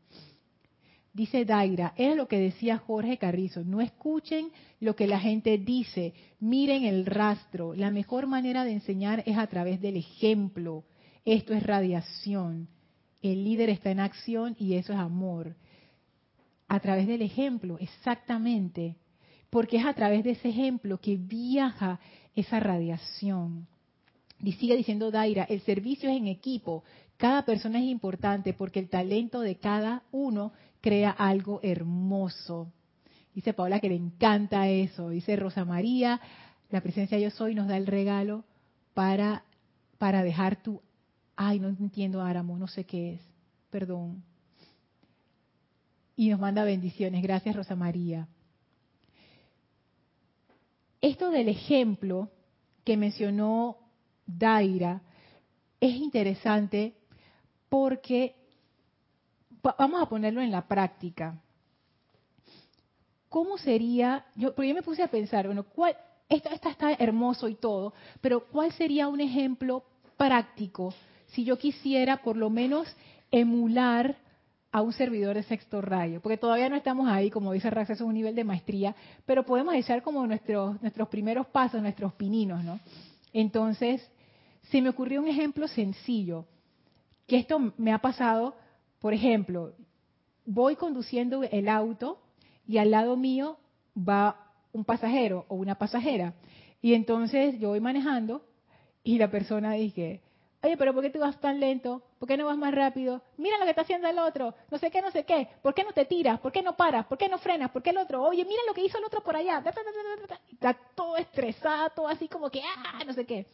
Dice 1.15 1.45
Daira, 1.45 1.95
es 1.97 2.17
lo 2.17 2.27
que 2.27 2.41
decía 2.41 2.77
Jorge 2.77 3.19
Carrizo, 3.19 3.63
no 3.63 3.81
escuchen 3.81 4.51
lo 4.81 4.97
que 4.97 5.07
la 5.07 5.21
gente 5.21 5.59
dice, 5.59 6.13
miren 6.41 6.85
el 6.85 7.07
rastro. 7.07 7.73
La 7.73 7.93
mejor 7.93 8.27
manera 8.27 8.65
de 8.65 8.73
enseñar 8.73 9.23
es 9.25 9.39
a 9.39 9.47
través 9.47 9.81
del 9.81 9.97
ejemplo. 9.97 10.83
Esto 11.25 11.55
es 11.55 11.63
radiación. 11.63 12.67
El 13.23 13.45
líder 13.45 13.71
está 13.71 13.93
en 13.93 14.01
acción 14.01 14.57
y 14.59 14.75
eso 14.75 14.93
es 14.93 14.99
amor. 14.99 15.55
A 16.67 16.81
través 16.81 17.07
del 17.07 17.23
ejemplo, 17.23 17.79
exactamente. 17.79 18.97
Porque 19.51 19.77
es 19.77 19.87
a 19.87 19.95
través 19.95 20.25
de 20.25 20.33
ese 20.33 20.49
ejemplo 20.49 20.99
que 20.99 21.17
viaja 21.17 22.01
esa 22.35 22.59
radiación. 22.59 23.69
Y 24.43 24.53
sigue 24.55 24.77
diciendo 24.77 25.13
Daira, 25.13 25.45
el 25.45 25.61
servicio 25.61 26.11
es 26.11 26.17
en 26.17 26.27
equipo. 26.27 26.83
Cada 27.17 27.45
persona 27.45 27.79
es 27.79 27.85
importante 27.85 28.53
porque 28.53 28.81
el 28.81 28.89
talento 28.89 29.41
de 29.41 29.55
cada 29.57 30.03
uno 30.11 30.53
crea 30.85 31.13
algo 31.13 31.61
hermoso. 31.63 32.71
Dice 33.35 33.55
Paola 33.55 33.81
que 33.81 33.89
le 33.89 33.97
encanta 33.97 34.69
eso. 34.69 35.09
Dice 35.09 35.35
Rosa 35.35 35.65
María, 35.65 36.21
la 36.69 36.83
presencia 36.83 37.19
yo 37.19 37.31
soy 37.31 37.55
nos 37.55 37.69
da 37.69 37.79
el 37.79 37.87
regalo 37.87 38.45
para, 38.93 39.45
para 39.97 40.23
dejar 40.23 40.63
tu... 40.63 40.83
Ay, 41.37 41.59
no 41.59 41.69
entiendo 41.69 42.21
Áramo, 42.21 42.59
no 42.59 42.69
sé 42.69 42.85
qué 42.85 43.15
es. 43.15 43.21
Perdón. 43.71 44.23
Y 46.17 46.29
nos 46.29 46.39
manda 46.39 46.65
bendiciones. 46.65 47.23
Gracias 47.23 47.57
Rosa 47.57 47.75
María. 47.75 48.29
Esto 51.01 51.31
del 51.31 51.49
ejemplo 51.49 52.29
que 52.85 52.99
mencionó 52.99 53.79
Daira 54.27 55.01
es 55.81 55.95
interesante 55.95 56.93
porque 57.71 58.44
vamos 59.73 60.03
a 60.03 60.07
ponerlo 60.07 60.41
en 60.41 60.51
la 60.51 60.67
práctica. 60.67 61.41
¿Cómo 63.29 63.59
sería? 63.59 64.27
Yo, 64.37 64.55
porque 64.55 64.69
yo 64.69 64.75
me 64.75 64.83
puse 64.83 65.03
a 65.03 65.09
pensar, 65.09 65.47
bueno, 65.47 65.65
¿cuál, 65.65 65.97
esto, 66.29 66.51
está 66.51 66.93
hermoso 66.93 67.49
y 67.49 67.55
todo, 67.55 67.95
pero 68.21 68.47
¿cuál 68.47 68.73
sería 68.73 69.09
un 69.09 69.21
ejemplo 69.21 69.83
práctico 70.17 70.95
si 71.29 71.45
yo 71.45 71.59
quisiera 71.59 72.19
por 72.23 72.37
lo 72.37 72.51
menos 72.51 72.95
emular 73.31 74.17
a 74.71 74.83
un 74.83 74.93
servidor 74.93 75.35
de 75.35 75.43
sexto 75.43 75.81
rayo? 75.81 76.21
Porque 76.21 76.37
todavía 76.37 76.69
no 76.69 76.77
estamos 76.77 77.09
ahí, 77.09 77.31
como 77.31 77.53
dice 77.53 77.71
Rax, 77.71 77.91
es 77.91 78.01
un 78.01 78.15
nivel 78.15 78.35
de 78.35 78.45
maestría, 78.45 78.95
pero 79.27 79.45
podemos 79.45 79.75
echar 79.75 80.03
como 80.03 80.27
nuestros, 80.27 80.81
nuestros 80.81 81.09
primeros 81.09 81.47
pasos, 81.49 81.83
nuestros 81.83 82.13
pininos, 82.15 82.63
¿no? 82.63 82.79
Entonces, 83.33 84.09
se 84.71 84.81
me 84.81 84.91
ocurrió 84.91 85.21
un 85.21 85.29
ejemplo 85.29 85.67
sencillo, 85.67 86.47
que 87.27 87.39
esto 87.39 87.73
me 87.79 87.93
ha 87.93 87.99
pasado 87.99 88.55
por 89.05 89.13
ejemplo, 89.13 89.75
voy 90.47 90.77
conduciendo 90.77 91.43
el 91.43 91.69
auto 91.69 92.23
y 92.67 92.79
al 92.79 92.91
lado 92.91 93.19
mío 93.19 93.59
va 93.95 94.51
un 94.73 94.87
pasajero 94.87 95.45
o 95.49 95.57
una 95.57 95.75
pasajera. 95.75 96.33
Y 96.81 96.95
entonces 96.95 97.61
yo 97.61 97.69
voy 97.69 97.81
manejando 97.81 98.47
y 99.03 99.19
la 99.19 99.31
persona 99.31 99.75
dice, 99.75 100.23
oye, 100.63 100.79
pero 100.79 100.95
¿por 100.95 101.03
qué 101.03 101.11
tú 101.11 101.19
vas 101.19 101.39
tan 101.39 101.61
lento? 101.61 102.01
¿Por 102.19 102.27
qué 102.27 102.39
no 102.39 102.47
vas 102.47 102.57
más 102.57 102.75
rápido? 102.75 103.21
Mira 103.37 103.59
lo 103.59 103.65
que 103.65 103.73
está 103.73 103.83
haciendo 103.83 104.09
el 104.09 104.19
otro, 104.19 104.55
no 104.71 104.79
sé 104.79 104.91
qué, 104.91 105.03
no 105.03 105.11
sé 105.11 105.25
qué. 105.25 105.49
¿Por 105.61 105.75
qué 105.75 105.85
no 105.85 105.93
te 105.93 106.07
tiras? 106.07 106.41
¿Por 106.41 106.51
qué 106.51 106.63
no 106.63 106.75
paras? 106.75 107.05
¿Por 107.05 107.19
qué 107.19 107.29
no 107.29 107.37
frenas? 107.37 107.73
¿Por 107.73 107.83
qué 107.83 107.91
el 107.91 107.99
otro? 107.99 108.23
Oye, 108.23 108.47
mira 108.47 108.63
lo 108.67 108.73
que 108.73 108.87
hizo 108.87 108.97
el 108.97 109.05
otro 109.05 109.23
por 109.23 109.37
allá. 109.37 109.63
Está 110.51 110.73
todo 110.95 111.19
estresado, 111.19 111.91
todo 111.91 112.09
así 112.09 112.27
como 112.27 112.49
que, 112.49 112.63
ah, 112.63 113.05
no 113.05 113.13
sé 113.13 113.27
qué. 113.27 113.45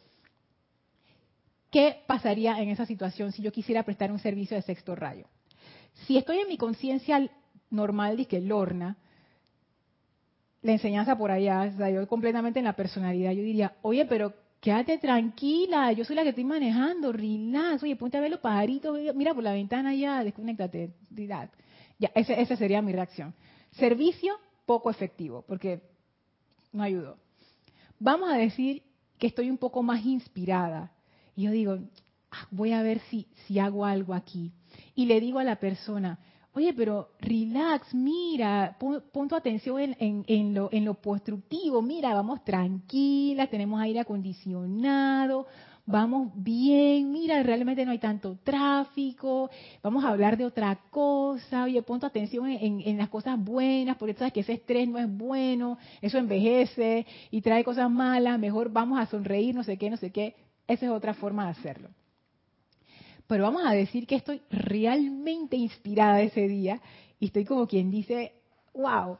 ¿Qué 1.69 2.03
pasaría 2.07 2.57
en 2.61 2.69
esa 2.69 2.85
situación 2.85 3.33
si 3.33 3.41
yo 3.41 3.51
quisiera 3.51 3.83
prestar 3.83 4.13
un 4.13 4.19
servicio 4.19 4.55
de 4.55 4.61
sexto 4.61 4.95
rayo? 4.95 5.27
Si 5.93 6.17
estoy 6.17 6.39
en 6.39 6.47
mi 6.47 6.57
conciencia 6.57 7.29
normal 7.69 8.17
de 8.17 8.25
que 8.25 8.41
Lorna, 8.41 8.97
la 10.61 10.71
enseñanza 10.73 11.17
por 11.17 11.31
allá, 11.31 11.71
o 11.73 11.77
sea, 11.77 11.89
yo 11.89 12.07
completamente 12.07 12.59
en 12.59 12.65
la 12.65 12.75
personalidad, 12.75 13.31
yo 13.31 13.43
diría, 13.43 13.75
oye, 13.81 14.05
pero 14.05 14.33
quédate 14.59 14.97
tranquila, 14.99 15.91
yo 15.91 16.05
soy 16.05 16.15
la 16.15 16.23
que 16.23 16.29
estoy 16.29 16.43
manejando, 16.43 17.11
relax, 17.11 17.81
oye, 17.83 17.95
ponte 17.95 18.17
a 18.17 18.21
ver 18.21 18.31
los 18.31 18.39
pajaritos, 18.39 18.97
mira 19.15 19.33
por 19.33 19.43
la 19.43 19.53
ventana 19.53 19.93
ya, 19.95 20.23
desconéctate, 20.23 20.91
ya, 21.09 21.49
esa 22.15 22.55
sería 22.55 22.81
mi 22.81 22.91
reacción. 22.91 23.33
Servicio 23.71 24.35
poco 24.65 24.89
efectivo, 24.89 25.43
porque 25.47 25.81
no 26.71 26.83
ayudó. 26.83 27.17
Vamos 27.99 28.29
a 28.29 28.37
decir 28.37 28.83
que 29.17 29.27
estoy 29.27 29.49
un 29.49 29.57
poco 29.57 29.83
más 29.83 30.05
inspirada. 30.05 30.91
Y 31.35 31.43
yo 31.43 31.51
digo, 31.51 31.77
ah, 32.31 32.47
voy 32.49 32.71
a 32.71 32.81
ver 32.81 32.99
si, 33.09 33.27
si 33.45 33.59
hago 33.59 33.85
algo 33.85 34.13
aquí. 34.13 34.51
Y 34.95 35.05
le 35.05 35.19
digo 35.19 35.39
a 35.39 35.43
la 35.43 35.57
persona, 35.57 36.19
oye, 36.53 36.73
pero 36.73 37.09
relax, 37.19 37.93
mira, 37.93 38.75
pon, 38.79 39.27
tu 39.27 39.35
atención 39.35 39.95
en, 39.99 40.53
lo, 40.53 40.69
en 40.71 40.85
lo 40.85 40.95
constructivo, 40.95 41.81
mira, 41.81 42.13
vamos 42.13 42.43
tranquilas, 42.43 43.49
tenemos 43.49 43.79
aire 43.81 44.01
acondicionado, 44.01 45.47
vamos 45.85 46.31
bien, 46.35 47.11
mira, 47.11 47.41
realmente 47.41 47.85
no 47.85 47.91
hay 47.91 47.99
tanto 47.99 48.37
tráfico, 48.43 49.49
vamos 49.81 50.03
a 50.03 50.09
hablar 50.09 50.37
de 50.37 50.45
otra 50.45 50.77
cosa, 50.89 51.63
oye, 51.63 51.81
pon 51.81 51.99
tu 51.99 52.05
atención 52.05 52.47
en, 52.49 52.81
en 52.81 52.97
las 52.97 53.09
cosas 53.09 53.41
buenas, 53.41 53.97
porque 53.97 54.13
sabes 54.13 54.33
que 54.33 54.41
ese 54.41 54.53
estrés 54.53 54.87
no 54.89 54.99
es 54.99 55.09
bueno, 55.09 55.77
eso 56.01 56.17
envejece 56.17 57.05
y 57.31 57.41
trae 57.41 57.63
cosas 57.63 57.89
malas, 57.89 58.37
mejor 58.39 58.71
vamos 58.71 58.99
a 58.99 59.05
sonreír, 59.05 59.55
no 59.55 59.63
sé 59.63 59.77
qué, 59.77 59.89
no 59.89 59.97
sé 59.97 60.11
qué. 60.11 60.35
Esa 60.67 60.85
es 60.85 60.91
otra 60.91 61.13
forma 61.13 61.45
de 61.45 61.51
hacerlo 61.51 61.89
pero 63.31 63.45
vamos 63.45 63.63
a 63.65 63.71
decir 63.71 64.05
que 64.05 64.15
estoy 64.15 64.41
realmente 64.49 65.55
inspirada 65.55 66.21
ese 66.21 66.49
día 66.49 66.81
y 67.17 67.27
estoy 67.27 67.45
como 67.45 67.65
quien 67.65 67.89
dice, 67.89 68.33
wow, 68.73 69.19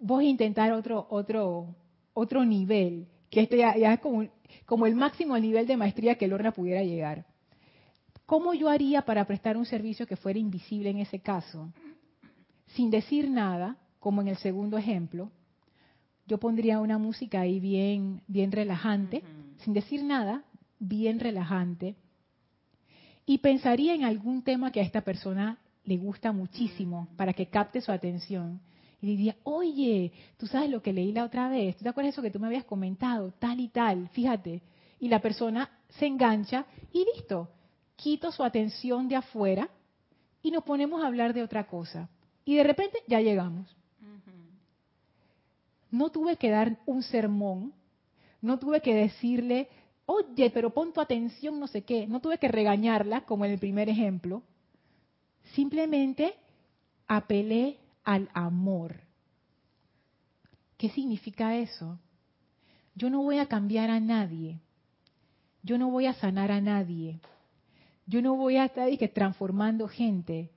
voy 0.00 0.24
a 0.24 0.30
intentar 0.30 0.72
otro, 0.72 1.06
otro, 1.10 1.76
otro 2.14 2.46
nivel, 2.46 3.08
que 3.28 3.42
este 3.42 3.58
ya, 3.58 3.72
es 3.72 4.00
como, 4.00 4.26
como 4.64 4.86
el 4.86 4.94
máximo 4.94 5.38
nivel 5.38 5.66
de 5.66 5.76
maestría 5.76 6.14
que 6.14 6.28
Lorna 6.28 6.52
pudiera 6.52 6.82
llegar. 6.82 7.26
¿Cómo 8.24 8.54
yo 8.54 8.70
haría 8.70 9.02
para 9.02 9.26
prestar 9.26 9.58
un 9.58 9.66
servicio 9.66 10.06
que 10.06 10.16
fuera 10.16 10.38
invisible 10.38 10.88
en 10.88 11.00
ese 11.00 11.20
caso? 11.20 11.70
Sin 12.68 12.90
decir 12.90 13.28
nada, 13.28 13.76
como 13.98 14.22
en 14.22 14.28
el 14.28 14.38
segundo 14.38 14.78
ejemplo, 14.78 15.30
yo 16.26 16.38
pondría 16.38 16.80
una 16.80 16.96
música 16.96 17.42
ahí 17.42 17.60
bien, 17.60 18.22
bien 18.28 18.50
relajante, 18.50 19.22
sin 19.58 19.74
decir 19.74 20.02
nada, 20.02 20.42
bien 20.78 21.20
relajante, 21.20 21.96
y 23.26 23.38
pensaría 23.38 23.94
en 23.94 24.04
algún 24.04 24.42
tema 24.42 24.72
que 24.72 24.80
a 24.80 24.84
esta 24.84 25.02
persona 25.02 25.58
le 25.84 25.96
gusta 25.96 26.32
muchísimo 26.32 27.08
para 27.16 27.32
que 27.32 27.46
capte 27.46 27.80
su 27.80 27.92
atención. 27.92 28.60
Y 29.00 29.06
diría, 29.06 29.36
oye, 29.42 30.12
tú 30.36 30.46
sabes 30.46 30.70
lo 30.70 30.80
que 30.82 30.92
leí 30.92 31.12
la 31.12 31.24
otra 31.24 31.48
vez, 31.48 31.76
¿tú 31.76 31.82
te 31.82 31.88
acuerdas 31.88 32.10
de 32.10 32.12
eso 32.14 32.22
que 32.22 32.30
tú 32.30 32.38
me 32.38 32.46
habías 32.46 32.64
comentado? 32.64 33.32
Tal 33.38 33.58
y 33.60 33.68
tal, 33.68 34.08
fíjate. 34.10 34.62
Y 35.00 35.08
la 35.08 35.20
persona 35.20 35.70
se 35.98 36.06
engancha 36.06 36.66
y 36.92 37.04
listo, 37.14 37.48
quito 37.96 38.30
su 38.30 38.44
atención 38.44 39.08
de 39.08 39.16
afuera 39.16 39.68
y 40.42 40.50
nos 40.50 40.62
ponemos 40.62 41.02
a 41.02 41.06
hablar 41.06 41.34
de 41.34 41.42
otra 41.42 41.66
cosa. 41.66 42.08
Y 42.44 42.56
de 42.56 42.64
repente 42.64 42.98
ya 43.06 43.20
llegamos. 43.20 43.74
No 45.90 46.10
tuve 46.10 46.36
que 46.36 46.50
dar 46.50 46.78
un 46.86 47.02
sermón, 47.02 47.72
no 48.40 48.58
tuve 48.58 48.80
que 48.80 48.94
decirle, 48.94 49.68
oye, 50.06 50.50
pero 50.50 50.70
pon 50.70 50.92
tu 50.92 51.00
atención, 51.00 51.58
no 51.58 51.66
sé 51.66 51.82
qué. 51.82 52.06
No 52.06 52.20
tuve 52.20 52.38
que 52.38 52.48
regañarla, 52.48 53.22
como 53.22 53.44
en 53.44 53.52
el 53.52 53.58
primer 53.58 53.88
ejemplo. 53.88 54.42
Simplemente 55.54 56.34
apelé 57.06 57.78
al 58.04 58.28
amor. 58.32 59.00
¿Qué 60.76 60.90
significa 60.90 61.56
eso? 61.56 61.98
Yo 62.94 63.08
no 63.10 63.22
voy 63.22 63.38
a 63.38 63.46
cambiar 63.46 63.90
a 63.90 64.00
nadie. 64.00 64.60
Yo 65.62 65.78
no 65.78 65.90
voy 65.90 66.06
a 66.06 66.14
sanar 66.14 66.50
a 66.50 66.60
nadie. 66.60 67.20
Yo 68.06 68.20
no 68.20 68.36
voy 68.36 68.56
a 68.56 68.64
estar 68.66 68.96
que, 68.98 69.08
transformando 69.08 69.86
gente. 69.88 70.50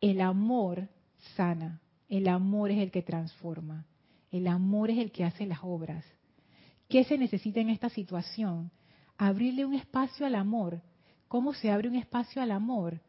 El 0.00 0.20
amor 0.20 0.88
sana. 1.36 1.80
El 2.08 2.28
amor 2.28 2.70
es 2.70 2.78
el 2.78 2.90
que 2.90 3.02
transforma. 3.02 3.86
El 4.32 4.48
amor 4.48 4.90
es 4.90 4.98
el 4.98 5.12
que 5.12 5.24
hace 5.24 5.46
las 5.46 5.60
obras. 5.62 6.04
¿Qué 6.88 7.04
se 7.04 7.18
necesita 7.18 7.60
en 7.60 7.68
esta 7.68 7.90
situación? 7.90 8.70
Abrirle 9.18 9.66
un 9.66 9.74
espacio 9.74 10.26
al 10.26 10.34
amor. 10.34 10.80
¿Cómo 11.28 11.52
se 11.52 11.70
abre 11.70 11.88
un 11.88 11.94
espacio 11.94 12.40
al 12.40 12.50
amor? 12.50 13.00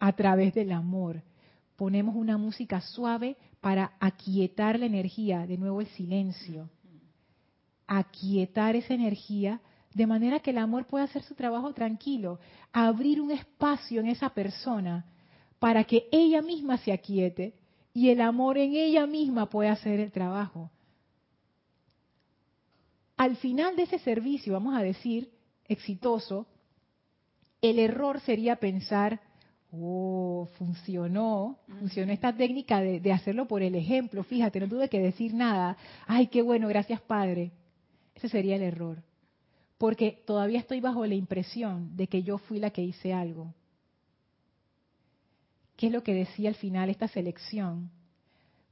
A 0.00 0.12
través 0.12 0.52
del 0.52 0.72
amor. 0.72 1.22
Ponemos 1.76 2.16
una 2.16 2.36
música 2.36 2.80
suave 2.80 3.36
para 3.60 3.92
aquietar 4.00 4.78
la 4.78 4.86
energía, 4.86 5.46
de 5.46 5.56
nuevo 5.56 5.80
el 5.80 5.86
silencio. 5.88 6.68
Aquietar 7.86 8.74
esa 8.74 8.92
energía 8.94 9.60
de 9.94 10.06
manera 10.06 10.40
que 10.40 10.50
el 10.50 10.58
amor 10.58 10.86
pueda 10.86 11.04
hacer 11.04 11.22
su 11.22 11.34
trabajo 11.34 11.72
tranquilo. 11.72 12.40
Abrir 12.72 13.20
un 13.20 13.30
espacio 13.30 14.00
en 14.00 14.08
esa 14.08 14.30
persona 14.30 15.06
para 15.60 15.84
que 15.84 16.08
ella 16.10 16.42
misma 16.42 16.76
se 16.78 16.92
aquiete 16.92 17.54
y 17.92 18.10
el 18.10 18.20
amor 18.20 18.58
en 18.58 18.74
ella 18.74 19.06
misma 19.06 19.46
puede 19.46 19.68
hacer 19.68 20.00
el 20.00 20.12
trabajo. 20.12 20.70
Al 23.16 23.36
final 23.36 23.76
de 23.76 23.82
ese 23.82 23.98
servicio, 23.98 24.52
vamos 24.52 24.76
a 24.76 24.82
decir, 24.82 25.30
exitoso, 25.68 26.46
el 27.60 27.78
error 27.78 28.20
sería 28.20 28.56
pensar, 28.56 29.20
oh, 29.72 30.48
funcionó, 30.56 31.58
funcionó 31.78 32.12
esta 32.12 32.34
técnica 32.34 32.80
de, 32.80 33.00
de, 33.00 33.12
hacerlo 33.12 33.46
por 33.46 33.62
el 33.62 33.74
ejemplo, 33.74 34.24
fíjate, 34.24 34.60
no 34.60 34.68
tuve 34.68 34.88
que 34.88 35.00
decir 35.00 35.34
nada, 35.34 35.76
ay, 36.06 36.28
qué 36.28 36.42
bueno, 36.42 36.68
gracias 36.68 37.00
Padre. 37.02 37.52
Ese 38.14 38.28
sería 38.28 38.56
el 38.56 38.62
error, 38.62 39.02
porque 39.76 40.22
todavía 40.26 40.58
estoy 40.58 40.80
bajo 40.80 41.04
la 41.04 41.14
impresión 41.14 41.96
de 41.96 42.06
que 42.06 42.22
yo 42.22 42.38
fui 42.38 42.58
la 42.58 42.70
que 42.70 42.82
hice 42.82 43.12
algo. 43.12 43.54
¿Qué 45.80 45.86
es 45.86 45.94
lo 45.94 46.02
que 46.02 46.12
decía 46.12 46.50
al 46.50 46.56
final 46.56 46.90
esta 46.90 47.08
selección? 47.08 47.90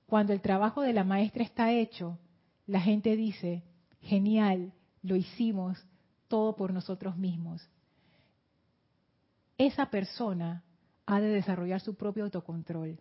Cuando 0.04 0.34
el 0.34 0.42
trabajo 0.42 0.82
de 0.82 0.92
la 0.92 1.04
maestra 1.04 1.42
está 1.42 1.72
hecho, 1.72 2.18
la 2.66 2.82
gente 2.82 3.16
dice, 3.16 3.64
genial, 4.02 4.74
lo 5.02 5.16
hicimos 5.16 5.82
todo 6.28 6.54
por 6.54 6.70
nosotros 6.70 7.16
mismos. 7.16 7.66
Esa 9.56 9.86
persona 9.88 10.62
ha 11.06 11.18
de 11.18 11.30
desarrollar 11.30 11.80
su 11.80 11.94
propio 11.94 12.24
autocontrol. 12.24 13.00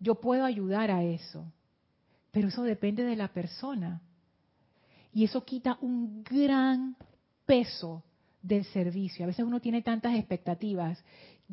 Yo 0.00 0.16
puedo 0.16 0.44
ayudar 0.44 0.90
a 0.90 1.04
eso, 1.04 1.52
pero 2.32 2.48
eso 2.48 2.64
depende 2.64 3.04
de 3.04 3.14
la 3.14 3.28
persona. 3.28 4.02
Y 5.12 5.22
eso 5.22 5.44
quita 5.44 5.78
un 5.82 6.24
gran 6.24 6.96
peso 7.46 8.02
del 8.42 8.64
servicio. 8.64 9.24
A 9.24 9.28
veces 9.28 9.44
uno 9.44 9.60
tiene 9.60 9.82
tantas 9.82 10.16
expectativas 10.16 11.00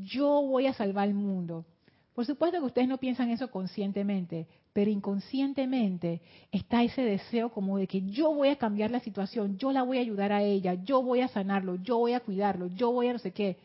yo 0.03 0.41
voy 0.41 0.67
a 0.67 0.73
salvar 0.73 1.07
el 1.07 1.13
mundo. 1.13 1.65
Por 2.13 2.25
supuesto 2.25 2.59
que 2.59 2.65
ustedes 2.65 2.87
no 2.87 2.97
piensan 2.97 3.29
eso 3.29 3.51
conscientemente, 3.51 4.47
pero 4.73 4.89
inconscientemente 4.89 6.21
está 6.51 6.83
ese 6.83 7.03
deseo 7.03 7.51
como 7.51 7.77
de 7.77 7.87
que 7.87 8.01
yo 8.01 8.33
voy 8.33 8.49
a 8.49 8.57
cambiar 8.57 8.89
la 8.89 8.99
situación, 8.99 9.57
yo 9.57 9.71
la 9.71 9.83
voy 9.83 9.97
a 9.99 10.01
ayudar 10.01 10.31
a 10.31 10.41
ella, 10.41 10.73
yo 10.83 11.03
voy 11.03 11.21
a 11.21 11.27
sanarlo, 11.27 11.75
yo 11.75 11.97
voy 11.97 12.13
a 12.13 12.19
cuidarlo, 12.19 12.67
yo 12.67 12.91
voy 12.91 13.07
a 13.07 13.13
no 13.13 13.19
sé 13.19 13.33
qué. 13.33 13.57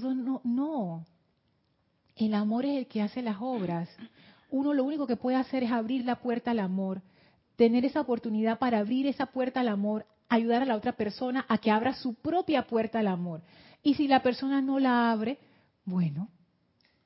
No, 0.00 0.40
no. 0.42 1.06
El 2.16 2.34
amor 2.34 2.64
es 2.64 2.78
el 2.78 2.86
que 2.86 3.02
hace 3.02 3.22
las 3.22 3.36
obras. 3.40 3.88
Uno 4.50 4.74
lo 4.74 4.84
único 4.84 5.06
que 5.06 5.16
puede 5.16 5.36
hacer 5.36 5.62
es 5.62 5.70
abrir 5.70 6.04
la 6.04 6.16
puerta 6.16 6.50
al 6.52 6.60
amor, 6.60 7.02
tener 7.56 7.84
esa 7.84 8.00
oportunidad 8.00 8.58
para 8.58 8.78
abrir 8.78 9.06
esa 9.06 9.26
puerta 9.26 9.60
al 9.60 9.68
amor, 9.68 10.06
ayudar 10.28 10.62
a 10.62 10.66
la 10.66 10.76
otra 10.76 10.92
persona 10.92 11.44
a 11.48 11.58
que 11.58 11.70
abra 11.70 11.94
su 11.94 12.14
propia 12.14 12.66
puerta 12.66 13.00
al 13.00 13.08
amor. 13.08 13.42
Y 13.82 13.94
si 13.94 14.08
la 14.08 14.22
persona 14.22 14.60
no 14.60 14.78
la 14.78 15.10
abre, 15.10 15.38
bueno, 15.84 16.28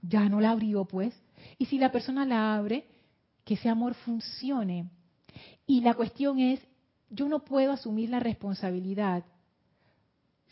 ya 0.03 0.29
no 0.29 0.41
la 0.41 0.51
abrió 0.51 0.85
pues. 0.85 1.14
Y 1.59 1.66
si 1.66 1.79
la 1.79 1.93
persona 1.93 2.25
la 2.25 2.57
abre, 2.57 2.87
que 3.45 3.55
ese 3.55 3.68
amor 3.68 3.95
funcione. 3.95 4.91
Y 5.66 5.81
la 5.81 5.95
cuestión 5.95 6.39
es, 6.39 6.61
yo 7.11 7.29
no 7.29 7.45
puedo 7.45 7.72
asumir 7.72 8.11
la 8.11 8.20
responsabilidad 8.20 9.25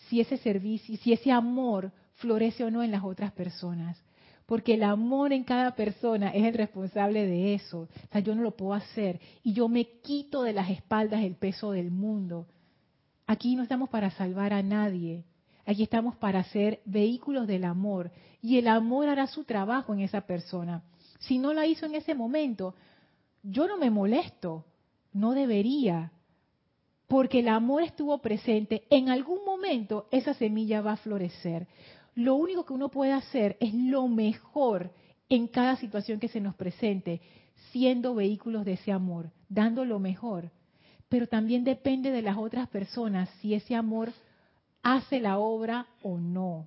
si 0.09 0.21
ese 0.21 0.37
servicio, 0.39 0.97
si 0.99 1.13
ese 1.13 1.31
amor 1.31 1.93
florece 2.15 2.65
o 2.65 2.71
no 2.71 2.83
en 2.83 2.91
las 2.91 3.05
otras 3.05 3.33
personas. 3.33 3.99
Porque 4.47 4.75
el 4.75 4.83
amor 4.83 5.33
en 5.33 5.45
cada 5.45 5.75
persona 5.75 6.31
es 6.31 6.45
el 6.45 6.55
responsable 6.55 7.27
de 7.27 7.55
eso. 7.55 7.83
O 7.83 8.13
sea, 8.13 8.21
yo 8.21 8.35
no 8.35 8.43
lo 8.43 8.57
puedo 8.57 8.75
hacer. 8.75 9.21
Y 9.43 9.55
yo 9.55 9.69
me 9.69 9.87
quito 10.01 10.43
de 10.43 10.53
las 10.53 10.69
espaldas 10.69 11.23
el 11.23 11.37
peso 11.37 11.71
del 11.71 11.91
mundo. 11.91 12.47
Aquí 13.27 13.57
no 13.57 13.63
estamos 13.63 13.89
para 13.89 14.11
salvar 14.11 14.53
a 14.53 14.63
nadie. 14.63 15.25
Aquí 15.65 15.85
estamos 15.85 16.17
para 16.17 16.43
ser 16.45 16.81
vehículos 16.85 17.47
del 17.47 17.65
amor 17.65 18.11
y 18.41 18.59
el 18.59 18.67
amor 18.67 19.09
hará 19.09 19.27
su 19.27 19.45
trabajo 19.45 19.95
en 19.95 20.01
esa 20.01 20.23
persona. 20.23 20.83
Si 21.21 21.39
no 21.39 21.53
la 21.53 21.67
hizo 21.67 21.87
en 21.87 21.95
ese 21.95 22.15
momento, 22.15 22.75
yo 23.43 23.69
no 23.69 23.79
me 23.79 23.91
molesto, 23.91 24.65
no 25.13 25.33
debería, 25.33 26.13
porque 27.07 27.41
el 27.41 27.49
amor 27.49 27.83
estuvo 27.83 28.19
presente, 28.19 28.85
en 28.91 29.09
algún 29.09 29.45
momento 29.45 30.09
esa 30.11 30.35
semilla 30.35 30.81
va 30.81 30.93
a 30.93 30.97
florecer. 30.97 31.69
Lo 32.15 32.35
único 32.35 32.65
que 32.65 32.73
uno 32.73 32.89
puede 32.91 33.13
hacer 33.13 33.57
es 33.61 33.73
lo 33.73 34.09
mejor 34.09 34.91
en 35.29 35.47
cada 35.47 35.77
situación 35.77 36.19
que 36.19 36.29
se 36.29 36.41
nos 36.41 36.55
presente, 36.55 37.21
siendo 37.71 38.15
vehículos 38.15 38.65
de 38.65 38.73
ese 38.73 38.93
amor, 38.93 39.31
dando 39.49 39.85
lo 39.85 39.99
mejor. 39.99 40.51
Pero 41.09 41.27
también 41.29 41.65
depende 41.65 42.11
de 42.11 42.23
las 42.23 42.37
otras 42.37 42.69
personas 42.69 43.29
si 43.41 43.55
ese 43.55 43.75
amor 43.75 44.13
hace 44.83 45.21
la 45.21 45.39
obra 45.39 45.87
o 46.03 46.19
no. 46.19 46.67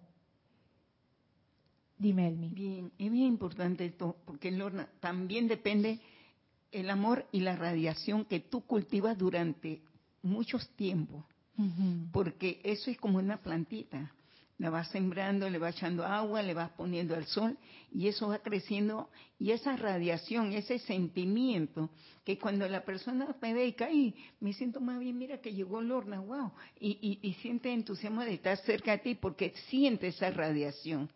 Dime, 1.98 2.28
Elmi. 2.28 2.50
Bien, 2.50 2.92
es 2.98 3.12
bien 3.12 3.28
importante 3.28 3.86
esto, 3.86 4.18
porque 4.26 4.52
Lorna, 4.52 4.90
también 5.00 5.48
depende 5.48 6.00
el 6.72 6.90
amor 6.90 7.26
y 7.32 7.40
la 7.40 7.56
radiación 7.56 8.26
que 8.26 8.42
tú 8.42 8.62
cultivas 8.62 9.18
durante 9.18 9.82
muchos 10.22 10.68
tiempos, 10.76 11.24
porque 12.12 12.60
eso 12.64 12.92
es 12.92 12.98
como 12.98 13.20
una 13.20 13.38
plantita. 13.38 14.14
La 14.58 14.70
vas 14.70 14.90
sembrando, 14.90 15.50
le 15.50 15.58
vas 15.58 15.76
echando 15.76 16.06
agua, 16.06 16.42
le 16.42 16.54
vas 16.54 16.72
poniendo 16.72 17.14
al 17.16 17.26
sol 17.26 17.58
y 17.92 18.08
eso 18.08 18.30
va 18.30 18.40
creciendo 18.40 19.10
y 19.38 19.52
esa 19.52 19.76
radiación, 19.76 20.54
ese 20.54 20.80
sentimiento 20.80 21.90
que 22.24 22.40
cuando 22.40 22.68
la 22.70 22.86
persona 22.86 23.36
me 23.42 23.54
ve 23.54 23.68
y 23.68 23.74
cae, 23.74 24.14
me 24.40 24.54
siento 24.54 24.80
más 24.80 25.00
bien, 25.00 25.18
mira 25.18 25.42
que 25.42 25.54
llegó 25.54 25.82
Lorna, 25.82 26.22
wow, 26.22 26.54
y, 26.80 27.20
y, 27.22 27.34
siente 27.36 27.74
entusiasmo 27.74 28.22
de 28.22 28.36
estar 28.36 28.58
cerca 28.60 28.92
de 28.92 29.00
ti 29.00 29.16
porque 29.16 29.54
siente 29.70 30.08
esa 30.08 30.32
radiación. 30.32 31.10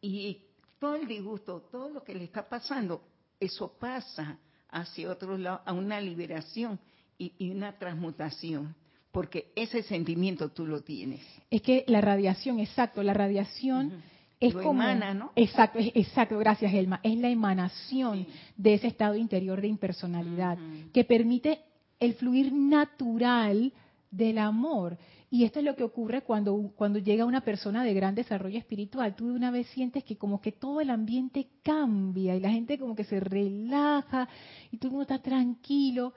Y 0.00 0.44
todo 0.78 0.94
el 0.94 1.08
disgusto, 1.08 1.60
todo 1.72 1.88
lo 1.88 2.04
que 2.04 2.14
le 2.14 2.24
está 2.24 2.48
pasando, 2.48 3.02
eso 3.40 3.76
pasa 3.78 4.38
hacia 4.68 5.10
otro 5.10 5.36
lado, 5.38 5.62
a 5.64 5.72
una 5.72 6.00
liberación 6.00 6.78
y, 7.16 7.50
una 7.50 7.78
transmutación, 7.78 8.74
porque 9.14 9.52
ese 9.54 9.84
sentimiento 9.84 10.48
tú 10.48 10.66
lo 10.66 10.82
tienes. 10.82 11.20
Es 11.48 11.62
que 11.62 11.84
la 11.86 12.00
radiación, 12.00 12.58
exacto, 12.58 13.00
la 13.04 13.14
radiación 13.14 14.02
es 14.40 14.52
como 14.52 14.82
emana, 14.82 15.14
¿no? 15.14 15.30
Exacto, 15.36 15.78
exacto, 15.78 16.36
gracias 16.36 16.74
Elma, 16.74 16.98
es 17.04 17.16
la 17.18 17.30
emanación 17.30 18.26
de 18.56 18.74
ese 18.74 18.88
estado 18.88 19.14
interior 19.14 19.60
de 19.60 19.68
impersonalidad 19.68 20.58
que 20.92 21.04
permite 21.04 21.60
el 22.00 22.14
fluir 22.14 22.52
natural 22.52 23.72
del 24.10 24.38
amor. 24.38 24.98
Y 25.30 25.44
esto 25.44 25.60
es 25.60 25.64
lo 25.64 25.76
que 25.76 25.84
ocurre 25.84 26.22
cuando, 26.22 26.72
cuando 26.74 26.98
llega 26.98 27.24
una 27.24 27.42
persona 27.42 27.84
de 27.84 27.94
gran 27.94 28.16
desarrollo 28.16 28.58
espiritual. 28.58 29.14
Tú 29.14 29.28
de 29.28 29.34
una 29.34 29.52
vez 29.52 29.68
sientes 29.68 30.02
que 30.02 30.16
como 30.16 30.40
que 30.40 30.50
todo 30.50 30.80
el 30.80 30.90
ambiente 30.90 31.50
cambia 31.62 32.34
y 32.34 32.40
la 32.40 32.50
gente 32.50 32.80
como 32.80 32.96
que 32.96 33.04
se 33.04 33.20
relaja 33.20 34.28
y 34.72 34.78
todo 34.78 34.88
el 34.88 34.92
mundo 34.92 35.14
está 35.14 35.22
tranquilo. 35.22 36.14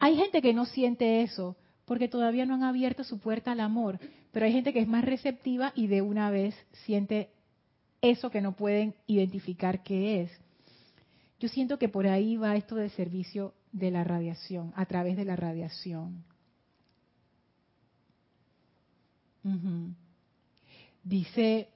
Hay 0.00 0.16
gente 0.16 0.40
que 0.40 0.54
no 0.54 0.64
siente 0.64 1.22
eso 1.22 1.56
porque 1.84 2.08
todavía 2.08 2.46
no 2.46 2.54
han 2.54 2.62
abierto 2.62 3.04
su 3.04 3.18
puerta 3.18 3.52
al 3.52 3.60
amor, 3.60 3.98
pero 4.30 4.46
hay 4.46 4.52
gente 4.52 4.72
que 4.72 4.80
es 4.80 4.88
más 4.88 5.04
receptiva 5.04 5.72
y 5.74 5.86
de 5.88 6.02
una 6.02 6.30
vez 6.30 6.54
siente 6.84 7.30
eso 8.00 8.30
que 8.30 8.40
no 8.40 8.52
pueden 8.52 8.94
identificar 9.06 9.82
qué 9.82 10.22
es. 10.22 10.30
Yo 11.38 11.48
siento 11.48 11.78
que 11.78 11.88
por 11.88 12.06
ahí 12.06 12.36
va 12.36 12.56
esto 12.56 12.76
del 12.76 12.90
servicio 12.90 13.54
de 13.72 13.90
la 13.90 14.04
radiación, 14.04 14.72
a 14.76 14.86
través 14.86 15.16
de 15.16 15.24
la 15.24 15.36
radiación. 15.36 16.24
Dice, 21.02 21.68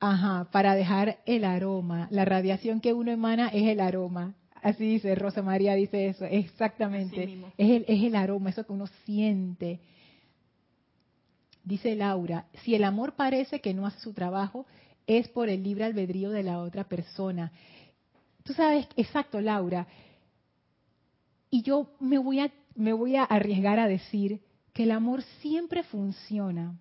ajá, 0.00 0.48
para 0.50 0.74
dejar 0.74 1.20
el 1.24 1.44
aroma, 1.44 2.08
la 2.10 2.24
radiación 2.24 2.80
que 2.80 2.92
uno 2.92 3.10
emana 3.10 3.48
es 3.48 3.66
el 3.68 3.80
aroma. 3.80 4.34
Así 4.62 4.84
dice 4.84 5.14
Rosa 5.16 5.42
María, 5.42 5.74
dice 5.74 6.06
eso, 6.06 6.24
exactamente. 6.24 7.24
Es 7.58 7.70
el, 7.70 7.84
es 7.88 8.04
el 8.04 8.14
aroma, 8.14 8.50
eso 8.50 8.64
que 8.64 8.72
uno 8.72 8.86
siente. 9.04 9.80
Dice 11.64 11.96
Laura, 11.96 12.46
si 12.62 12.76
el 12.76 12.84
amor 12.84 13.14
parece 13.14 13.60
que 13.60 13.74
no 13.74 13.86
hace 13.86 13.98
su 13.98 14.12
trabajo, 14.12 14.64
es 15.08 15.28
por 15.28 15.48
el 15.48 15.64
libre 15.64 15.84
albedrío 15.84 16.30
de 16.30 16.44
la 16.44 16.60
otra 16.60 16.84
persona. 16.84 17.50
Tú 18.44 18.52
sabes, 18.52 18.86
exacto, 18.96 19.40
Laura. 19.40 19.88
Y 21.50 21.62
yo 21.62 21.90
me 21.98 22.18
voy 22.18 22.38
a, 22.38 22.52
me 22.76 22.92
voy 22.92 23.16
a 23.16 23.24
arriesgar 23.24 23.80
a 23.80 23.88
decir 23.88 24.40
que 24.72 24.84
el 24.84 24.92
amor 24.92 25.22
siempre 25.40 25.82
funciona. 25.82 26.78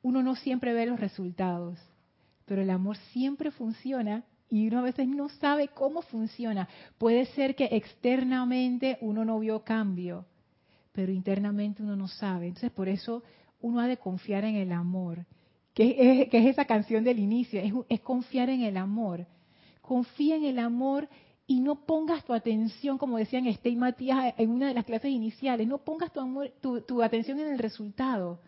Uno 0.00 0.22
no 0.22 0.36
siempre 0.36 0.72
ve 0.72 0.86
los 0.86 1.00
resultados, 1.00 1.76
pero 2.44 2.62
el 2.62 2.70
amor 2.70 2.96
siempre 3.12 3.50
funciona 3.50 4.24
y 4.54 4.68
uno 4.68 4.78
a 4.78 4.82
veces 4.82 5.08
no 5.08 5.28
sabe 5.28 5.66
cómo 5.66 6.00
funciona. 6.02 6.68
Puede 6.96 7.26
ser 7.26 7.56
que 7.56 7.64
externamente 7.72 8.98
uno 9.00 9.24
no 9.24 9.40
vio 9.40 9.64
cambio, 9.64 10.26
pero 10.92 11.10
internamente 11.10 11.82
uno 11.82 11.96
no 11.96 12.06
sabe. 12.06 12.46
Entonces 12.46 12.70
por 12.70 12.88
eso 12.88 13.24
uno 13.60 13.80
ha 13.80 13.88
de 13.88 13.96
confiar 13.96 14.44
en 14.44 14.54
el 14.54 14.70
amor, 14.70 15.26
que 15.74 16.28
es, 16.30 16.46
esa 16.46 16.66
canción 16.66 17.02
del 17.02 17.18
inicio, 17.18 17.60
es, 17.60 17.72
es 17.88 18.00
confiar 18.00 18.48
en 18.48 18.62
el 18.62 18.76
amor. 18.76 19.26
Confía 19.82 20.36
en 20.36 20.44
el 20.44 20.60
amor 20.60 21.08
y 21.48 21.58
no 21.58 21.84
pongas 21.84 22.24
tu 22.24 22.32
atención, 22.32 22.96
como 22.96 23.18
decían 23.18 23.48
Este 23.48 23.70
y 23.70 23.76
Matías 23.76 24.34
en 24.38 24.50
una 24.50 24.68
de 24.68 24.74
las 24.74 24.84
clases 24.84 25.10
iniciales, 25.10 25.66
no 25.66 25.78
pongas 25.78 26.12
tu, 26.12 26.20
amor, 26.20 26.52
tu, 26.60 27.02
atención 27.02 27.40
en 27.40 27.48
el 27.48 27.58
resultado. 27.58 28.38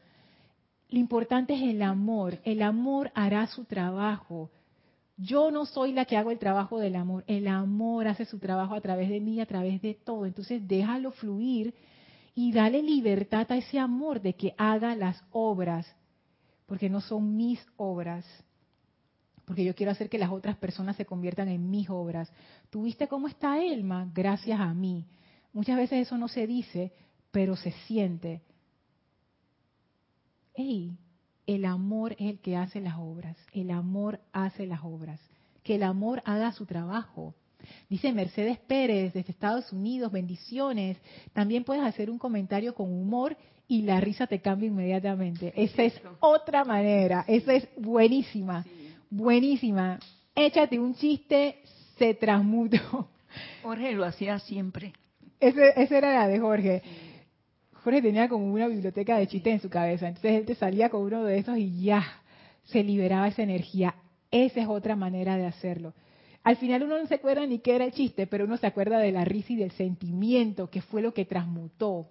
Lo 0.89 1.01
importante 1.01 1.55
es 1.55 1.63
el 1.63 1.83
amor. 1.83 2.39
El 2.45 2.63
amor 2.63 3.11
hará 3.17 3.49
su 3.49 3.65
trabajo. 3.65 4.53
Yo 5.17 5.51
no 5.51 5.65
soy 5.65 5.93
la 5.93 6.05
que 6.05 6.17
hago 6.17 6.31
el 6.31 6.39
trabajo 6.39 6.79
del 6.79 6.97
amor. 6.97 7.25
El 7.27 7.49
amor 7.49 8.07
hace 8.07 8.25
su 8.25 8.39
trabajo 8.39 8.75
a 8.75 8.81
través 8.81 9.09
de 9.09 9.21
mí, 9.21 9.41
a 9.41 9.47
través 9.47 9.81
de 9.81 9.95
todo. 9.95 10.27
Entonces 10.27 10.67
déjalo 10.67 11.11
fluir 11.13 11.75
y 12.35 12.53
dale 12.53 12.83
libertad 12.83 13.47
a 13.51 13.57
ese 13.57 13.79
amor 13.79 14.21
de 14.21 14.35
que 14.35 14.55
haga 14.59 14.95
las 14.95 15.23
obras, 15.31 15.87
porque 16.67 16.91
no 16.91 17.01
son 17.01 17.37
mis 17.37 17.65
obras 17.77 18.27
porque 19.47 19.65
yo 19.65 19.75
quiero 19.75 19.93
hacer 19.93 20.11
que 20.11 20.19
las 20.19 20.33
otras 20.33 20.57
personas 20.57 20.97
se 20.97 21.07
conviertan 21.07 21.49
en 21.49 21.71
mis 21.71 21.89
obras. 21.89 22.31
¿Tuviste 22.69 23.07
cómo 23.07 23.29
está 23.29 23.63
Elma? 23.63 24.11
Gracias 24.13 24.59
a 24.59 24.75
mí. 24.75 25.07
Muchas 25.53 25.77
veces 25.77 26.07
eso 26.07 26.19
no 26.19 26.27
se 26.27 26.49
dice, 26.49 26.93
pero 27.31 27.55
se 27.55 27.71
siente. 27.87 28.43
¡Ey! 30.53 30.99
El 31.47 31.65
amor 31.65 32.13
es 32.13 32.31
el 32.31 32.39
que 32.41 32.57
hace 32.57 32.81
las 32.81 32.97
obras. 32.99 33.37
El 33.53 33.71
amor 33.71 34.21
hace 34.33 34.67
las 34.67 34.81
obras. 34.83 35.21
Que 35.63 35.77
el 35.77 35.83
amor 35.83 36.23
haga 36.25 36.53
su 36.53 36.67
trabajo. 36.67 37.35
Dice 37.89 38.13
Mercedes 38.13 38.59
Pérez 38.59 39.15
desde 39.15 39.31
Estados 39.31 39.73
Unidos, 39.73 40.13
bendiciones. 40.13 40.99
También 41.33 41.65
puedes 41.65 41.83
hacer 41.83 42.11
un 42.11 42.19
comentario 42.19 42.75
con 42.75 42.93
humor 42.93 43.37
y 43.67 43.83
la 43.83 44.01
risa 44.01 44.27
te 44.27 44.41
cambia 44.41 44.69
inmediatamente. 44.69 45.53
Esa 45.57 45.83
es 45.83 46.01
otra 46.21 46.65
manera. 46.65 47.25
Esa 47.27 47.55
es 47.55 47.69
buenísima 47.77 48.65
buenísima. 49.11 49.99
Échate 50.35 50.79
un 50.79 50.95
chiste, 50.95 51.63
se 51.99 52.15
transmutó. 52.15 53.09
Jorge 53.63 53.93
lo 53.93 54.05
hacía 54.05 54.39
siempre. 54.39 54.93
Ese, 55.41 55.73
esa 55.77 55.99
era 55.99 56.15
la 56.15 56.29
de 56.29 56.39
Jorge. 56.39 56.83
Jorge 57.87 58.03
tenía 58.03 58.29
como 58.29 58.53
una 58.53 58.67
biblioteca 58.67 59.17
de 59.17 59.29
chistes 59.29 59.53
en 59.53 59.61
su 59.61 59.71
cabeza. 59.71 60.09
Entonces 60.09 60.33
él 60.33 60.45
te 60.45 60.57
salía 60.57 60.89
con 60.89 61.03
uno 61.03 61.23
de 61.23 61.39
esos 61.39 61.57
y 61.57 61.83
ya 61.83 62.05
se 62.65 62.83
liberaba 62.83 63.29
esa 63.29 63.45
energía. 63.45 63.95
Esa 64.33 64.61
es 64.61 64.67
otra 64.67 64.97
manera 64.97 65.37
de 65.37 65.47
hacerlo. 65.47 65.95
Al 66.43 66.57
final 66.57 66.83
uno 66.83 66.99
no 66.99 67.07
se 67.07 67.15
acuerda 67.15 67.47
ni 67.47 67.61
qué 67.61 67.77
era 67.77 67.85
el 67.85 67.93
chiste, 67.93 68.27
pero 68.27 68.45
uno 68.45 68.57
se 68.57 68.67
acuerda 68.67 68.99
de 68.99 69.13
la 69.13 69.25
risa 69.25 69.53
y 69.53 69.57
del 69.57 69.71
sentimiento, 69.71 70.69
que 70.69 70.83
fue 70.83 71.01
lo 71.01 71.15
que 71.15 71.27
transmutó. 71.27 72.09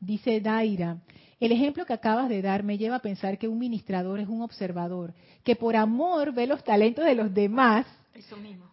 Dice 0.00 0.40
Daira, 0.40 0.96
el 1.40 1.52
ejemplo 1.52 1.84
que 1.84 1.92
acabas 1.92 2.30
de 2.30 2.40
dar 2.40 2.62
me 2.62 2.78
lleva 2.78 2.96
a 2.96 3.02
pensar 3.02 3.36
que 3.36 3.48
un 3.48 3.58
ministrador 3.58 4.18
es 4.18 4.28
un 4.28 4.40
observador, 4.40 5.12
que 5.44 5.56
por 5.56 5.76
amor 5.76 6.32
ve 6.32 6.46
los 6.46 6.64
talentos 6.64 7.04
de 7.04 7.16
los 7.16 7.34
demás. 7.34 7.84
Eso 8.14 8.38
mismo. 8.38 8.71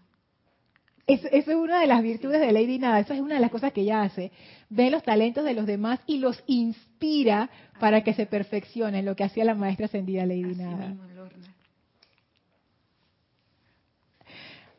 Eso, 1.10 1.28
es 1.32 1.48
una 1.48 1.82
de 1.82 1.88
las 1.88 2.04
virtudes 2.04 2.40
de 2.40 2.52
Lady 2.52 2.78
Nada, 2.78 3.00
eso 3.00 3.14
es 3.14 3.20
una 3.20 3.36
de 3.36 3.42
las 3.42 3.50
cosas 3.50 3.74
que 3.74 3.82
ella 3.82 4.04
hace. 4.04 4.32
Ve 4.70 4.92
los 4.92 5.02
talentos 5.02 5.44
de 5.44 5.56
los 5.56 5.66
demás 5.66 6.00
y 6.06 6.20
los 6.20 6.44
inspira 6.46 7.50
para 7.80 8.04
que 8.04 8.14
se 8.14 8.28
perfeccionen, 8.28 9.06
lo 9.06 9.16
que 9.16 9.24
hacía 9.24 9.44
la 9.44 9.56
maestra 9.56 9.88
ascendida 9.88 10.26
Lady 10.28 10.56
Nada. 10.56 10.96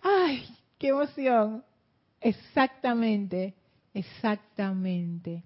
Ay, 0.02 0.44
qué 0.78 0.88
emoción. 0.88 1.64
Exactamente, 2.20 3.54
exactamente. 3.92 5.42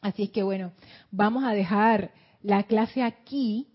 Así 0.00 0.24
es 0.24 0.30
que 0.30 0.42
bueno, 0.42 0.72
vamos 1.12 1.44
a 1.44 1.52
dejar 1.52 2.10
la 2.42 2.64
clase 2.64 3.04
aquí 3.04 3.68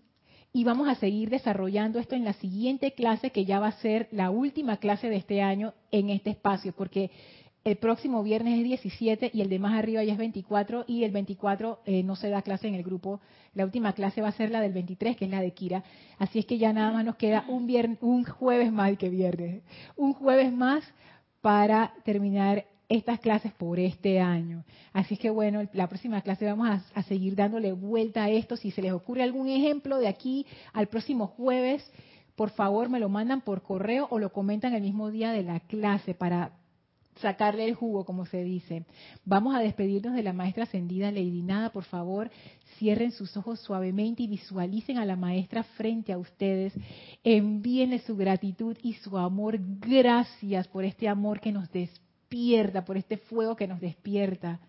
y 0.52 0.64
vamos 0.64 0.88
a 0.88 0.94
seguir 0.96 1.30
desarrollando 1.30 1.98
esto 1.98 2.14
en 2.14 2.24
la 2.24 2.34
siguiente 2.34 2.92
clase 2.92 3.30
que 3.30 3.44
ya 3.44 3.58
va 3.58 3.68
a 3.68 3.80
ser 3.80 4.08
la 4.12 4.30
última 4.30 4.76
clase 4.76 5.08
de 5.08 5.16
este 5.16 5.40
año 5.40 5.72
en 5.90 6.10
este 6.10 6.30
espacio, 6.30 6.72
porque 6.76 7.10
el 7.64 7.76
próximo 7.76 8.22
viernes 8.22 8.58
es 8.58 8.64
17 8.64 9.30
y 9.32 9.40
el 9.40 9.48
de 9.48 9.58
más 9.60 9.74
arriba 9.74 10.02
ya 10.02 10.12
es 10.12 10.18
24 10.18 10.84
y 10.88 11.04
el 11.04 11.12
24 11.12 11.78
eh, 11.86 12.02
no 12.02 12.16
se 12.16 12.28
da 12.28 12.42
clase 12.42 12.66
en 12.66 12.74
el 12.74 12.82
grupo. 12.82 13.20
La 13.54 13.64
última 13.64 13.92
clase 13.92 14.20
va 14.20 14.28
a 14.28 14.32
ser 14.32 14.50
la 14.50 14.60
del 14.60 14.72
23, 14.72 15.16
que 15.16 15.26
es 15.26 15.30
la 15.30 15.40
de 15.40 15.52
Kira. 15.52 15.84
Así 16.18 16.40
es 16.40 16.46
que 16.46 16.58
ya 16.58 16.72
nada 16.72 16.92
más 16.92 17.04
nos 17.04 17.16
queda 17.16 17.44
un, 17.48 17.66
viernes, 17.66 17.98
un 18.00 18.24
jueves 18.24 18.72
más 18.72 18.96
que 18.98 19.08
viernes, 19.08 19.62
un 19.96 20.12
jueves 20.12 20.52
más 20.52 20.82
para 21.40 21.94
terminar 22.04 22.66
estas 22.92 23.20
clases 23.20 23.52
por 23.52 23.78
este 23.78 24.20
año. 24.20 24.64
Así 24.92 25.16
que 25.16 25.30
bueno, 25.30 25.66
la 25.72 25.88
próxima 25.88 26.20
clase 26.20 26.44
vamos 26.44 26.68
a, 26.94 27.02
seguir 27.04 27.34
dándole 27.34 27.72
vuelta 27.72 28.24
a 28.24 28.30
esto. 28.30 28.56
Si 28.56 28.70
se 28.70 28.82
les 28.82 28.92
ocurre 28.92 29.22
algún 29.22 29.48
ejemplo 29.48 29.98
de 29.98 30.08
aquí 30.08 30.46
al 30.72 30.88
próximo 30.88 31.26
jueves, 31.26 31.82
por 32.36 32.50
favor 32.50 32.90
me 32.90 33.00
lo 33.00 33.08
mandan 33.08 33.40
por 33.40 33.62
correo 33.62 34.08
o 34.10 34.18
lo 34.18 34.32
comentan 34.32 34.74
el 34.74 34.82
mismo 34.82 35.10
día 35.10 35.32
de 35.32 35.42
la 35.42 35.60
clase 35.60 36.14
para 36.14 36.52
sacarle 37.20 37.66
el 37.66 37.74
jugo, 37.74 38.04
como 38.04 38.26
se 38.26 38.42
dice. 38.44 38.84
Vamos 39.24 39.54
a 39.54 39.60
despedirnos 39.60 40.14
de 40.14 40.22
la 40.22 40.32
maestra 40.32 40.64
ascendida 40.64 41.10
Lady 41.10 41.42
Nada, 41.42 41.70
por 41.70 41.84
favor, 41.84 42.30
cierren 42.78 43.12
sus 43.12 43.36
ojos 43.36 43.60
suavemente 43.60 44.22
y 44.22 44.26
visualicen 44.26 44.98
a 44.98 45.04
la 45.04 45.16
maestra 45.16 45.62
frente 45.62 46.12
a 46.12 46.18
ustedes. 46.18 46.74
Envíenle 47.24 48.00
su 48.00 48.16
gratitud 48.16 48.76
y 48.82 48.94
su 48.94 49.16
amor. 49.16 49.58
Gracias 49.80 50.68
por 50.68 50.84
este 50.84 51.08
amor 51.08 51.40
que 51.40 51.52
nos 51.52 51.70
por 52.84 52.96
este 52.96 53.16
fuego 53.18 53.56
que 53.56 53.68
nos 53.68 53.80
despierta. 53.80 54.60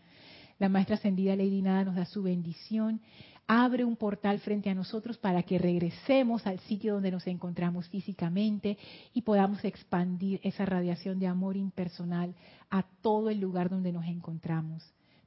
La 0.60 0.70
maestra 0.70 0.96
ascendida 0.96 1.36
Lady 1.36 1.62
Nada 1.62 1.86
nos 1.86 1.96
da 1.96 2.06
su 2.06 2.24
bendición 2.24 3.02
abre 3.48 3.84
un 3.84 3.96
portal 3.96 4.40
frente 4.40 4.70
a 4.70 4.76
nosotros 4.76 5.18
para 5.18 5.44
que 5.44 5.58
regresemos 5.58 6.48
al 6.48 6.60
sitio 6.62 6.94
donde 6.94 7.12
nos 7.12 7.28
encontramos 7.28 7.88
físicamente 7.90 8.78
y 9.14 9.22
podamos 9.22 9.64
expandir 9.66 10.40
esa 10.44 10.66
radiación 10.66 11.20
de 11.20 11.28
amor 11.28 11.58
impersonal 11.58 12.36
a 12.70 12.84
todo 13.02 13.30
el 13.30 13.40
lugar 13.40 13.70
donde 13.70 13.92
nos 13.92 14.06
encontramos. 14.06 14.84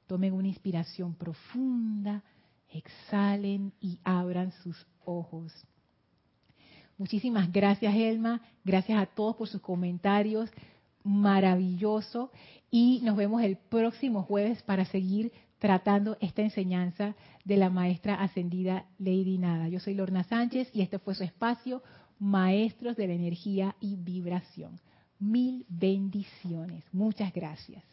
Tomen 0.07 0.33
una 0.33 0.47
inspiración 0.47 1.15
profunda, 1.15 2.23
exhalen 2.69 3.73
y 3.79 3.99
abran 4.03 4.51
sus 4.63 4.87
ojos. 5.05 5.53
Muchísimas 6.97 7.51
gracias, 7.51 7.93
Elma. 7.93 8.41
Gracias 8.63 8.99
a 8.99 9.05
todos 9.05 9.35
por 9.35 9.47
sus 9.47 9.61
comentarios. 9.61 10.49
Maravilloso. 11.07 12.31
Y 12.69 12.99
nos 13.03 13.15
vemos 13.15 13.41
el 13.41 13.55
próximo 13.55 14.23
jueves 14.23 14.61
para 14.63 14.85
seguir 14.85 15.31
tratando 15.57 16.17
esta 16.19 16.41
enseñanza 16.41 17.15
de 17.45 17.57
la 17.57 17.69
maestra 17.69 18.15
ascendida 18.15 18.85
Lady 18.99 19.37
Nada. 19.37 19.69
Yo 19.69 19.79
soy 19.79 19.95
Lorna 19.95 20.23
Sánchez 20.23 20.69
y 20.73 20.81
este 20.81 20.99
fue 20.99 21.15
su 21.15 21.23
espacio, 21.23 21.81
Maestros 22.19 22.95
de 22.97 23.07
la 23.07 23.13
Energía 23.13 23.75
y 23.79 23.95
Vibración. 23.95 24.79
Mil 25.19 25.65
bendiciones. 25.69 26.83
Muchas 26.91 27.33
gracias. 27.33 27.83